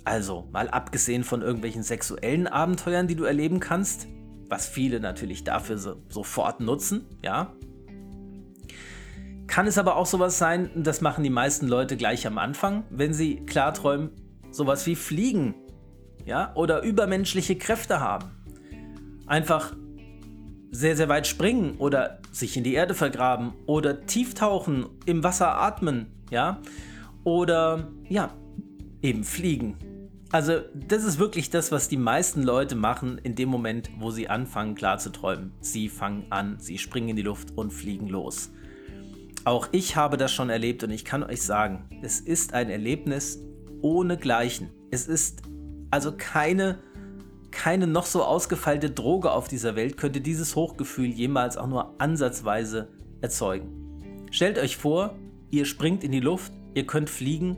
Also, 0.03 0.47
mal 0.51 0.69
abgesehen 0.69 1.23
von 1.23 1.41
irgendwelchen 1.41 1.81
sexuellen 1.81 2.45
Abenteuern, 2.45 3.07
die 3.07 3.15
du 3.15 3.23
erleben 3.23 3.59
kannst, 3.59 4.05
was 4.49 4.67
viele 4.67 4.99
natürlich 4.99 5.43
dafür 5.43 5.79
so, 5.79 5.95
sofort 6.09 6.59
nutzen, 6.59 7.05
ja. 7.23 7.55
Kann 9.53 9.67
es 9.67 9.77
aber 9.77 9.97
auch 9.97 10.07
sowas 10.07 10.39
sein, 10.39 10.71
das 10.73 11.01
machen 11.01 11.23
die 11.23 11.29
meisten 11.29 11.67
Leute 11.67 11.95
gleich 11.95 12.25
am 12.25 12.39
Anfang, 12.39 12.85
wenn 12.89 13.13
sie 13.13 13.35
klarträumen, 13.35 14.09
sowas 14.49 14.87
wie 14.87 14.95
Fliegen, 14.95 15.53
ja, 16.25 16.51
oder 16.55 16.81
übermenschliche 16.81 17.55
Kräfte 17.55 17.99
haben. 17.99 18.31
Einfach 19.27 19.75
sehr, 20.71 20.97
sehr 20.97 21.07
weit 21.07 21.27
springen 21.27 21.75
oder 21.77 22.17
sich 22.31 22.57
in 22.57 22.63
die 22.63 22.73
Erde 22.73 22.95
vergraben 22.95 23.53
oder 23.67 24.07
tief 24.07 24.33
tauchen, 24.33 24.87
im 25.05 25.23
Wasser 25.23 25.55
atmen, 25.55 26.07
ja, 26.31 26.59
oder 27.23 27.91
ja, 28.09 28.33
eben 29.03 29.23
fliegen. 29.23 29.77
Also, 30.31 30.61
das 30.73 31.03
ist 31.03 31.19
wirklich 31.19 31.51
das, 31.51 31.71
was 31.71 31.89
die 31.89 31.97
meisten 31.97 32.41
Leute 32.41 32.73
machen 32.73 33.19
in 33.19 33.35
dem 33.35 33.49
Moment, 33.49 33.91
wo 33.99 34.09
sie 34.09 34.29
anfangen 34.29 34.73
klar 34.73 34.97
zu 34.97 35.11
träumen. 35.11 35.51
Sie 35.59 35.89
fangen 35.89 36.25
an, 36.31 36.57
sie 36.57 36.79
springen 36.79 37.09
in 37.09 37.17
die 37.17 37.21
Luft 37.21 37.55
und 37.55 37.71
fliegen 37.71 38.07
los. 38.07 38.49
Auch 39.45 39.67
ich 39.71 39.97
habe 39.97 40.15
das 40.15 40.31
schon 40.31 40.49
erlebt 40.49 40.83
und 40.83 40.91
ich 40.91 41.03
kann 41.03 41.23
euch 41.23 41.41
sagen, 41.41 41.83
es 42.01 42.21
ist 42.21 42.53
ein 42.53 42.69
Erlebnis 42.69 43.39
ohne 43.81 44.17
Gleichen. 44.17 44.69
Es 44.89 45.07
ist 45.07 45.41
also 45.91 46.13
keine, 46.17 46.79
keine 47.51 47.85
noch 47.85 48.05
so 48.05 48.23
ausgefeilte 48.23 48.89
Droge 48.89 49.31
auf 49.31 49.49
dieser 49.49 49.75
Welt 49.75 49.97
könnte 49.97 50.21
dieses 50.21 50.55
Hochgefühl 50.55 51.07
jemals 51.07 51.57
auch 51.57 51.67
nur 51.67 51.99
ansatzweise 51.99 52.87
erzeugen. 53.21 54.27
Stellt 54.31 54.57
euch 54.57 54.77
vor, 54.77 55.15
ihr 55.51 55.65
springt 55.65 56.05
in 56.05 56.13
die 56.13 56.21
Luft, 56.21 56.53
ihr 56.73 56.87
könnt 56.87 57.09
fliegen, 57.09 57.57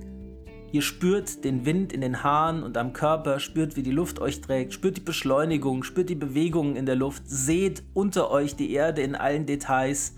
ihr 0.72 0.82
spürt 0.82 1.44
den 1.46 1.66
Wind 1.66 1.94
in 1.94 2.02
den 2.02 2.24
Haaren 2.24 2.64
und 2.64 2.78
am 2.78 2.94
Körper, 2.94 3.40
spürt, 3.40 3.76
wie 3.76 3.84
die 3.84 3.92
Luft 3.92 4.20
euch 4.20 4.42
trägt, 4.42 4.74
spürt 4.74 4.98
die 4.98 5.02
Beschleunigung, 5.02 5.84
spürt 5.84 6.10
die 6.10 6.16
Bewegungen 6.16 6.76
in 6.76 6.88
der 6.88 6.96
Luft, 6.96 7.24
seht 7.28 7.84
unter 7.94 8.32
euch 8.32 8.56
die 8.56 8.74
Erde 8.74 9.04
in 9.04 9.16
allen 9.16 9.46
Details. 9.46 10.16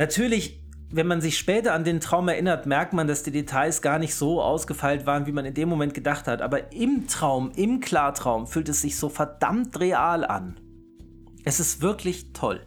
Natürlich 0.00 0.60
wenn 0.92 1.06
man 1.06 1.20
sich 1.20 1.38
später 1.38 1.72
an 1.72 1.84
den 1.84 2.00
Traum 2.00 2.26
erinnert, 2.26 2.66
merkt 2.66 2.92
man, 2.92 3.06
dass 3.06 3.22
die 3.22 3.30
Details 3.30 3.80
gar 3.80 4.00
nicht 4.00 4.14
so 4.14 4.42
ausgefeilt 4.42 5.06
waren, 5.06 5.26
wie 5.26 5.32
man 5.32 5.44
in 5.44 5.54
dem 5.54 5.68
Moment 5.68 5.94
gedacht 5.94 6.26
hat. 6.26 6.42
Aber 6.42 6.72
im 6.72 7.06
Traum, 7.06 7.52
im 7.54 7.78
Klartraum, 7.78 8.48
fühlt 8.48 8.68
es 8.68 8.82
sich 8.82 8.96
so 8.96 9.08
verdammt 9.08 9.78
real 9.78 10.24
an. 10.24 10.58
Es 11.44 11.60
ist 11.60 11.80
wirklich 11.80 12.32
toll. 12.32 12.66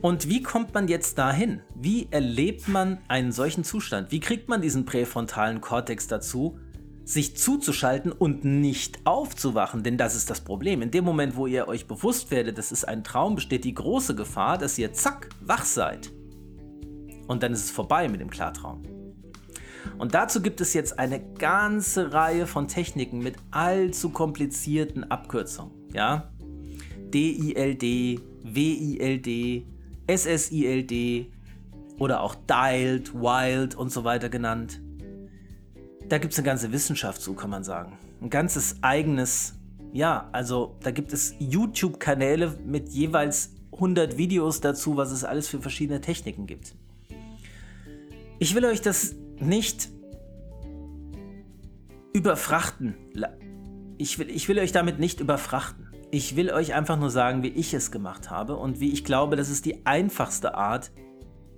Und 0.00 0.30
wie 0.30 0.42
kommt 0.42 0.72
man 0.72 0.88
jetzt 0.88 1.18
dahin? 1.18 1.60
Wie 1.74 2.08
erlebt 2.10 2.68
man 2.68 2.98
einen 3.08 3.32
solchen 3.32 3.64
Zustand? 3.64 4.10
Wie 4.12 4.20
kriegt 4.20 4.48
man 4.48 4.62
diesen 4.62 4.86
präfrontalen 4.86 5.60
Kortex 5.60 6.06
dazu, 6.06 6.58
sich 7.06 7.38
zuzuschalten 7.38 8.12
und 8.12 8.44
nicht 8.44 8.98
aufzuwachen? 9.06 9.82
Denn 9.82 9.96
das 9.96 10.14
ist 10.14 10.28
das 10.28 10.42
Problem. 10.42 10.82
In 10.82 10.90
dem 10.90 11.04
Moment, 11.04 11.36
wo 11.36 11.46
ihr 11.46 11.66
euch 11.66 11.86
bewusst 11.86 12.30
werdet, 12.30 12.58
das 12.58 12.70
ist 12.70 12.84
ein 12.84 13.02
Traum, 13.02 13.36
besteht 13.36 13.64
die 13.64 13.74
große 13.74 14.14
Gefahr, 14.14 14.58
dass 14.58 14.76
ihr 14.76 14.92
zack, 14.92 15.30
wach 15.40 15.64
seid 15.64 16.10
und 17.26 17.42
dann 17.42 17.52
ist 17.52 17.64
es 17.64 17.70
vorbei 17.70 18.08
mit 18.08 18.20
dem 18.20 18.30
Klartraum. 18.30 18.82
Und 19.98 20.14
dazu 20.14 20.42
gibt 20.42 20.60
es 20.60 20.74
jetzt 20.74 20.98
eine 20.98 21.20
ganze 21.34 22.12
Reihe 22.12 22.46
von 22.46 22.68
Techniken 22.68 23.20
mit 23.20 23.36
allzu 23.50 24.10
komplizierten 24.10 25.04
Abkürzungen. 25.04 25.72
Ja? 25.92 26.32
DILD, 27.14 28.20
WILD, 28.42 29.64
SSILD 30.10 31.26
oder 31.98 32.20
auch 32.20 32.34
Dialed, 32.34 33.14
Wild 33.14 33.74
und 33.74 33.90
so 33.90 34.04
weiter 34.04 34.28
genannt. 34.28 34.82
Da 36.08 36.18
gibt 36.18 36.32
es 36.32 36.38
eine 36.38 36.46
ganze 36.46 36.70
Wissenschaft 36.70 37.20
zu, 37.20 37.34
kann 37.34 37.50
man 37.50 37.64
sagen. 37.64 37.98
Ein 38.20 38.30
ganzes 38.30 38.76
eigenes, 38.82 39.54
ja, 39.92 40.28
also 40.32 40.76
da 40.82 40.92
gibt 40.92 41.12
es 41.12 41.34
YouTube-Kanäle 41.38 42.58
mit 42.64 42.90
jeweils 42.90 43.50
100 43.72 44.16
Videos 44.16 44.60
dazu, 44.60 44.96
was 44.96 45.10
es 45.10 45.24
alles 45.24 45.48
für 45.48 45.60
verschiedene 45.60 46.00
Techniken 46.00 46.46
gibt. 46.46 46.74
Ich 48.38 48.54
will 48.54 48.64
euch 48.64 48.80
das 48.80 49.16
nicht 49.40 49.88
überfrachten. 52.12 52.94
Ich 53.98 54.18
will, 54.18 54.30
ich 54.30 54.48
will 54.48 54.58
euch 54.58 54.72
damit 54.72 54.98
nicht 54.98 55.20
überfrachten. 55.20 55.88
Ich 56.12 56.36
will 56.36 56.50
euch 56.50 56.72
einfach 56.72 56.98
nur 56.98 57.10
sagen, 57.10 57.42
wie 57.42 57.48
ich 57.48 57.74
es 57.74 57.90
gemacht 57.90 58.30
habe 58.30 58.56
und 58.56 58.78
wie 58.78 58.92
ich 58.92 59.04
glaube, 59.04 59.36
dass 59.36 59.48
es 59.48 59.60
die 59.60 59.84
einfachste 59.86 60.54
Art 60.54 60.92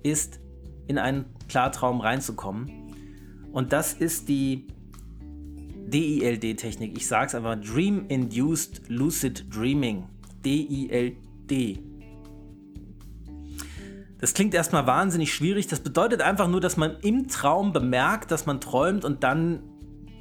ist, 0.01 0.39
in 0.87 0.97
einen 0.97 1.25
Klartraum 1.47 2.01
reinzukommen. 2.01 2.78
Und 3.51 3.73
das 3.73 3.93
ist 3.93 4.29
die 4.29 4.67
DILD-Technik. 5.87 6.95
Ich 6.95 7.07
sage 7.07 7.27
es 7.27 7.35
einfach, 7.35 7.59
Dream 7.59 8.05
Induced 8.07 8.81
Lucid 8.89 9.45
Dreaming. 9.53 10.05
DILD. 10.45 11.79
Das 14.19 14.33
klingt 14.33 14.53
erstmal 14.53 14.85
wahnsinnig 14.85 15.33
schwierig. 15.33 15.67
Das 15.67 15.79
bedeutet 15.79 16.21
einfach 16.21 16.47
nur, 16.47 16.61
dass 16.61 16.77
man 16.77 16.97
im 17.01 17.27
Traum 17.27 17.71
bemerkt, 17.73 18.31
dass 18.31 18.45
man 18.45 18.59
träumt 18.59 19.05
und 19.05 19.23
dann 19.23 19.63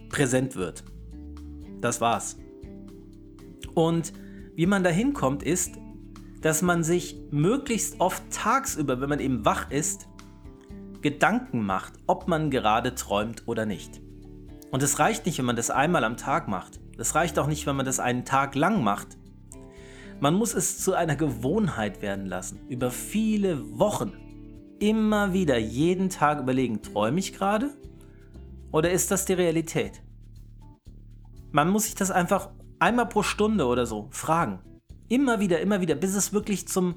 präsent 0.09 0.57
wird. 0.57 0.85
Das 1.81 2.01
war's. 2.01 2.37
Und 3.75 4.13
wie 4.55 4.67
man 4.67 4.83
da 4.83 4.91
hinkommt, 4.91 5.43
ist, 5.43 5.75
dass 6.41 6.63
man 6.63 6.85
sich 6.85 7.17
möglichst 7.31 8.01
oft 8.01 8.23
tagsüber, 8.31 9.01
wenn 9.01 9.09
man 9.09 9.21
eben 9.21 9.45
wach 9.45 9.71
ist, 9.71 10.09
Gedanken 11.01 11.65
macht, 11.65 11.95
ob 12.07 12.29
man 12.29 12.51
gerade 12.51 12.95
träumt 12.95 13.45
oder 13.47 13.67
nicht. 13.67 14.01
Und 14.71 14.83
es 14.83 14.99
reicht 14.99 15.27
nicht, 15.27 15.39
wenn 15.39 15.45
man 15.45 15.57
das 15.57 15.71
einmal 15.71 16.05
am 16.05 16.17
Tag 16.17 16.49
macht. 16.49 16.81
Es 16.99 17.15
reicht 17.15 17.39
auch 17.39 17.47
nicht, 17.47 17.67
wenn 17.67 17.77
man 17.77 17.87
das 17.87 18.01
einen 18.01 18.25
Tag 18.25 18.55
lang 18.55 18.83
macht. 18.83 19.17
Man 20.21 20.35
muss 20.35 20.53
es 20.53 20.79
zu 20.83 20.95
einer 20.95 21.15
Gewohnheit 21.15 22.03
werden 22.03 22.27
lassen, 22.27 22.61
über 22.69 22.91
viele 22.91 23.79
Wochen. 23.79 24.13
Immer 24.81 25.33
wieder, 25.33 25.59
jeden 25.59 26.11
Tag 26.11 26.41
überlegen, 26.41 26.83
träume 26.83 27.21
ich 27.21 27.33
gerade? 27.33 27.71
Oder 28.73 28.91
ist 28.91 29.11
das 29.11 29.25
die 29.25 29.35
Realität? 29.35 30.03
Man 31.53 31.71
muss 31.71 31.85
sich 31.85 31.95
das 31.95 32.11
einfach 32.11 32.51
einmal 32.79 33.07
pro 33.07 33.23
Stunde 33.23 33.67
oder 33.67 33.87
so 33.87 34.09
fragen. 34.11 34.61
Immer 35.09 35.41
wieder, 35.41 35.61
immer 35.61 35.81
wieder, 35.81 35.95
bis 35.95 36.15
es 36.15 36.33
wirklich 36.33 36.69
zum, 36.69 36.97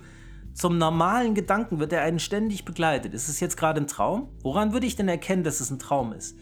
zum 0.53 0.77
normalen 0.77 1.33
Gedanken 1.33 1.79
wird, 1.79 1.91
der 1.91 2.01
einen 2.01 2.19
ständig 2.19 2.65
begleitet. 2.65 3.13
Ist 3.13 3.29
es 3.29 3.39
jetzt 3.39 3.57
gerade 3.57 3.81
ein 3.81 3.87
Traum? 3.87 4.29
Woran 4.41 4.73
würde 4.73 4.85
ich 4.85 4.95
denn 4.95 5.07
erkennen, 5.07 5.43
dass 5.43 5.59
es 5.59 5.71
ein 5.71 5.79
Traum 5.79 6.13
ist? 6.13 6.37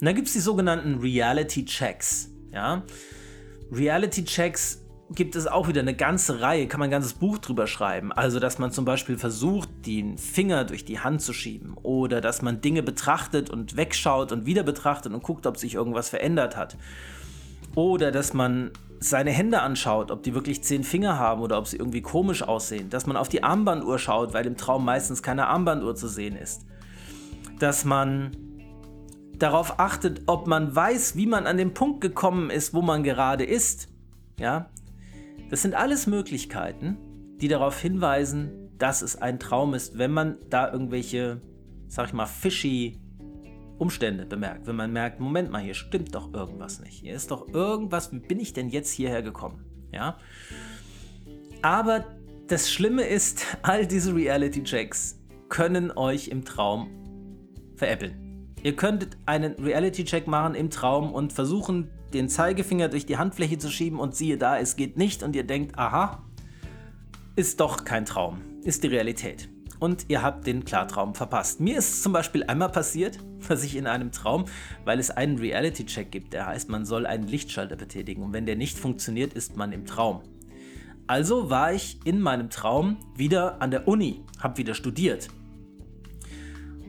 Und 0.00 0.06
dann 0.06 0.14
gibt 0.14 0.28
es 0.28 0.32
die 0.32 0.40
sogenannten 0.40 1.00
Reality 1.00 1.64
Checks. 1.64 2.30
Ja? 2.52 2.84
Reality 3.70 4.24
Checks 4.24 4.80
gibt 5.12 5.34
es 5.34 5.46
auch 5.46 5.68
wieder 5.68 5.80
eine 5.80 5.94
ganze 5.94 6.40
Reihe, 6.40 6.68
kann 6.68 6.78
man 6.78 6.88
ein 6.88 6.92
ganzes 6.92 7.14
Buch 7.14 7.38
drüber 7.38 7.66
schreiben. 7.66 8.12
Also, 8.12 8.38
dass 8.38 8.58
man 8.58 8.70
zum 8.70 8.84
Beispiel 8.84 9.18
versucht, 9.18 9.68
den 9.86 10.18
Finger 10.18 10.64
durch 10.64 10.84
die 10.84 11.00
Hand 11.00 11.20
zu 11.20 11.32
schieben 11.32 11.74
oder 11.82 12.20
dass 12.20 12.42
man 12.42 12.60
Dinge 12.60 12.82
betrachtet 12.82 13.50
und 13.50 13.76
wegschaut 13.76 14.32
und 14.32 14.46
wieder 14.46 14.62
betrachtet 14.62 15.12
und 15.12 15.22
guckt, 15.22 15.46
ob 15.46 15.56
sich 15.56 15.74
irgendwas 15.74 16.08
verändert 16.08 16.56
hat. 16.56 16.76
Oder 17.74 18.12
dass 18.12 18.32
man 18.32 18.70
seine 19.00 19.30
Hände 19.30 19.62
anschaut, 19.62 20.10
ob 20.10 20.22
die 20.22 20.34
wirklich 20.34 20.62
zehn 20.62 20.84
Finger 20.84 21.18
haben 21.18 21.40
oder 21.40 21.58
ob 21.58 21.66
sie 21.66 21.78
irgendwie 21.78 22.02
komisch 22.02 22.42
aussehen. 22.42 22.90
Dass 22.90 23.06
man 23.06 23.16
auf 23.16 23.28
die 23.28 23.42
Armbanduhr 23.42 23.98
schaut, 23.98 24.34
weil 24.34 24.46
im 24.46 24.56
Traum 24.56 24.84
meistens 24.84 25.22
keine 25.22 25.48
Armbanduhr 25.48 25.96
zu 25.96 26.06
sehen 26.06 26.36
ist. 26.36 26.66
Dass 27.58 27.86
man 27.86 28.36
darauf 29.38 29.80
achtet, 29.80 30.22
ob 30.26 30.46
man 30.46 30.74
weiß, 30.74 31.16
wie 31.16 31.26
man 31.26 31.46
an 31.46 31.56
den 31.56 31.72
Punkt 31.72 32.02
gekommen 32.02 32.50
ist, 32.50 32.74
wo 32.74 32.82
man 32.82 33.02
gerade 33.02 33.44
ist 33.44 33.88
Ja, 34.38 34.70
das 35.48 35.62
sind 35.62 35.74
alles 35.74 36.06
Möglichkeiten, 36.06 36.98
die 37.40 37.48
darauf 37.48 37.80
hinweisen, 37.80 38.70
dass 38.78 39.02
es 39.02 39.16
ein 39.16 39.38
Traum 39.38 39.74
ist, 39.74 39.98
wenn 39.98 40.12
man 40.12 40.36
da 40.48 40.70
irgendwelche, 40.70 41.40
sag 41.88 42.08
ich 42.08 42.12
mal, 42.12 42.26
fishy 42.26 43.00
Umstände 43.80 44.26
bemerkt. 44.26 44.66
Wenn 44.66 44.76
man 44.76 44.92
merkt, 44.92 45.20
Moment 45.20 45.50
mal, 45.50 45.62
hier 45.62 45.74
stimmt 45.74 46.14
doch 46.14 46.32
irgendwas 46.34 46.80
nicht. 46.80 47.00
Hier 47.00 47.14
ist 47.14 47.30
doch 47.30 47.48
irgendwas, 47.48 48.12
wie 48.12 48.18
bin 48.18 48.38
ich 48.38 48.52
denn 48.52 48.68
jetzt 48.68 48.90
hierher 48.90 49.22
gekommen? 49.22 49.64
Ja. 49.92 50.18
Aber 51.62 52.04
das 52.46 52.70
Schlimme 52.70 53.04
ist, 53.04 53.44
all 53.62 53.86
diese 53.86 54.14
Reality-Checks 54.14 55.18
können 55.48 55.90
euch 55.90 56.28
im 56.28 56.44
Traum 56.44 56.90
veräppeln. 57.76 58.54
Ihr 58.62 58.76
könntet 58.76 59.16
einen 59.24 59.54
Reality-Check 59.54 60.26
machen 60.26 60.54
im 60.54 60.68
Traum 60.68 61.12
und 61.12 61.32
versuchen, 61.32 61.90
den 62.12 62.28
Zeigefinger 62.28 62.88
durch 62.88 63.06
die 63.06 63.16
Handfläche 63.16 63.56
zu 63.56 63.70
schieben 63.70 63.98
und 63.98 64.14
siehe 64.14 64.36
da, 64.36 64.58
es 64.58 64.76
geht 64.76 64.98
nicht 64.98 65.22
und 65.22 65.34
ihr 65.34 65.44
denkt, 65.44 65.78
aha, 65.78 66.22
ist 67.36 67.60
doch 67.60 67.84
kein 67.84 68.04
Traum, 68.04 68.42
ist 68.62 68.82
die 68.82 68.88
Realität. 68.88 69.48
Und 69.80 70.04
ihr 70.08 70.22
habt 70.22 70.46
den 70.46 70.64
Klartraum 70.64 71.14
verpasst. 71.14 71.58
Mir 71.58 71.78
ist 71.78 72.02
zum 72.02 72.12
Beispiel 72.12 72.44
einmal 72.44 72.68
passiert, 72.68 73.18
dass 73.48 73.64
ich 73.64 73.76
in 73.76 73.86
einem 73.88 74.12
Traum, 74.12 74.44
weil 74.84 75.00
es 75.00 75.10
einen 75.10 75.38
Reality-Check 75.38 76.12
gibt, 76.12 76.32
der 76.32 76.46
heißt, 76.46 76.68
man 76.68 76.84
soll 76.84 77.06
einen 77.06 77.26
Lichtschalter 77.26 77.76
betätigen 77.76 78.22
und 78.22 78.32
wenn 78.32 78.46
der 78.46 78.56
nicht 78.56 78.78
funktioniert, 78.78 79.32
ist 79.32 79.56
man 79.56 79.72
im 79.72 79.86
Traum. 79.86 80.22
Also 81.08 81.50
war 81.50 81.72
ich 81.72 81.98
in 82.04 82.20
meinem 82.20 82.50
Traum 82.50 82.98
wieder 83.16 83.60
an 83.60 83.72
der 83.72 83.88
Uni, 83.88 84.22
habe 84.38 84.58
wieder 84.58 84.74
studiert 84.74 85.28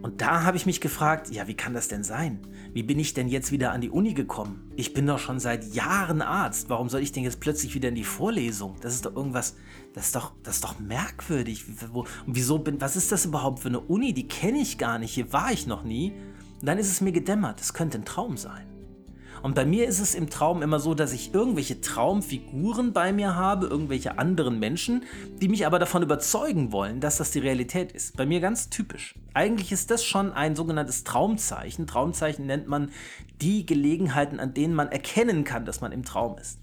und 0.02 0.22
da 0.22 0.44
habe 0.44 0.58
ich 0.58 0.66
mich 0.66 0.82
gefragt, 0.82 1.30
ja, 1.30 1.48
wie 1.48 1.54
kann 1.54 1.74
das 1.74 1.88
denn 1.88 2.04
sein? 2.04 2.40
Wie 2.74 2.84
bin 2.84 3.00
ich 3.00 3.14
denn 3.14 3.28
jetzt 3.28 3.52
wieder 3.52 3.74
an 3.74 3.82
die 3.82 3.90
Uni 3.90 4.14
gekommen? 4.14 4.72
Ich 4.78 4.94
bin 4.94 5.06
doch 5.06 5.20
schon 5.20 5.42
seit 5.42 5.74
Jahren 5.74 6.22
Arzt. 6.22 6.70
Warum 6.70 6.88
soll 6.88 7.02
ich 7.02 7.12
denn 7.12 7.24
jetzt 7.24 7.42
plötzlich 7.42 7.76
wieder 7.76 7.90
in 7.90 7.96
die 7.96 8.06
Vorlesung? 8.06 8.78
Das 8.80 8.94
ist 8.94 9.06
doch 9.06 9.14
irgendwas, 9.14 9.58
das 9.94 10.06
ist 10.06 10.16
doch, 10.16 10.32
das 10.44 10.56
ist 10.56 10.64
doch 10.64 10.80
merkwürdig. 10.80 11.66
Und 11.92 12.08
wieso 12.28 12.60
bin, 12.60 12.80
was 12.80 12.96
ist 12.96 13.12
das 13.12 13.26
überhaupt 13.26 13.60
für 13.60 13.68
eine 13.68 13.82
Uni? 13.82 14.14
Die 14.14 14.28
kenne 14.28 14.60
ich 14.60 14.78
gar 14.78 15.00
nicht. 15.00 15.14
Hier 15.14 15.34
war 15.34 15.52
ich 15.52 15.68
noch 15.68 15.84
nie. 15.84 16.14
Und 16.62 16.66
dann 16.66 16.78
ist 16.78 16.90
es 16.90 17.02
mir 17.02 17.12
gedämmert. 17.12 17.60
Das 17.60 17.74
könnte 17.74 17.98
ein 17.98 18.06
Traum 18.06 18.38
sein. 18.38 18.71
Und 19.42 19.56
bei 19.56 19.66
mir 19.66 19.88
ist 19.88 20.00
es 20.00 20.14
im 20.14 20.30
Traum 20.30 20.62
immer 20.62 20.80
so, 20.80 20.94
dass 20.94 21.14
ich 21.14 21.34
irgendwelche 21.34 21.82
Traumfiguren 21.82 22.94
bei 22.94 23.12
mir 23.12 23.36
habe, 23.36 23.68
irgendwelche 23.68 24.20
anderen 24.20 24.60
Menschen, 24.60 25.04
die 25.42 25.48
mich 25.48 25.66
aber 25.66 25.80
davon 25.80 26.04
überzeugen 26.04 26.72
wollen, 26.72 27.00
dass 27.00 27.18
das 27.18 27.32
die 27.32 27.40
Realität 27.40 27.92
ist. 27.92 28.16
Bei 28.18 28.26
mir 28.26 28.40
ganz 28.40 28.70
typisch. 28.70 29.16
Eigentlich 29.34 29.72
ist 29.72 29.90
das 29.90 30.06
schon 30.06 30.32
ein 30.32 30.56
sogenanntes 30.56 31.04
Traumzeichen. 31.04 31.88
Traumzeichen 31.88 32.46
nennt 32.46 32.68
man 32.68 32.92
die 33.42 33.66
Gelegenheiten, 33.66 34.40
an 34.40 34.54
denen 34.54 34.76
man 34.76 34.90
erkennen 34.90 35.44
kann, 35.44 35.66
dass 35.66 35.82
man 35.82 35.92
im 35.92 36.04
Traum 36.04 36.38
ist. 36.38 36.60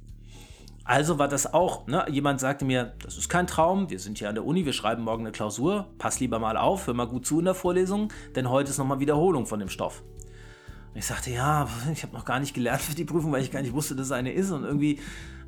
Also 0.85 1.19
war 1.19 1.29
das 1.29 1.53
auch, 1.53 1.87
ne? 1.87 2.07
jemand 2.09 2.41
sagte 2.41 2.65
mir, 2.65 2.95
das 3.03 3.19
ist 3.19 3.29
kein 3.29 3.47
Traum, 3.47 3.91
wir 3.91 3.99
sind 3.99 4.17
hier 4.17 4.31
an 4.31 4.35
der 4.35 4.47
Uni, 4.47 4.65
wir 4.65 4.73
schreiben 4.73 5.03
morgen 5.03 5.25
eine 5.25 5.33
Klausur, 5.33 5.89
pass 5.99 6.19
lieber 6.19 6.39
mal 6.39 6.57
auf, 6.57 6.87
hör 6.87 6.95
mal 6.95 7.07
gut 7.07 7.27
zu 7.27 7.41
in 7.41 7.45
der 7.45 7.55
Vorlesung, 7.55 8.11
denn 8.37 8.49
heute 8.49 8.71
ist 8.71 8.79
nochmal 8.79 8.99
Wiederholung 8.99 9.45
von 9.45 9.59
dem 9.59 9.69
Stoff. 9.69 10.03
Ich 10.99 11.07
sagte, 11.07 11.31
ja, 11.31 11.69
ich 11.93 12.03
habe 12.03 12.13
noch 12.13 12.25
gar 12.25 12.41
nicht 12.41 12.55
gelernt 12.55 12.83
für 12.83 12.95
die 12.95 13.05
Prüfung, 13.05 13.31
weil 13.31 13.43
ich 13.43 13.53
gar 13.53 13.63
nicht 13.63 13.73
wusste, 13.73 13.95
dass 13.95 14.07
es 14.07 14.13
eine 14.13 14.33
ist. 14.33 14.51
Und 14.51 14.65
irgendwie, 14.65 14.99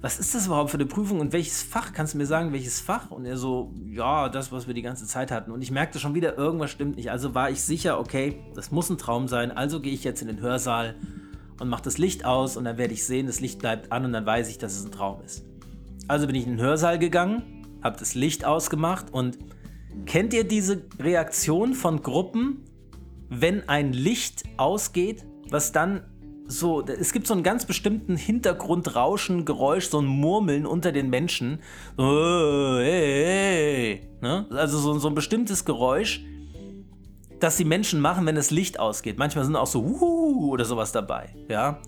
was 0.00 0.20
ist 0.20 0.32
das 0.32 0.46
überhaupt 0.46 0.70
für 0.70 0.76
eine 0.76 0.86
Prüfung 0.86 1.18
und 1.18 1.32
welches 1.32 1.60
Fach? 1.60 1.92
Kannst 1.92 2.14
du 2.14 2.18
mir 2.18 2.26
sagen, 2.26 2.52
welches 2.52 2.78
Fach? 2.78 3.10
Und 3.10 3.26
er 3.26 3.36
so, 3.36 3.74
ja, 3.84 4.28
das, 4.28 4.52
was 4.52 4.68
wir 4.68 4.74
die 4.74 4.82
ganze 4.82 5.08
Zeit 5.08 5.32
hatten. 5.32 5.50
Und 5.50 5.60
ich 5.60 5.72
merkte 5.72 5.98
schon 5.98 6.14
wieder, 6.14 6.38
irgendwas 6.38 6.70
stimmt 6.70 6.94
nicht. 6.94 7.10
Also 7.10 7.34
war 7.34 7.50
ich 7.50 7.62
sicher, 7.62 7.98
okay, 7.98 8.38
das 8.54 8.70
muss 8.70 8.90
ein 8.90 8.98
Traum 8.98 9.26
sein. 9.26 9.50
Also 9.50 9.80
gehe 9.80 9.92
ich 9.92 10.04
jetzt 10.04 10.22
in 10.22 10.28
den 10.28 10.40
Hörsaal 10.40 10.94
und 11.58 11.68
mache 11.68 11.82
das 11.82 11.98
Licht 11.98 12.24
aus 12.24 12.56
und 12.56 12.64
dann 12.64 12.78
werde 12.78 12.94
ich 12.94 13.04
sehen, 13.04 13.26
das 13.26 13.40
Licht 13.40 13.58
bleibt 13.58 13.90
an 13.90 14.04
und 14.04 14.12
dann 14.12 14.24
weiß 14.24 14.48
ich, 14.50 14.58
dass 14.58 14.76
es 14.76 14.84
ein 14.84 14.92
Traum 14.92 15.20
ist. 15.24 15.44
Also 16.06 16.28
bin 16.28 16.36
ich 16.36 16.46
in 16.46 16.52
den 16.52 16.60
Hörsaal 16.60 17.00
gegangen, 17.00 17.66
habe 17.82 17.98
das 17.98 18.14
Licht 18.14 18.44
ausgemacht 18.44 19.12
und 19.12 19.36
kennt 20.06 20.32
ihr 20.32 20.44
diese 20.44 20.82
Reaktion 21.00 21.74
von 21.74 22.02
Gruppen, 22.02 22.64
wenn 23.28 23.68
ein 23.68 23.92
Licht 23.92 24.44
ausgeht 24.56 25.24
was 25.50 25.72
dann 25.72 26.02
so, 26.50 26.84
es 26.84 27.12
gibt 27.12 27.26
so 27.26 27.34
einen 27.34 27.42
ganz 27.42 27.64
bestimmten 27.64 28.16
Hintergrundrauschen, 28.16 29.44
Geräusch, 29.44 29.88
so 29.88 30.00
ein 30.00 30.06
Murmeln 30.06 30.66
unter 30.66 30.92
den 30.92 31.08
Menschen. 31.08 31.60
So, 31.96 32.78
hey, 32.78 34.00
hey, 34.02 34.08
ne? 34.20 34.46
Also 34.50 34.78
so, 34.78 34.98
so 34.98 35.08
ein 35.08 35.14
bestimmtes 35.14 35.64
Geräusch, 35.64 36.24
das 37.38 37.56
die 37.56 37.64
Menschen 37.64 38.00
machen, 38.00 38.26
wenn 38.26 38.34
das 38.34 38.50
Licht 38.50 38.80
ausgeht. 38.80 39.16
Manchmal 39.18 39.44
sind 39.44 39.56
auch 39.56 39.66
so 39.66 39.84
Wuhu 39.84 40.50
oder 40.50 40.64
sowas 40.64 40.92
dabei, 40.92 41.30
ja. 41.48 41.80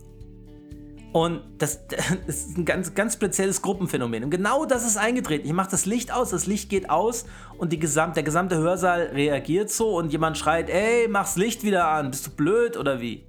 Und 1.12 1.42
das, 1.58 1.86
das, 2.26 2.36
ist 2.36 2.56
ein 2.56 2.64
ganz, 2.64 2.94
ganz 2.94 3.14
spezielles 3.14 3.60
Gruppenphänomen. 3.60 4.24
Und 4.24 4.30
genau 4.30 4.64
das 4.64 4.86
ist 4.86 4.96
eingetreten. 4.96 5.46
Ich 5.46 5.52
mache 5.52 5.70
das 5.70 5.84
Licht 5.86 6.12
aus, 6.12 6.30
das 6.30 6.46
Licht 6.46 6.70
geht 6.70 6.88
aus 6.88 7.26
und 7.58 7.72
die 7.72 7.78
gesamt, 7.78 8.16
der 8.16 8.22
gesamte 8.22 8.56
Hörsaal 8.56 9.10
reagiert 9.12 9.70
so 9.70 9.96
und 9.96 10.10
jemand 10.10 10.38
schreit, 10.38 10.70
ey, 10.70 11.08
mach's 11.08 11.36
Licht 11.36 11.64
wieder 11.64 11.88
an, 11.88 12.10
bist 12.10 12.26
du 12.26 12.30
blöd 12.30 12.76
oder 12.76 13.00
wie? 13.00 13.24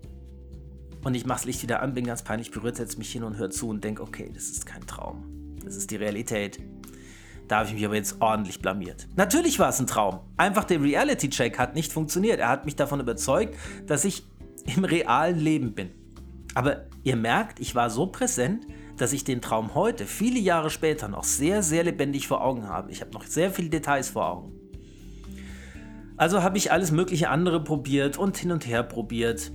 Und 1.03 1.15
ich 1.15 1.25
mache 1.25 1.39
das 1.39 1.45
Licht 1.45 1.63
wieder 1.63 1.81
an, 1.81 1.93
bin 1.93 2.05
ganz 2.05 2.23
peinlich 2.23 2.51
berührt, 2.51 2.77
setze 2.77 2.97
mich 2.97 3.11
hin 3.11 3.23
und 3.23 3.37
höre 3.37 3.49
zu 3.49 3.67
und 3.67 3.83
denke, 3.83 4.01
okay, 4.01 4.31
das 4.33 4.45
ist 4.45 4.65
kein 4.65 4.85
Traum. 4.87 5.57
Das 5.63 5.75
ist 5.75 5.91
die 5.91 5.97
Realität. 5.97 6.59
Da 7.47 7.57
habe 7.57 7.67
ich 7.67 7.73
mich 7.73 7.85
aber 7.85 7.95
jetzt 7.95 8.21
ordentlich 8.21 8.61
blamiert. 8.61 9.07
Natürlich 9.15 9.59
war 9.59 9.69
es 9.69 9.79
ein 9.79 9.87
Traum. 9.87 10.21
Einfach 10.37 10.63
der 10.63 10.81
Reality-Check 10.81 11.59
hat 11.59 11.75
nicht 11.75 11.91
funktioniert. 11.91 12.39
Er 12.39 12.49
hat 12.49 12.65
mich 12.65 12.75
davon 12.75 13.01
überzeugt, 13.01 13.55
dass 13.85 14.05
ich 14.05 14.25
im 14.75 14.85
realen 14.85 15.39
Leben 15.39 15.73
bin. 15.73 15.91
Aber 16.55 16.85
ihr 17.03 17.17
merkt, 17.17 17.59
ich 17.59 17.75
war 17.75 17.89
so 17.89 18.07
präsent, 18.07 18.65
dass 18.97 19.11
ich 19.11 19.23
den 19.23 19.41
Traum 19.41 19.75
heute, 19.75 20.05
viele 20.05 20.39
Jahre 20.39 20.69
später, 20.69 21.07
noch 21.07 21.23
sehr, 21.23 21.63
sehr 21.63 21.83
lebendig 21.83 22.27
vor 22.27 22.43
Augen 22.43 22.69
habe. 22.69 22.91
Ich 22.91 23.01
habe 23.01 23.11
noch 23.11 23.25
sehr 23.25 23.51
viele 23.51 23.69
Details 23.69 24.09
vor 24.09 24.29
Augen. 24.29 24.53
Also 26.15 26.43
habe 26.43 26.57
ich 26.57 26.71
alles 26.71 26.91
mögliche 26.91 27.29
andere 27.29 27.63
probiert 27.63 28.17
und 28.17 28.37
hin 28.37 28.51
und 28.51 28.67
her 28.67 28.83
probiert. 28.83 29.51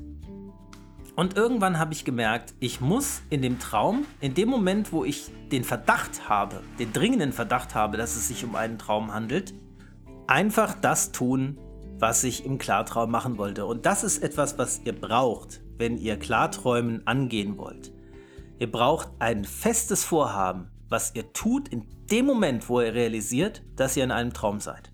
Und 1.18 1.36
irgendwann 1.36 1.80
habe 1.80 1.92
ich 1.94 2.04
gemerkt, 2.04 2.54
ich 2.60 2.80
muss 2.80 3.22
in 3.28 3.42
dem 3.42 3.58
Traum, 3.58 4.06
in 4.20 4.34
dem 4.34 4.48
Moment, 4.48 4.92
wo 4.92 5.04
ich 5.04 5.32
den 5.50 5.64
Verdacht 5.64 6.28
habe, 6.28 6.62
den 6.78 6.92
dringenden 6.92 7.32
Verdacht 7.32 7.74
habe, 7.74 7.96
dass 7.96 8.14
es 8.14 8.28
sich 8.28 8.44
um 8.44 8.54
einen 8.54 8.78
Traum 8.78 9.12
handelt, 9.12 9.52
einfach 10.28 10.74
das 10.80 11.10
tun, 11.10 11.58
was 11.98 12.22
ich 12.22 12.44
im 12.44 12.56
Klartraum 12.58 13.10
machen 13.10 13.36
wollte. 13.36 13.66
Und 13.66 13.84
das 13.84 14.04
ist 14.04 14.22
etwas, 14.22 14.58
was 14.58 14.82
ihr 14.84 14.92
braucht, 14.92 15.60
wenn 15.76 15.98
ihr 15.98 16.20
Klarträumen 16.20 17.04
angehen 17.04 17.58
wollt. 17.58 17.92
Ihr 18.60 18.70
braucht 18.70 19.08
ein 19.18 19.44
festes 19.44 20.04
Vorhaben, 20.04 20.70
was 20.88 21.16
ihr 21.16 21.32
tut 21.32 21.66
in 21.66 21.82
dem 22.12 22.26
Moment, 22.26 22.68
wo 22.68 22.80
ihr 22.80 22.94
realisiert, 22.94 23.64
dass 23.74 23.96
ihr 23.96 24.04
in 24.04 24.12
einem 24.12 24.32
Traum 24.32 24.60
seid. 24.60 24.92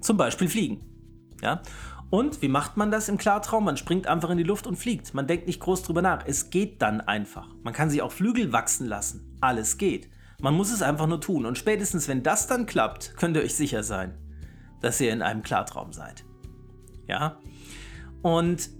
Zum 0.00 0.16
Beispiel 0.16 0.48
fliegen. 0.48 0.80
Ja? 1.42 1.60
Und 2.14 2.42
wie 2.42 2.48
macht 2.48 2.76
man 2.76 2.92
das 2.92 3.08
im 3.08 3.18
Klartraum? 3.18 3.64
Man 3.64 3.76
springt 3.76 4.06
einfach 4.06 4.30
in 4.30 4.38
die 4.38 4.44
Luft 4.44 4.68
und 4.68 4.76
fliegt. 4.76 5.14
Man 5.14 5.26
denkt 5.26 5.48
nicht 5.48 5.58
groß 5.58 5.82
drüber 5.82 6.00
nach. 6.00 6.24
Es 6.24 6.48
geht 6.48 6.80
dann 6.80 7.00
einfach. 7.00 7.48
Man 7.64 7.74
kann 7.74 7.90
sich 7.90 8.02
auch 8.02 8.12
Flügel 8.12 8.52
wachsen 8.52 8.86
lassen. 8.86 9.36
Alles 9.40 9.78
geht. 9.78 10.08
Man 10.40 10.54
muss 10.54 10.70
es 10.70 10.80
einfach 10.80 11.08
nur 11.08 11.20
tun. 11.20 11.44
Und 11.44 11.58
spätestens, 11.58 12.06
wenn 12.06 12.22
das 12.22 12.46
dann 12.46 12.66
klappt, 12.66 13.16
könnt 13.16 13.36
ihr 13.36 13.42
euch 13.42 13.56
sicher 13.56 13.82
sein, 13.82 14.14
dass 14.80 15.00
ihr 15.00 15.12
in 15.12 15.22
einem 15.22 15.42
Klartraum 15.42 15.92
seid. 15.92 16.24
Ja? 17.08 17.40
Und 18.22 18.70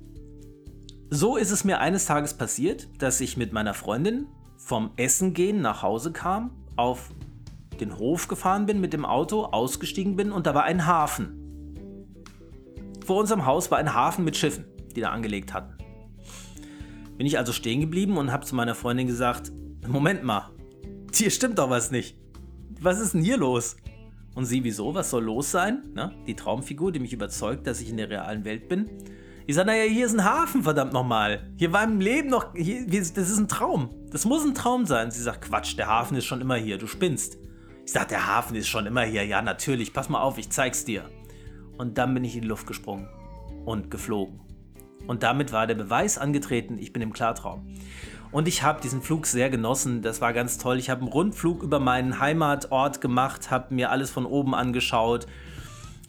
so 1.11 1.37
ist 1.37 1.51
es 1.51 1.64
mir 1.64 1.80
eines 1.80 2.07
Tages 2.07 2.35
passiert, 2.35 2.87
dass 3.03 3.20
ich 3.20 3.37
mit 3.37 3.53
meiner 3.53 3.74
Freundin 3.74 4.28
vom 4.59 4.93
Essen 4.97 5.35
gehen 5.35 5.61
nach 5.61 5.82
Hause 5.82 6.12
kam, 6.12 6.53
auf 6.76 7.11
den 7.80 7.99
Hof 7.99 8.28
gefahren 8.28 8.66
bin 8.66 8.80
mit 8.80 8.93
dem 8.93 9.05
Auto, 9.05 9.47
ausgestiegen 9.47 10.14
bin 10.14 10.30
und 10.30 10.47
da 10.47 10.55
war 10.55 10.62
ein 10.62 10.87
Hafen. 10.87 11.44
Vor 13.05 13.21
unserem 13.21 13.45
Haus 13.45 13.71
war 13.71 13.79
ein 13.79 13.93
Hafen 13.93 14.25
mit 14.25 14.35
Schiffen, 14.35 14.65
die 14.97 15.03
da 15.03 15.11
angelegt 15.11 15.53
hatten. 15.53 15.77
Bin 17.19 17.27
ich 17.27 17.37
also 17.37 17.53
stehen 17.53 17.81
geblieben 17.81 18.17
und 18.17 18.33
habe 18.33 18.47
zu 18.47 18.55
meiner 18.55 18.75
Freundin 18.75 19.07
gesagt, 19.07 19.53
Moment 19.87 20.25
mal, 20.25 20.51
hier 21.13 21.31
stimmt 21.31 21.59
doch 21.59 21.69
was 21.69 21.91
nicht. 21.91 22.17
Was 22.81 23.01
ist 23.01 23.13
denn 23.13 23.23
hier 23.23 23.37
los? 23.37 23.77
Und 24.35 24.47
sie, 24.47 24.65
wieso? 24.65 24.95
Was 24.95 25.11
soll 25.11 25.25
los 25.25 25.51
sein? 25.51 25.83
Na, 25.93 26.13
die 26.27 26.35
Traumfigur, 26.35 26.93
die 26.93 26.99
mich 26.99 27.13
überzeugt, 27.13 27.67
dass 27.67 27.81
ich 27.81 27.91
in 27.91 27.99
der 27.99 28.09
realen 28.09 28.45
Welt 28.45 28.69
bin. 28.69 28.91
Ich 29.47 29.55
sage, 29.55 29.67
naja, 29.67 29.85
hier 29.85 30.07
ist 30.07 30.15
ein 30.15 30.25
Hafen, 30.25 30.63
verdammt 30.63 30.95
nochmal. 30.95 31.53
Hier 31.57 31.73
war 31.73 31.85
im 31.85 32.01
Leben 32.01 32.31
noch, 32.31 32.55
hier, 32.55 32.87
das 32.87 33.11
ist 33.17 33.39
ein 33.39 33.49
Traum. 33.49 33.91
Das 34.11 34.25
muss 34.25 34.43
ein 34.45 34.55
Traum 34.55 34.87
sein. 34.87 35.11
Sie 35.11 35.23
sagt, 35.23 35.43
Quatsch, 35.43 35.77
der 35.77 35.89
Hafen 35.89 36.17
ist 36.17 36.25
schon 36.25 36.41
immer 36.41 36.57
hier, 36.57 36.79
du 36.79 36.87
spinnst. 36.87 37.37
Ich 37.85 37.93
sage, 37.93 38.09
der 38.09 38.27
Hafen 38.27 38.57
ist 38.57 38.69
schon 38.69 38.87
immer 38.87 39.03
hier. 39.03 39.27
Ja, 39.27 39.43
natürlich, 39.43 39.93
pass 39.93 40.09
mal 40.09 40.23
auf, 40.23 40.39
ich 40.39 40.49
zeig's 40.49 40.87
dir. 40.87 41.05
Und 41.79 41.99
dann 41.99 42.14
bin 42.14 42.25
ich 42.25 42.37
in 42.37 42.43
die 42.43 42.49
Luft 42.49 42.66
gesprungen 42.66 43.09
und 43.64 43.91
geflogen. 43.91 44.41
Und 45.07 45.22
damit 45.22 45.53
war 45.53 45.66
der 45.66 45.75
Beweis 45.75 46.18
angetreten, 46.18 46.79
ich 46.79 46.93
bin 46.93 47.03
im 47.03 47.12
Klartraum. 47.12 47.66
Und 48.31 48.49
ich 48.49 48.62
habe 48.62 48.81
diesen 48.81 49.01
Flug 49.01 49.27
sehr 49.27 49.49
genossen, 49.51 50.03
das 50.03 50.20
war 50.20 50.33
ganz 50.33 50.59
toll. 50.59 50.79
Ich 50.79 50.91
habe 50.91 51.03
einen 51.03 51.12
Rundflug 51.12 51.62
über 51.62 51.79
meinen 51.79 52.18
Heimatort 52.18 53.01
gemacht, 53.01 53.51
habe 53.51 53.75
mir 53.75 53.91
alles 53.91 54.11
von 54.11 54.27
oben 54.27 54.55
angeschaut. 54.55 55.27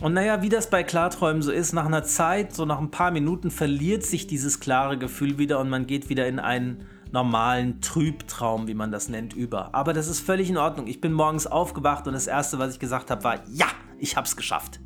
Und 0.02 0.14
naja, 0.14 0.42
wie 0.42 0.50
das 0.50 0.70
bei 0.70 0.84
Klarträumen 0.84 1.42
so 1.42 1.52
ist, 1.52 1.74
nach 1.74 1.86
einer 1.86 2.04
Zeit, 2.04 2.54
so 2.54 2.66
nach 2.66 2.80
ein 2.80 2.92
paar 2.92 3.12
Minuten, 3.12 3.52
verliert 3.52 4.04
sich 4.04 4.28
dieses 4.28 4.60
klare 4.60 4.98
Gefühl 4.98 5.38
wieder 5.38 5.60
und 5.60 5.70
man 5.70 5.88
geht 5.88 6.10
wieder 6.10 6.28
in 6.28 6.40
einen 6.40 6.86
normalen 7.12 7.80
Trübtraum, 7.80 8.68
wie 8.68 8.74
man 8.74 8.92
das 8.92 9.08
nennt, 9.08 9.34
über. 9.34 9.74
Aber 9.74 9.94
das 9.94 10.08
ist 10.08 10.20
völlig 10.20 10.50
in 10.50 10.58
Ordnung. 10.58 10.88
Ich 10.88 11.00
bin 11.00 11.14
morgens 11.14 11.48
aufgewacht 11.48 12.08
und 12.08 12.14
das 12.14 12.28
Erste, 12.28 12.60
was 12.60 12.74
ich 12.74 12.80
gesagt 12.80 13.12
habe, 13.12 13.24
war, 13.24 13.44
ja, 13.48 13.68
ich 14.00 14.18
hab's 14.18 14.36
geschafft. 14.36 14.80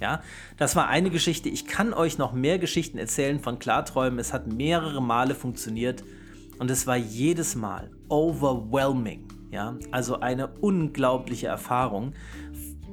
Ja, 0.00 0.22
das 0.56 0.76
war 0.76 0.88
eine 0.88 1.10
Geschichte. 1.10 1.48
Ich 1.48 1.66
kann 1.66 1.94
euch 1.94 2.18
noch 2.18 2.32
mehr 2.32 2.58
Geschichten 2.58 2.98
erzählen 2.98 3.40
von 3.40 3.58
Klarträumen. 3.58 4.18
Es 4.18 4.32
hat 4.32 4.46
mehrere 4.46 5.00
Male 5.00 5.34
funktioniert 5.34 6.02
und 6.58 6.70
es 6.70 6.86
war 6.86 6.96
jedes 6.96 7.54
Mal 7.54 7.90
overwhelming. 8.08 9.28
Ja, 9.50 9.76
also 9.92 10.18
eine 10.20 10.48
unglaubliche 10.48 11.46
Erfahrung. 11.46 12.14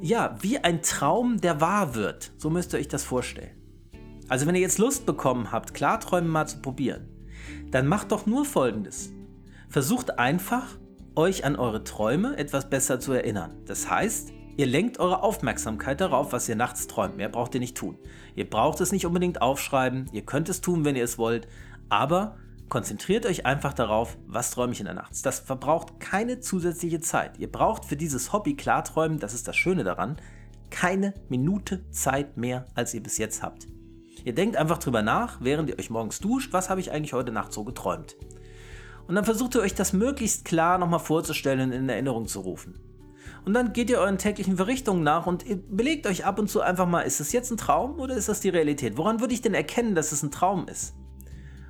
Ja, 0.02 0.38
wie 0.42 0.60
ein 0.60 0.84
Traum, 0.84 1.42
der 1.42 1.60
wahr 1.60 1.96
wird. 1.96 2.32
So 2.38 2.50
müsst 2.50 2.74
ihr 2.74 2.80
euch 2.80 2.88
das 2.88 3.04
vorstellen. 3.04 3.58
Also 4.30 4.46
wenn 4.46 4.56
ihr 4.56 4.62
jetzt 4.62 4.78
Lust 4.78 5.06
bekommen 5.06 5.52
habt, 5.52 5.74
Klarträumen 5.74 6.30
mal 6.30 6.48
zu 6.48 6.60
probieren, 6.60 7.10
dann 7.72 7.88
macht 7.88 8.12
doch 8.12 8.26
nur 8.26 8.46
Folgendes. 8.46 9.12
Versucht 9.70 10.20
einfach, 10.20 10.78
euch 11.16 11.46
an 11.46 11.56
eure 11.56 11.84
Träume 11.84 12.38
etwas 12.38 12.70
besser 12.70 13.00
zu 13.00 13.12
erinnern. 13.12 13.52
Das 13.66 13.90
heißt, 13.90 14.32
ihr 14.58 14.66
lenkt 14.66 15.00
eure 15.00 15.24
Aufmerksamkeit 15.24 16.02
darauf, 16.02 16.34
was 16.34 16.48
ihr 16.50 16.56
nachts 16.56 16.88
träumt. 16.88 17.18
Mehr 17.18 17.30
braucht 17.30 17.54
ihr 17.54 17.60
nicht 17.60 17.78
tun. 17.78 17.98
Ihr 18.36 18.50
braucht 18.50 18.82
es 18.82 18.92
nicht 18.92 19.06
unbedingt 19.06 19.42
aufschreiben, 19.42 20.10
ihr 20.12 20.26
könnt 20.26 20.50
es 20.50 20.62
tun, 20.62 20.86
wenn 20.86 20.96
ihr 20.96 21.04
es 21.04 21.18
wollt, 21.18 21.48
aber 21.90 22.38
konzentriert 22.70 23.26
euch 23.26 23.46
einfach 23.46 23.74
darauf, 23.74 24.18
was 24.28 24.52
träume 24.52 24.74
ich 24.74 24.80
in 24.80 24.86
der 24.86 24.96
Nacht. 24.96 25.26
Das 25.26 25.40
verbraucht 25.40 26.00
keine 26.00 26.40
zusätzliche 26.40 27.02
Zeit. 27.02 27.38
Ihr 27.38 27.52
braucht 27.52 27.86
für 27.86 27.98
dieses 27.98 28.32
Hobby 28.32 28.56
Klarträumen, 28.56 29.20
das 29.20 29.34
ist 29.34 29.48
das 29.48 29.58
Schöne 29.58 29.84
daran, 29.84 30.18
keine 30.70 31.14
Minute 31.28 31.90
Zeit 31.92 32.38
mehr, 32.38 32.68
als 32.74 32.94
ihr 32.94 33.04
bis 33.04 33.18
jetzt 33.18 33.44
habt. 33.44 33.68
Ihr 34.24 34.34
denkt 34.34 34.56
einfach 34.56 34.78
drüber 34.78 35.02
nach, 35.02 35.42
während 35.42 35.70
ihr 35.70 35.78
euch 35.78 35.90
morgens 35.90 36.20
duscht, 36.20 36.54
was 36.54 36.70
habe 36.70 36.80
ich 36.80 36.92
eigentlich 36.92 37.14
heute 37.14 37.32
Nacht 37.32 37.52
so 37.52 37.64
geträumt. 37.64 38.16
Und 39.08 39.16
dann 39.16 39.26
versucht 39.26 39.56
ihr 39.56 39.62
euch 39.62 39.76
das 39.76 39.94
möglichst 39.94 40.46
klar 40.46 40.78
nochmal 40.78 41.00
vorzustellen 41.00 41.60
und 41.60 41.72
in 41.74 41.90
Erinnerung 41.90 42.28
zu 42.28 42.40
rufen. 42.40 42.80
Und 43.44 43.54
dann 43.54 43.74
geht 43.74 43.90
ihr 43.90 44.00
euren 44.00 44.18
täglichen 44.18 44.58
Verrichtungen 44.58 45.04
nach 45.04 45.26
und 45.26 45.46
belegt 45.76 46.06
euch 46.06 46.26
ab 46.26 46.38
und 46.38 46.50
zu 46.50 46.62
einfach 46.62 46.88
mal, 46.88 47.02
ist 47.02 47.20
das 47.20 47.32
jetzt 47.32 47.52
ein 47.52 47.58
Traum 47.58 48.00
oder 48.00 48.16
ist 48.16 48.30
das 48.30 48.40
die 48.40 48.50
Realität? 48.50 48.98
Woran 48.98 49.20
würde 49.20 49.34
ich 49.34 49.42
denn 49.42 49.54
erkennen, 49.54 49.96
dass 49.96 50.12
es 50.12 50.22
ein 50.22 50.32
Traum 50.32 50.68
ist? 50.68 50.94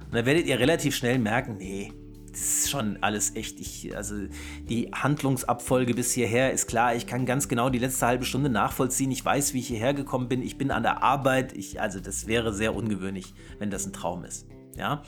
Und 0.05 0.15
dann 0.15 0.25
werdet 0.25 0.47
ihr 0.47 0.59
relativ 0.59 0.95
schnell 0.95 1.17
merken, 1.17 1.57
nee, 1.57 1.93
das 2.31 2.41
ist 2.41 2.69
schon 2.69 2.97
alles 3.01 3.35
echt. 3.35 3.59
Ich, 3.59 3.95
also 3.95 4.15
die 4.69 4.91
Handlungsabfolge 4.93 5.93
bis 5.93 6.13
hierher 6.13 6.51
ist 6.51 6.67
klar. 6.67 6.95
Ich 6.95 7.05
kann 7.05 7.25
ganz 7.25 7.47
genau 7.47 7.69
die 7.69 7.79
letzte 7.79 8.07
halbe 8.07 8.25
Stunde 8.25 8.49
nachvollziehen. 8.49 9.11
Ich 9.11 9.23
weiß, 9.23 9.53
wie 9.53 9.59
ich 9.59 9.67
hierher 9.67 9.93
gekommen 9.93 10.29
bin. 10.29 10.41
Ich 10.41 10.57
bin 10.57 10.71
an 10.71 10.83
der 10.83 11.03
Arbeit. 11.03 11.53
Ich, 11.53 11.81
also 11.81 11.99
das 11.99 12.27
wäre 12.27 12.53
sehr 12.53 12.75
ungewöhnlich, 12.75 13.33
wenn 13.59 13.69
das 13.69 13.85
ein 13.85 13.93
Traum 13.93 14.23
ist. 14.23 14.47
Ja. 14.77 15.03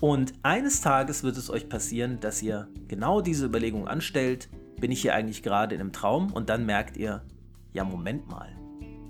Und 0.00 0.34
eines 0.42 0.80
Tages 0.80 1.22
wird 1.22 1.36
es 1.36 1.50
euch 1.50 1.68
passieren, 1.68 2.20
dass 2.20 2.42
ihr 2.42 2.68
genau 2.86 3.20
diese 3.20 3.46
Überlegung 3.46 3.88
anstellt. 3.88 4.48
Bin 4.80 4.92
ich 4.92 5.02
hier 5.02 5.14
eigentlich 5.14 5.42
gerade 5.42 5.74
in 5.74 5.80
einem 5.80 5.92
Traum? 5.92 6.32
Und 6.32 6.48
dann 6.48 6.66
merkt 6.66 6.96
ihr, 6.96 7.22
ja, 7.72 7.84
Moment 7.84 8.28
mal. 8.28 8.48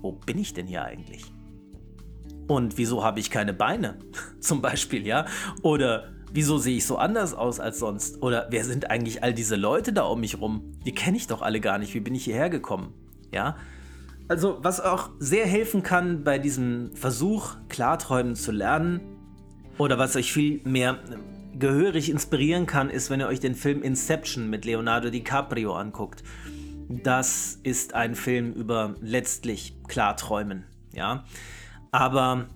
Wo 0.01 0.11
bin 0.11 0.37
ich 0.37 0.53
denn 0.53 0.67
hier 0.67 0.83
eigentlich? 0.83 1.31
Und 2.47 2.77
wieso 2.77 3.03
habe 3.03 3.19
ich 3.19 3.29
keine 3.29 3.53
Beine? 3.53 3.99
Zum 4.39 4.61
Beispiel, 4.61 5.05
ja? 5.05 5.25
Oder 5.61 6.09
wieso 6.31 6.57
sehe 6.57 6.77
ich 6.77 6.85
so 6.85 6.97
anders 6.97 7.33
aus 7.33 7.59
als 7.59 7.79
sonst? 7.79 8.21
Oder 8.21 8.47
wer 8.49 8.65
sind 8.65 8.89
eigentlich 8.89 9.23
all 9.23 9.33
diese 9.33 9.55
Leute 9.55 9.93
da 9.93 10.03
um 10.03 10.19
mich 10.21 10.39
rum? 10.39 10.73
Die 10.85 10.93
kenne 10.93 11.17
ich 11.17 11.27
doch 11.27 11.41
alle 11.41 11.59
gar 11.59 11.77
nicht. 11.77 11.93
Wie 11.93 11.99
bin 11.99 12.15
ich 12.15 12.23
hierher 12.23 12.49
gekommen? 12.49 12.93
Ja? 13.33 13.57
Also, 14.27 14.59
was 14.61 14.79
auch 14.79 15.09
sehr 15.19 15.45
helfen 15.45 15.83
kann 15.83 16.23
bei 16.23 16.37
diesem 16.37 16.95
Versuch, 16.95 17.55
Klarträumen 17.67 18.35
zu 18.35 18.51
lernen, 18.51 19.01
oder 19.79 19.97
was 19.97 20.15
euch 20.15 20.31
viel 20.31 20.61
mehr 20.65 20.99
gehörig 21.57 22.09
inspirieren 22.09 22.65
kann, 22.65 22.89
ist, 22.89 23.09
wenn 23.09 23.19
ihr 23.19 23.27
euch 23.27 23.39
den 23.39 23.55
Film 23.55 23.81
Inception 23.81 24.49
mit 24.49 24.65
Leonardo 24.65 25.09
DiCaprio 25.09 25.73
anguckt. 25.73 26.23
Das 26.89 27.59
ist 27.63 27.93
ein 27.93 28.15
Film 28.15 28.53
über 28.53 28.95
letztlich 29.01 29.75
Klarträumen, 29.87 30.65
ja. 30.93 31.23
Aber 31.91 32.47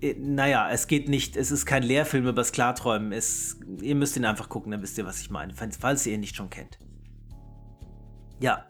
äh, 0.00 0.14
naja, 0.18 0.70
es 0.70 0.86
geht 0.86 1.08
nicht, 1.08 1.36
es 1.36 1.50
ist 1.50 1.64
kein 1.66 1.82
Lehrfilm 1.82 2.24
über 2.24 2.32
das 2.32 2.52
Klarträumen. 2.52 3.12
Es, 3.12 3.58
ihr 3.80 3.94
müsst 3.94 4.16
ihn 4.16 4.24
einfach 4.24 4.48
gucken, 4.48 4.72
dann 4.72 4.82
wisst 4.82 4.98
ihr, 4.98 5.06
was 5.06 5.20
ich 5.20 5.30
meine, 5.30 5.54
falls 5.54 6.06
ihr 6.06 6.14
ihn 6.14 6.20
nicht 6.20 6.36
schon 6.36 6.50
kennt. 6.50 6.78
Ja, 8.40 8.66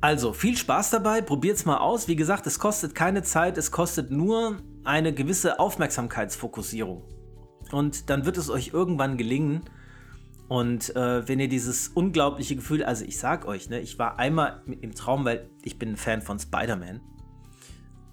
also 0.00 0.32
viel 0.32 0.56
Spaß 0.56 0.90
dabei, 0.90 1.22
probiert 1.22 1.56
es 1.56 1.64
mal 1.64 1.78
aus. 1.78 2.06
Wie 2.08 2.16
gesagt, 2.16 2.46
es 2.46 2.58
kostet 2.58 2.94
keine 2.94 3.22
Zeit, 3.22 3.56
es 3.56 3.70
kostet 3.70 4.10
nur 4.10 4.58
eine 4.84 5.14
gewisse 5.14 5.58
Aufmerksamkeitsfokussierung. 5.58 7.02
Und 7.72 8.10
dann 8.10 8.24
wird 8.24 8.36
es 8.36 8.50
euch 8.50 8.70
irgendwann 8.72 9.16
gelingen. 9.16 9.62
Und 10.48 10.94
äh, 10.94 11.26
wenn 11.28 11.40
ihr 11.40 11.48
dieses 11.48 11.88
unglaubliche 11.88 12.54
Gefühl, 12.56 12.84
also 12.84 13.04
ich 13.04 13.18
sag 13.18 13.46
euch, 13.46 13.68
ne, 13.68 13.80
ich 13.80 13.98
war 13.98 14.18
einmal 14.18 14.62
im 14.80 14.94
Traum, 14.94 15.24
weil 15.24 15.50
ich 15.62 15.76
bin 15.78 15.90
ein 15.90 15.96
Fan 15.96 16.22
von 16.22 16.38
Spider-Man. 16.38 17.00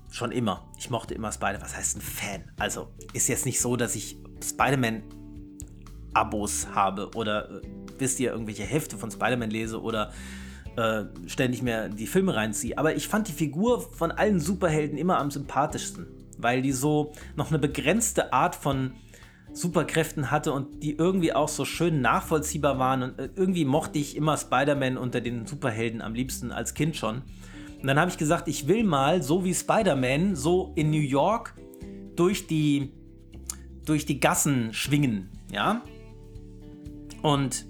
Schon 0.10 0.32
immer. 0.32 0.68
Ich 0.78 0.90
mochte 0.90 1.14
immer 1.14 1.32
Spider. 1.32 1.54
man 1.54 1.62
Was 1.62 1.78
heißt 1.78 1.98
ein 1.98 2.02
Fan? 2.02 2.52
Also 2.58 2.88
ist 3.14 3.28
jetzt 3.28 3.46
nicht 3.46 3.62
so, 3.62 3.76
dass 3.76 3.94
ich 3.96 4.18
Spider-Man-Abos 4.44 6.70
habe 6.74 7.12
oder 7.16 7.50
äh, 7.50 7.62
wisst 8.00 8.20
ihr, 8.20 8.32
irgendwelche 8.32 8.64
Hefte 8.64 8.98
von 8.98 9.12
Spider-Man 9.12 9.52
lese 9.52 9.80
oder 9.82 10.12
äh, 10.76 11.04
ständig 11.28 11.62
mir 11.62 11.90
die 11.90 12.08
Filme 12.08 12.36
reinziehe. 12.36 12.76
Aber 12.78 12.96
ich 12.96 13.08
fand 13.08 13.28
die 13.28 13.34
Figur 13.34 13.82
von 13.82 14.12
allen 14.12 14.40
Superhelden 14.40 14.98
immer 14.98 15.20
am 15.20 15.30
sympathischsten, 15.30 16.08
weil 16.40 16.64
die 16.64 16.72
so 16.72 17.12
noch 17.36 17.50
eine 17.50 17.60
begrenzte 17.60 18.34
Art 18.34 18.56
von 18.56 18.94
Superkräften 19.54 20.32
hatte 20.32 20.52
und 20.52 20.84
die 20.84 20.94
irgendwie 20.94 21.34
auch 21.34 21.48
so 21.48 21.64
schön 21.64 22.02
nachvollziehbar 22.02 22.80
waren. 22.80 23.04
Und 23.04 23.20
äh, 23.20 23.30
irgendwie 23.36 23.66
mochte 23.66 24.00
ich 24.00 24.18
immer 24.18 24.36
Spider-Man 24.36 24.98
unter 24.98 25.22
den 25.22 25.46
Superhelden 25.46 26.02
am 26.02 26.14
liebsten 26.14 26.52
als 26.52 26.74
Kind 26.74 26.96
schon. 26.96 27.22
Und 27.82 27.88
dann 27.88 28.00
habe 28.00 28.10
ich 28.10 28.18
gesagt, 28.18 28.48
ich 28.48 28.68
will 28.68 28.84
mal, 28.84 29.22
so 29.22 29.44
wie 29.44 29.54
Spider-Man, 29.54 30.36
so 30.36 30.72
in 30.76 30.90
New 30.90 31.02
York 31.02 31.56
durch 32.16 32.48
die, 32.48 32.92
durch 33.86 34.06
die 34.06 34.20
Gassen 34.20 34.74
schwingen, 34.74 35.30
ja. 35.52 35.82
Und 37.22 37.66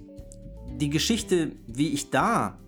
die 0.80 0.90
Geschichte, 0.90 1.52
wie 1.66 1.88
ich 1.88 2.10
da 2.10 2.58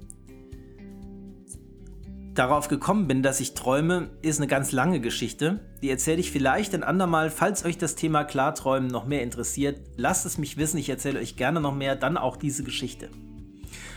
darauf 2.34 2.68
gekommen 2.68 3.06
bin, 3.06 3.22
dass 3.22 3.40
ich 3.40 3.54
träume, 3.54 4.10
ist 4.22 4.38
eine 4.38 4.46
ganz 4.46 4.72
lange 4.72 5.00
Geschichte. 5.00 5.60
Die 5.86 5.90
erzähle 5.92 6.18
ich 6.18 6.32
vielleicht 6.32 6.74
ein 6.74 6.82
andermal, 6.82 7.30
falls 7.30 7.64
euch 7.64 7.78
das 7.78 7.94
Thema 7.94 8.24
Klarträumen 8.24 8.90
noch 8.90 9.06
mehr 9.06 9.22
interessiert. 9.22 9.78
Lasst 9.96 10.26
es 10.26 10.36
mich 10.36 10.56
wissen, 10.56 10.78
ich 10.78 10.88
erzähle 10.88 11.20
euch 11.20 11.36
gerne 11.36 11.60
noch 11.60 11.76
mehr, 11.76 11.94
dann 11.94 12.16
auch 12.16 12.36
diese 12.36 12.64
Geschichte. 12.64 13.08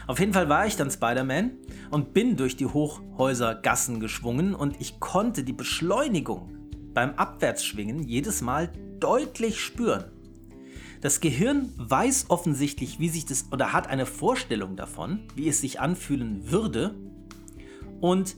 Auf 0.05 0.19
jeden 0.19 0.31
Fall 0.31 0.49
war 0.49 0.67
ich 0.67 0.75
dann 0.75 0.91
Spider-Man 0.91 1.49
und 1.89 2.13
bin 2.13 2.37
durch 2.37 2.55
die 2.55 2.67
Hochhäusergassen 2.67 3.99
geschwungen 3.99 4.53
und 4.53 4.79
ich 4.79 4.99
konnte 4.99 5.43
die 5.43 5.51
Beschleunigung 5.51 6.51
beim 6.93 7.15
Abwärtsschwingen 7.15 8.03
jedes 8.03 8.43
Mal 8.43 8.71
deutlich 8.99 9.59
spüren. 9.59 10.03
Das 11.01 11.21
Gehirn 11.21 11.73
weiß 11.75 12.25
offensichtlich, 12.29 12.99
wie 12.99 13.09
sich 13.09 13.25
das 13.25 13.47
oder 13.51 13.73
hat 13.73 13.87
eine 13.87 14.05
Vorstellung 14.05 14.75
davon, 14.75 15.21
wie 15.33 15.49
es 15.49 15.59
sich 15.59 15.79
anfühlen 15.79 16.51
würde 16.51 16.93
und 17.99 18.35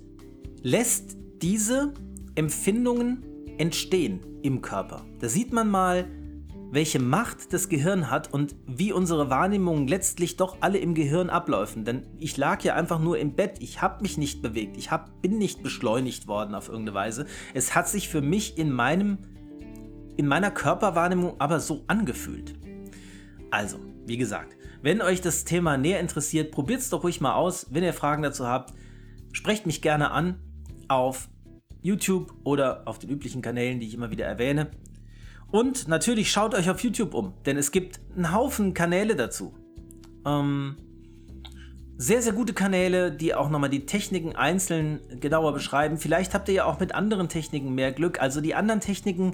lässt 0.64 1.18
diese 1.42 1.94
Empfindungen 2.36 3.26
entstehen 3.62 4.22
im 4.42 4.64
Körper. 4.64 5.06
Da 5.20 5.30
sieht 5.30 5.54
man 5.54 5.70
mal, 5.70 6.08
welche 6.72 7.00
Macht 7.00 7.54
das 7.54 7.70
Gehirn 7.70 8.10
hat 8.10 8.34
und 8.34 8.56
wie 8.66 8.92
unsere 8.92 9.30
Wahrnehmungen 9.30 9.88
letztlich 9.88 10.36
doch 10.36 10.58
alle 10.62 10.80
im 10.80 10.96
Gehirn 10.96 11.30
abläufen. 11.30 11.86
Denn 11.86 12.08
ich 12.18 12.38
lag 12.38 12.64
ja 12.64 12.74
einfach 12.74 13.00
nur 13.00 13.20
im 13.20 13.36
Bett, 13.36 13.58
ich 13.60 13.80
habe 13.80 14.02
mich 14.02 14.18
nicht 14.18 14.42
bewegt, 14.42 14.78
ich 14.78 14.90
hab, 14.90 15.22
bin 15.22 15.38
nicht 15.38 15.62
beschleunigt 15.62 16.28
worden 16.28 16.56
auf 16.56 16.70
irgendeine 16.70 16.96
Weise. 16.96 17.28
Es 17.54 17.76
hat 17.76 17.88
sich 17.88 18.10
für 18.10 18.22
mich 18.22 18.58
in 18.58 18.72
meinem 18.72 19.20
in 20.18 20.28
meiner 20.28 20.52
Körperwahrnehmung 20.52 21.36
aber 21.40 21.60
so 21.60 21.84
angefühlt. 21.88 22.56
Also, 23.52 23.80
wie 24.08 24.18
gesagt, 24.18 24.58
wenn 24.82 25.02
euch 25.02 25.22
das 25.22 25.46
Thema 25.46 25.78
näher 25.78 26.00
interessiert, 26.00 26.52
probiert 26.52 26.82
es 26.82 26.90
doch 26.90 27.04
ruhig 27.04 27.22
mal 27.22 27.34
aus. 27.34 27.68
Wenn 27.70 27.84
ihr 27.84 27.94
Fragen 27.94 28.24
dazu 28.24 28.48
habt, 28.48 28.74
sprecht 29.34 29.68
mich 29.68 29.84
gerne 29.84 30.12
an 30.12 30.40
auf 30.88 31.30
YouTube 31.82 32.34
oder 32.44 32.84
auf 32.86 33.00
den 33.00 33.10
üblichen 33.10 33.42
Kanälen, 33.42 33.80
die 33.80 33.88
ich 33.88 33.94
immer 33.94 34.12
wieder 34.12 34.26
erwähne. 34.26 34.72
Und 35.52 35.88
natürlich 35.88 36.32
schaut 36.32 36.56
euch 36.56 36.70
auf 36.70 36.82
YouTube 36.82 37.14
um, 37.14 37.34
denn 37.46 37.58
es 37.58 37.72
gibt 37.72 38.00
einen 38.16 38.34
Haufen 38.34 38.74
Kanäle 38.74 39.16
dazu. 39.16 39.54
Ähm, 40.26 40.78
sehr, 41.98 42.22
sehr 42.22 42.34
gute 42.34 42.54
Kanäle, 42.54 43.12
die 43.12 43.36
auch 43.36 43.50
nochmal 43.50 43.70
die 43.70 43.86
Techniken 43.86 44.36
einzeln 44.36 45.02
genauer 45.20 45.54
beschreiben. 45.54 45.98
Vielleicht 45.98 46.34
habt 46.34 46.48
ihr 46.48 46.56
ja 46.56 46.66
auch 46.66 46.80
mit 46.80 46.96
anderen 46.96 47.30
Techniken 47.30 47.76
mehr 47.76 47.92
Glück. 47.92 48.20
Also 48.20 48.42
die 48.42 48.56
anderen 48.56 48.82
Techniken, 48.82 49.34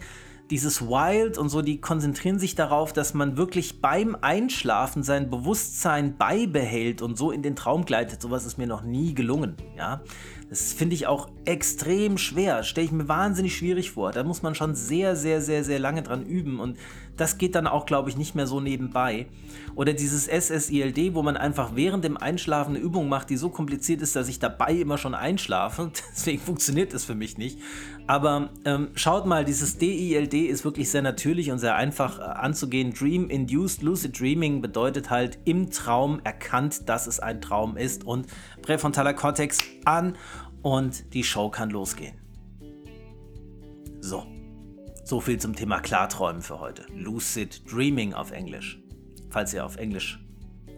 dieses 0.50 0.82
Wild 0.82 1.38
und 1.38 1.50
so, 1.50 1.62
die 1.62 1.80
konzentrieren 1.80 2.40
sich 2.40 2.56
darauf, 2.56 2.92
dass 2.92 3.14
man 3.14 3.38
wirklich 3.38 3.80
beim 3.80 4.18
Einschlafen 4.20 5.04
sein 5.04 5.30
Bewusstsein 5.30 6.18
beibehält 6.18 7.02
und 7.02 7.18
so 7.18 7.32
in 7.32 7.42
den 7.42 7.56
Traum 7.56 7.86
gleitet. 7.86 8.22
Sowas 8.22 8.46
ist 8.46 8.58
mir 8.58 8.68
noch 8.68 8.82
nie 8.82 9.14
gelungen, 9.14 9.56
ja. 9.78 10.02
Das 10.50 10.72
finde 10.72 10.96
ich 10.96 11.08
auch 11.08 11.30
extrem 11.44 12.18
schwer, 12.18 12.64
stelle 12.64 12.86
ich 12.86 12.94
mir 12.94 13.10
wahnsinnig 13.10 13.58
schwierig 13.58 13.92
vor. 13.92 14.12
Da 14.12 14.24
muss 14.24 14.44
man 14.44 14.56
schon 14.56 14.76
sehr, 14.76 15.18
sehr, 15.18 15.42
sehr, 15.42 15.64
sehr 15.66 15.80
lange 15.80 16.04
dran 16.04 16.26
üben 16.26 16.60
und 16.60 16.78
das 17.18 17.38
geht 17.38 17.56
dann 17.56 17.68
auch, 17.68 17.86
glaube 17.86 18.10
ich, 18.10 18.18
nicht 18.18 18.36
mehr 18.36 18.48
so 18.48 18.62
nebenbei. 18.62 19.26
Oder 19.76 19.94
dieses 19.94 20.28
SSILD, 20.28 21.16
wo 21.16 21.24
man 21.24 21.36
einfach 21.36 21.76
während 21.76 22.04
dem 22.06 22.16
Einschlafen 22.16 22.76
eine 22.76 22.84
Übung 22.84 23.10
macht, 23.10 23.30
die 23.30 23.38
so 23.38 23.50
kompliziert 23.50 24.02
ist, 24.02 24.16
dass 24.16 24.30
ich 24.30 24.40
dabei 24.40 24.74
immer 24.74 24.98
schon 24.98 25.16
einschlafe. 25.16 25.92
Deswegen 26.12 26.42
funktioniert 26.42 26.94
das 26.94 27.04
für 27.04 27.16
mich 27.16 27.38
nicht. 27.38 27.60
Aber 28.08 28.50
ähm, 28.64 28.90
schaut 28.96 29.26
mal, 29.26 29.44
dieses 29.44 29.78
DILD 29.78 30.34
ist 30.34 30.64
wirklich 30.64 30.90
sehr 30.90 31.02
natürlich 31.02 31.52
und 31.52 31.60
sehr 31.60 31.76
einfach 31.76 32.20
äh, 32.20 32.22
anzugehen. 32.24 32.94
Dream 32.94 33.30
Induced 33.30 33.82
Lucid 33.82 34.18
Dreaming 34.18 34.62
bedeutet 34.62 35.10
halt 35.10 35.38
im 35.44 35.70
Traum 35.70 36.22
erkannt, 36.24 36.88
dass 36.88 37.06
es 37.06 37.20
ein 37.20 37.42
Traum 37.42 37.76
ist 37.76 38.06
und 38.06 38.28
präfrontaler 38.62 39.14
Kortex 39.14 39.60
an 39.84 40.16
und 40.62 41.14
die 41.14 41.24
Show 41.24 41.50
kann 41.50 41.70
losgehen. 41.70 42.16
So, 44.00 44.26
so 45.04 45.20
viel 45.20 45.38
zum 45.38 45.54
Thema 45.54 45.80
Klarträumen 45.80 46.42
für 46.42 46.62
heute. 46.62 46.86
Lucid 46.94 47.62
Dreaming 47.70 48.14
auf 48.14 48.32
Englisch, 48.32 48.80
falls 49.30 49.54
ihr 49.54 49.66
auf 49.66 49.76
Englisch 49.76 50.18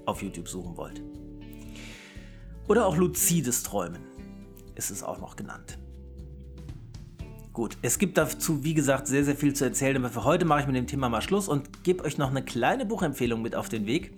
auf 0.07 0.23
YouTube 0.23 0.47
suchen 0.47 0.77
wollt. 0.77 1.03
Oder 2.67 2.85
auch 2.85 2.97
luzides 2.97 3.63
Träumen 3.63 4.01
ist 4.75 4.91
es 4.91 5.03
auch 5.03 5.19
noch 5.19 5.35
genannt. 5.35 5.78
Gut, 7.59 7.75
es 7.81 7.99
gibt 7.99 8.17
dazu, 8.17 8.63
wie 8.63 8.73
gesagt, 8.73 9.07
sehr, 9.07 9.25
sehr 9.25 9.35
viel 9.35 9.53
zu 9.53 9.65
erzählen, 9.65 9.97
aber 9.97 10.07
für 10.07 10.23
heute 10.23 10.45
mache 10.45 10.61
ich 10.61 10.67
mit 10.67 10.77
dem 10.77 10.87
Thema 10.87 11.09
mal 11.09 11.21
Schluss 11.21 11.49
und 11.49 11.83
gebe 11.83 12.05
euch 12.05 12.17
noch 12.17 12.29
eine 12.29 12.41
kleine 12.41 12.85
Buchempfehlung 12.85 13.41
mit 13.41 13.53
auf 13.53 13.67
den 13.67 13.85
Weg. 13.85 14.13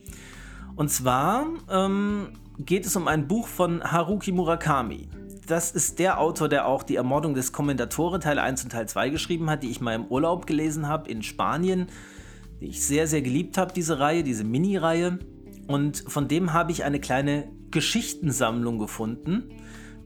Und 0.76 0.92
zwar 0.92 1.48
ähm, 1.68 2.38
geht 2.60 2.86
es 2.86 2.96
um 2.96 3.08
ein 3.08 3.28
Buch 3.28 3.48
von 3.48 3.84
Haruki 3.84 4.32
Murakami. 4.32 5.10
Das 5.48 5.72
ist 5.72 5.98
der 5.98 6.20
Autor, 6.20 6.50
der 6.50 6.68
auch 6.68 6.84
die 6.84 6.98
Ermordung 6.98 7.34
des 7.34 7.52
Kommendatore 7.52 8.20
Teil 8.20 8.38
1 8.38 8.66
und 8.66 8.74
Teil 8.74 8.88
2 8.88 9.10
geschrieben 9.10 9.50
hat, 9.50 9.64
die 9.64 9.72
ich 9.72 9.82
mal 9.82 9.96
im 9.96 10.06
Urlaub 10.06 10.46
gelesen 10.46 10.88
habe 10.88 11.10
in 11.10 11.24
Spanien, 11.24 11.88
die 12.60 12.68
ich 12.68 12.86
sehr, 12.86 13.08
sehr 13.08 13.24
geliebt 13.24 13.58
habe, 13.58 13.74
diese 13.74 13.98
Reihe, 13.98 14.22
diese 14.22 14.44
Mini-Reihe. 14.44 15.18
Und 15.66 16.04
von 16.06 16.28
dem 16.28 16.54
habe 16.54 16.72
ich 16.72 16.84
eine 16.84 17.00
kleine 17.00 17.48
Geschichtensammlung 17.72 18.78
gefunden 18.78 19.50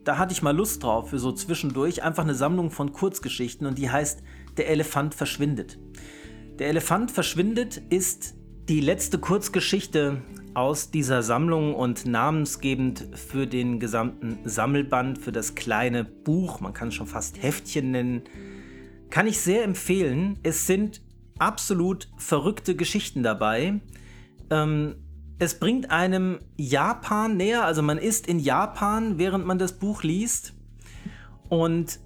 da 0.05 0.17
hatte 0.17 0.31
ich 0.33 0.41
mal 0.41 0.55
Lust 0.55 0.83
drauf 0.83 1.09
für 1.09 1.19
so 1.19 1.31
zwischendurch 1.31 2.03
einfach 2.03 2.23
eine 2.23 2.35
Sammlung 2.35 2.71
von 2.71 2.93
Kurzgeschichten 2.93 3.67
und 3.67 3.77
die 3.77 3.89
heißt 3.89 4.23
Der 4.57 4.69
Elefant 4.69 5.13
verschwindet. 5.13 5.77
Der 6.59 6.69
Elefant 6.69 7.11
verschwindet 7.11 7.81
ist 7.89 8.35
die 8.69 8.79
letzte 8.79 9.17
Kurzgeschichte 9.17 10.21
aus 10.53 10.89
dieser 10.89 11.21
Sammlung 11.21 11.75
und 11.75 12.05
namensgebend 12.05 13.09
für 13.13 13.45
den 13.45 13.79
gesamten 13.79 14.39
Sammelband, 14.45 15.17
für 15.17 15.33
das 15.33 15.55
kleine 15.55 16.05
Buch, 16.05 16.61
man 16.61 16.73
kann 16.73 16.87
es 16.87 16.93
schon 16.93 17.07
fast 17.07 17.41
Heftchen 17.43 17.91
nennen, 17.91 18.21
kann 19.09 19.27
ich 19.27 19.39
sehr 19.41 19.63
empfehlen. 19.63 20.39
Es 20.43 20.65
sind 20.65 21.01
absolut 21.39 22.09
verrückte 22.17 22.75
Geschichten 22.75 23.21
dabei. 23.21 23.81
Ähm, 24.49 24.95
es 25.37 25.59
bringt 25.59 25.91
einem 25.91 26.39
Japan 26.55 27.35
näher, 27.35 27.65
also 27.65 27.81
man 27.81 27.97
ist 27.97 28.27
in 28.27 28.39
Japan, 28.39 29.17
während 29.17 29.45
man 29.45 29.59
das 29.59 29.73
Buch 29.73 30.03
liest. 30.03 30.53
Und 31.49 31.99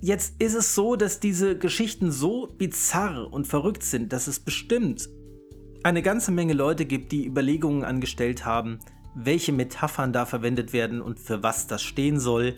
jetzt 0.00 0.40
ist 0.40 0.54
es 0.54 0.74
so, 0.74 0.96
dass 0.96 1.18
diese 1.18 1.56
Geschichten 1.56 2.12
so 2.12 2.46
bizarr 2.46 3.32
und 3.32 3.46
verrückt 3.46 3.82
sind, 3.82 4.12
dass 4.12 4.26
es 4.26 4.38
bestimmt 4.38 5.08
eine 5.82 6.02
ganze 6.02 6.30
Menge 6.30 6.52
Leute 6.52 6.84
gibt, 6.84 7.12
die 7.12 7.26
Überlegungen 7.26 7.84
angestellt 7.84 8.44
haben, 8.44 8.80
welche 9.14 9.52
Metaphern 9.52 10.12
da 10.12 10.26
verwendet 10.26 10.72
werden 10.72 11.00
und 11.00 11.18
für 11.18 11.42
was 11.42 11.66
das 11.66 11.82
stehen 11.82 12.20
soll. 12.20 12.54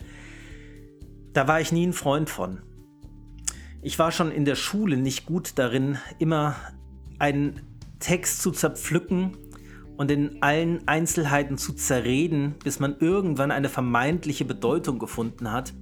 Da 1.31 1.47
war 1.47 1.61
ich 1.61 1.71
nie 1.71 1.87
ein 1.87 1.93
Freund 1.93 2.29
von. 2.29 2.61
Ich 3.81 3.97
war 3.97 4.11
schon 4.11 4.29
in 4.31 4.43
der 4.43 4.55
Schule 4.55 4.97
nicht 4.97 5.25
gut 5.25 5.53
darin, 5.55 5.97
immer 6.17 6.55
einen 7.17 7.61
Text 7.99 8.41
zu 8.41 8.51
zerpflücken 8.51 9.37
und 9.99 10.09
in 10.11 10.41
allen 10.41 10.87
Einzelheiten 10.87 11.57
zu 11.57 11.73
zerreden, 11.73 12.55
bis 12.63 12.79
man 12.79 12.95
irgendwann 13.01 13.51
eine 13.51 13.67
vermeintliche 13.67 14.45
Bedeutung 14.45 14.97
gefunden 14.97 15.51
hat. 15.51 15.73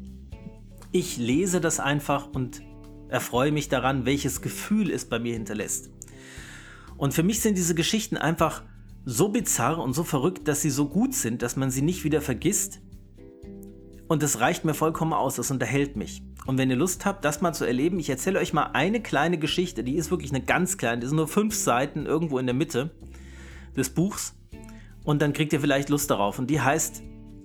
Ich 0.92 1.18
lese 1.18 1.62
das 1.62 1.80
einfach 1.80 2.28
und 2.34 2.64
erfreue 3.10 3.52
mich 3.52 3.70
daran, 3.70 4.08
welches 4.08 4.42
Gefühl 4.42 4.90
es 4.90 5.06
bei 5.06 5.20
mir 5.20 5.34
hinterlässt. 5.34 5.92
Und 6.98 7.14
für 7.14 7.22
mich 7.22 7.42
sind 7.42 7.60
diese 7.60 7.76
Geschichten 7.76 8.18
einfach 8.18 8.64
so 9.06 9.30
bizarr 9.30 9.78
und 9.78 9.94
so 9.94 10.04
verrückt, 10.04 10.48
dass 10.48 10.64
sie 10.64 10.72
so 10.72 10.90
gut 10.90 11.14
sind, 11.14 11.44
dass 11.44 11.56
man 11.56 11.70
sie 11.70 11.84
nicht 11.84 12.04
wieder 12.04 12.20
vergisst. 12.20 12.80
Und 14.08 14.24
das 14.24 14.40
reicht 14.40 14.66
mir 14.66 14.74
vollkommen 14.74 15.14
aus, 15.14 15.36
das 15.36 15.52
unterhält 15.52 15.96
mich. 15.96 16.24
Und 16.48 16.58
wenn 16.58 16.72
ihr 16.72 16.76
Lust 16.76 17.06
habt, 17.06 17.24
das 17.24 17.42
mal 17.42 17.54
zu 17.54 17.66
erleben, 17.66 18.00
ich 18.00 18.10
erzähle 18.10 18.40
euch 18.40 18.52
mal 18.52 18.72
eine 18.74 19.00
kleine 19.00 19.38
Geschichte, 19.38 19.84
die 19.84 19.96
ist 19.96 20.10
wirklich 20.10 20.32
eine 20.32 20.44
ganz 20.44 20.80
kleine, 20.80 21.02
die 21.02 21.08
sind 21.08 21.18
nur 21.18 21.28
fünf 21.28 21.54
Seiten 21.54 22.08
irgendwo 22.08 22.40
in 22.40 22.48
der 22.48 22.56
Mitte 22.56 22.90
des 23.78 23.90
Buchs 23.90 24.36
und 25.04 25.22
dann 25.22 25.32
kriegt 25.32 25.54
ihr 25.54 25.62
vielleicht 25.62 25.90
Lust 25.90 26.10
darauf. 26.10 26.40
Und 26.40 26.50
die 26.50 26.60
heißt 26.60 27.02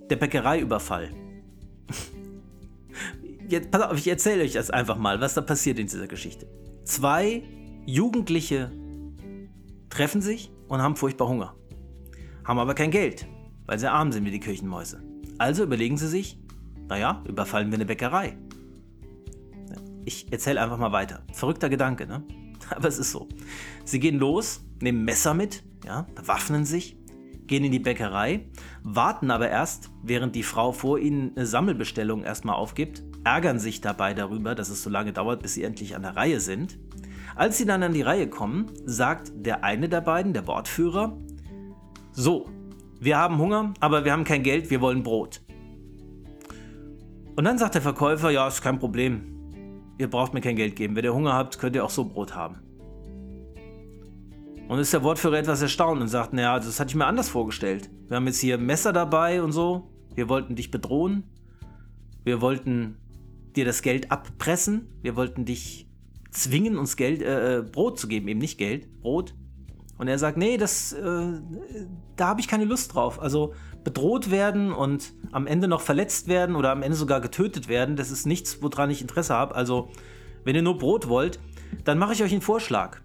Der 0.09 0.17
Bäckereiüberfall. 0.17 1.11
Jetzt, 3.47 3.71
pass 3.71 3.81
auf, 3.83 3.97
ich 3.97 4.07
erzähle 4.07 4.43
euch 4.43 4.53
das 4.53 4.69
einfach 4.69 4.97
mal, 4.97 5.21
was 5.21 5.33
da 5.33 5.41
passiert 5.41 5.79
in 5.79 5.87
dieser 5.87 6.07
Geschichte. 6.07 6.47
Zwei 6.83 7.43
Jugendliche 7.85 8.71
treffen 9.89 10.21
sich 10.21 10.51
und 10.67 10.81
haben 10.81 10.95
furchtbar 10.95 11.27
Hunger. 11.27 11.55
Haben 12.43 12.59
aber 12.59 12.73
kein 12.73 12.91
Geld, 12.91 13.27
weil 13.65 13.79
sie 13.79 13.89
arm 13.89 14.11
sind 14.11 14.25
wie 14.25 14.31
die 14.31 14.39
Kirchenmäuse. 14.39 15.01
Also 15.37 15.63
überlegen 15.63 15.97
sie 15.97 16.07
sich, 16.07 16.39
naja, 16.89 17.23
überfallen 17.27 17.71
wir 17.71 17.75
eine 17.75 17.85
Bäckerei. 17.85 18.37
Ich 20.05 20.31
erzähle 20.31 20.61
einfach 20.61 20.77
mal 20.77 20.91
weiter. 20.91 21.23
Verrückter 21.31 21.69
Gedanke, 21.69 22.07
ne? 22.07 22.23
Aber 22.69 22.87
es 22.87 22.97
ist 22.97 23.11
so. 23.11 23.29
Sie 23.85 23.99
gehen 23.99 24.19
los, 24.19 24.65
nehmen 24.81 25.05
Messer 25.05 25.33
mit, 25.33 25.63
ja, 25.85 26.07
bewaffnen 26.15 26.65
sich, 26.65 26.97
gehen 27.47 27.63
in 27.63 27.71
die 27.71 27.79
Bäckerei, 27.79 28.49
warten 28.83 29.31
aber 29.31 29.49
erst, 29.49 29.91
während 30.01 30.35
die 30.35 30.43
Frau 30.43 30.71
vor 30.71 30.99
ihnen 30.99 31.31
eine 31.35 31.45
Sammelbestellung 31.45 32.23
erstmal 32.23 32.55
aufgibt, 32.55 33.03
ärgern 33.23 33.59
sich 33.59 33.81
dabei 33.81 34.13
darüber, 34.13 34.55
dass 34.55 34.69
es 34.69 34.83
so 34.83 34.89
lange 34.89 35.13
dauert, 35.13 35.41
bis 35.41 35.53
sie 35.53 35.63
endlich 35.63 35.95
an 35.95 36.01
der 36.01 36.15
Reihe 36.15 36.39
sind. 36.39 36.79
Als 37.35 37.57
sie 37.57 37.65
dann 37.65 37.83
an 37.83 37.93
die 37.93 38.01
Reihe 38.01 38.29
kommen, 38.29 38.71
sagt 38.85 39.31
der 39.35 39.63
eine 39.63 39.89
der 39.89 40.01
beiden, 40.01 40.33
der 40.33 40.47
Wortführer, 40.47 41.17
so, 42.11 42.47
wir 42.99 43.17
haben 43.17 43.37
Hunger, 43.39 43.73
aber 43.79 44.05
wir 44.05 44.11
haben 44.11 44.23
kein 44.23 44.43
Geld, 44.43 44.69
wir 44.69 44.81
wollen 44.81 45.03
Brot. 45.03 45.41
Und 47.35 47.45
dann 47.45 47.57
sagt 47.57 47.73
der 47.73 47.81
Verkäufer, 47.81 48.29
ja, 48.29 48.47
ist 48.47 48.61
kein 48.61 48.77
Problem. 48.77 49.33
Ihr 49.97 50.09
braucht 50.09 50.33
mir 50.33 50.41
kein 50.41 50.55
Geld 50.55 50.75
geben. 50.75 50.95
Wenn 50.95 51.03
ihr 51.03 51.13
Hunger 51.13 51.33
habt, 51.33 51.57
könnt 51.57 51.75
ihr 51.75 51.83
auch 51.83 51.89
so 51.89 52.05
Brot 52.05 52.35
haben. 52.35 52.57
Und 54.67 54.79
ist 54.79 54.93
der 54.93 55.03
Wortführer 55.03 55.37
etwas 55.37 55.61
erstaunt 55.61 56.01
und 56.01 56.07
sagt, 56.07 56.33
naja, 56.33 56.57
das 56.57 56.79
hatte 56.79 56.89
ich 56.89 56.95
mir 56.95 57.05
anders 57.05 57.29
vorgestellt. 57.29 57.89
Wir 58.07 58.17
haben 58.17 58.27
jetzt 58.27 58.39
hier 58.39 58.57
Messer 58.57 58.93
dabei 58.93 59.43
und 59.43 59.51
so. 59.51 59.89
Wir 60.15 60.29
wollten 60.29 60.55
dich 60.55 60.71
bedrohen. 60.71 61.23
Wir 62.23 62.41
wollten 62.41 62.97
dir 63.55 63.65
das 63.65 63.81
Geld 63.81 64.11
abpressen. 64.11 64.87
Wir 65.01 65.15
wollten 65.15 65.45
dich 65.45 65.87
zwingen, 66.31 66.77
uns 66.77 66.95
Geld, 66.95 67.21
äh, 67.21 67.59
äh 67.59 67.61
Brot 67.61 67.99
zu 67.99 68.07
geben, 68.07 68.27
eben 68.27 68.39
nicht 68.39 68.57
Geld, 68.57 69.01
Brot. 69.01 69.35
Und 69.97 70.07
er 70.07 70.17
sagt, 70.17 70.37
nee, 70.37 70.57
das, 70.57 70.93
äh, 70.93 71.41
da 72.15 72.27
habe 72.27 72.41
ich 72.41 72.47
keine 72.47 72.65
Lust 72.65 72.95
drauf. 72.95 73.21
Also 73.21 73.53
bedroht 73.83 74.31
werden 74.31 74.71
und 74.71 75.13
am 75.31 75.45
Ende 75.45 75.67
noch 75.67 75.81
verletzt 75.81 76.27
werden 76.27 76.55
oder 76.55 76.71
am 76.71 76.81
Ende 76.81 76.97
sogar 76.97 77.21
getötet 77.21 77.67
werden, 77.67 77.95
das 77.95 78.11
ist 78.11 78.25
nichts, 78.25 78.61
woran 78.61 78.89
ich 78.89 79.01
Interesse 79.01 79.33
habe. 79.33 79.55
Also, 79.55 79.89
wenn 80.45 80.55
ihr 80.55 80.61
nur 80.61 80.77
Brot 80.77 81.09
wollt, 81.09 81.39
dann 81.83 81.97
mache 81.97 82.13
ich 82.13 82.23
euch 82.23 82.31
einen 82.31 82.41
Vorschlag. 82.41 83.01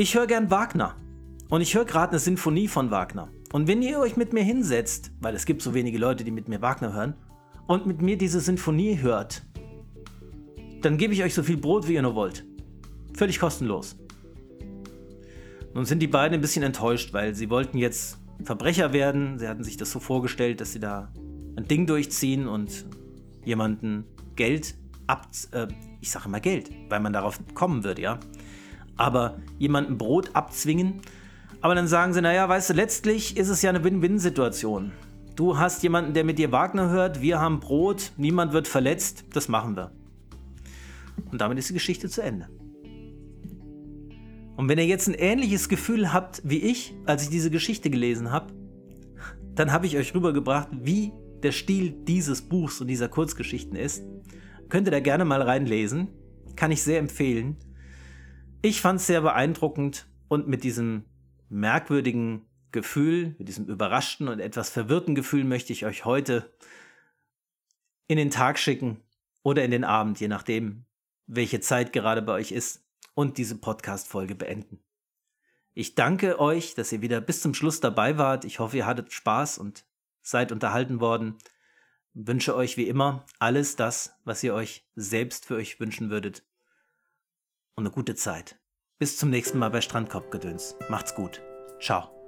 Ich 0.00 0.14
höre 0.14 0.26
gern 0.26 0.50
Wagner. 0.50 0.96
Und 1.50 1.60
ich 1.60 1.74
höre 1.74 1.84
gerade 1.84 2.12
eine 2.12 2.18
Sinfonie 2.18 2.68
von 2.68 2.90
Wagner. 2.90 3.28
Und 3.52 3.68
wenn 3.68 3.82
ihr 3.82 3.98
euch 3.98 4.16
mit 4.16 4.32
mir 4.32 4.42
hinsetzt, 4.42 5.12
weil 5.20 5.34
es 5.34 5.44
gibt 5.44 5.60
so 5.60 5.74
wenige 5.74 5.98
Leute, 5.98 6.24
die 6.24 6.30
mit 6.30 6.48
mir 6.48 6.62
Wagner 6.62 6.94
hören, 6.94 7.12
und 7.66 7.86
mit 7.86 8.00
mir 8.00 8.16
diese 8.16 8.40
Sinfonie 8.40 9.02
hört, 9.02 9.42
dann 10.80 10.96
gebe 10.96 11.12
ich 11.12 11.22
euch 11.22 11.34
so 11.34 11.42
viel 11.42 11.58
Brot, 11.58 11.86
wie 11.86 11.96
ihr 11.96 12.00
nur 12.00 12.14
wollt. 12.14 12.46
Völlig 13.12 13.38
kostenlos. 13.38 13.98
Nun 15.74 15.84
sind 15.84 15.98
die 15.98 16.06
beiden 16.06 16.32
ein 16.36 16.40
bisschen 16.40 16.62
enttäuscht, 16.62 17.12
weil 17.12 17.34
sie 17.34 17.50
wollten 17.50 17.76
jetzt 17.76 18.16
Verbrecher 18.42 18.94
werden. 18.94 19.38
Sie 19.38 19.48
hatten 19.48 19.64
sich 19.64 19.76
das 19.76 19.90
so 19.90 20.00
vorgestellt, 20.00 20.62
dass 20.62 20.72
sie 20.72 20.80
da 20.80 21.12
ein 21.56 21.68
Ding 21.68 21.84
durchziehen 21.86 22.48
und 22.48 22.86
jemanden 23.44 24.06
Geld 24.34 24.76
ab... 25.06 25.28
Äh, 25.50 25.66
ich 26.00 26.10
sage 26.10 26.24
immer 26.24 26.40
Geld, 26.40 26.70
weil 26.88 27.00
man 27.00 27.12
darauf 27.12 27.38
kommen 27.52 27.84
wird, 27.84 27.98
ja 27.98 28.18
aber 29.00 29.38
jemandem 29.58 29.98
Brot 29.98 30.30
abzwingen. 30.34 31.00
Aber 31.60 31.74
dann 31.74 31.88
sagen 31.88 32.12
sie, 32.12 32.22
naja, 32.22 32.48
weißt 32.48 32.70
du, 32.70 32.74
letztlich 32.74 33.36
ist 33.36 33.48
es 33.48 33.62
ja 33.62 33.70
eine 33.70 33.82
Win-Win-Situation. 33.82 34.92
Du 35.36 35.58
hast 35.58 35.82
jemanden, 35.82 36.12
der 36.12 36.24
mit 36.24 36.38
dir 36.38 36.52
Wagner 36.52 36.90
hört, 36.90 37.22
wir 37.22 37.40
haben 37.40 37.60
Brot, 37.60 38.12
niemand 38.16 38.52
wird 38.52 38.68
verletzt, 38.68 39.24
das 39.32 39.48
machen 39.48 39.76
wir. 39.76 39.90
Und 41.30 41.40
damit 41.40 41.58
ist 41.58 41.70
die 41.70 41.74
Geschichte 41.74 42.08
zu 42.08 42.22
Ende. 42.22 42.48
Und 44.56 44.68
wenn 44.68 44.78
ihr 44.78 44.86
jetzt 44.86 45.08
ein 45.08 45.14
ähnliches 45.14 45.70
Gefühl 45.70 46.12
habt 46.12 46.42
wie 46.44 46.58
ich, 46.58 46.94
als 47.06 47.22
ich 47.22 47.30
diese 47.30 47.50
Geschichte 47.50 47.88
gelesen 47.88 48.30
habe, 48.30 48.52
dann 49.54 49.72
habe 49.72 49.86
ich 49.86 49.96
euch 49.96 50.14
rübergebracht, 50.14 50.68
wie 50.72 51.12
der 51.42 51.52
Stil 51.52 51.92
dieses 52.06 52.42
Buchs 52.42 52.80
und 52.80 52.88
dieser 52.88 53.08
Kurzgeschichten 53.08 53.76
ist. 53.76 54.04
Könnt 54.68 54.86
ihr 54.86 54.90
da 54.90 55.00
gerne 55.00 55.24
mal 55.24 55.40
reinlesen. 55.40 56.08
Kann 56.56 56.70
ich 56.70 56.82
sehr 56.82 56.98
empfehlen. 56.98 57.56
Ich 58.62 58.82
fand 58.82 59.00
es 59.00 59.06
sehr 59.06 59.22
beeindruckend 59.22 60.06
und 60.28 60.46
mit 60.46 60.64
diesem 60.64 61.04
merkwürdigen 61.48 62.46
Gefühl, 62.72 63.34
mit 63.38 63.48
diesem 63.48 63.64
überraschten 63.64 64.28
und 64.28 64.38
etwas 64.38 64.68
verwirrten 64.68 65.14
Gefühl 65.14 65.44
möchte 65.44 65.72
ich 65.72 65.86
euch 65.86 66.04
heute 66.04 66.54
in 68.06 68.18
den 68.18 68.30
Tag 68.30 68.58
schicken 68.58 69.00
oder 69.42 69.64
in 69.64 69.70
den 69.70 69.84
Abend, 69.84 70.20
je 70.20 70.28
nachdem, 70.28 70.84
welche 71.26 71.60
Zeit 71.60 71.94
gerade 71.94 72.20
bei 72.20 72.34
euch 72.34 72.52
ist, 72.52 72.84
und 73.14 73.38
diese 73.38 73.56
Podcast-Folge 73.56 74.34
beenden. 74.34 74.78
Ich 75.72 75.94
danke 75.94 76.38
euch, 76.38 76.74
dass 76.74 76.92
ihr 76.92 77.00
wieder 77.00 77.20
bis 77.20 77.40
zum 77.40 77.54
Schluss 77.54 77.80
dabei 77.80 78.18
wart. 78.18 78.44
Ich 78.44 78.58
hoffe, 78.58 78.76
ihr 78.76 78.86
hattet 78.86 79.12
Spaß 79.12 79.58
und 79.58 79.84
seid 80.22 80.52
unterhalten 80.52 81.00
worden. 81.00 81.38
Wünsche 82.12 82.54
euch 82.54 82.76
wie 82.76 82.88
immer 82.88 83.24
alles 83.38 83.76
das, 83.76 84.16
was 84.24 84.42
ihr 84.42 84.54
euch 84.54 84.86
selbst 84.96 85.46
für 85.46 85.56
euch 85.56 85.80
wünschen 85.80 86.10
würdet. 86.10 86.44
Und 87.76 87.86
eine 87.86 87.90
gute 87.90 88.14
Zeit. 88.14 88.58
Bis 88.98 89.16
zum 89.16 89.30
nächsten 89.30 89.58
Mal 89.58 89.70
bei 89.70 89.80
Strandkorbgedöns. 89.80 90.76
Macht's 90.88 91.14
gut. 91.14 91.40
Ciao. 91.80 92.19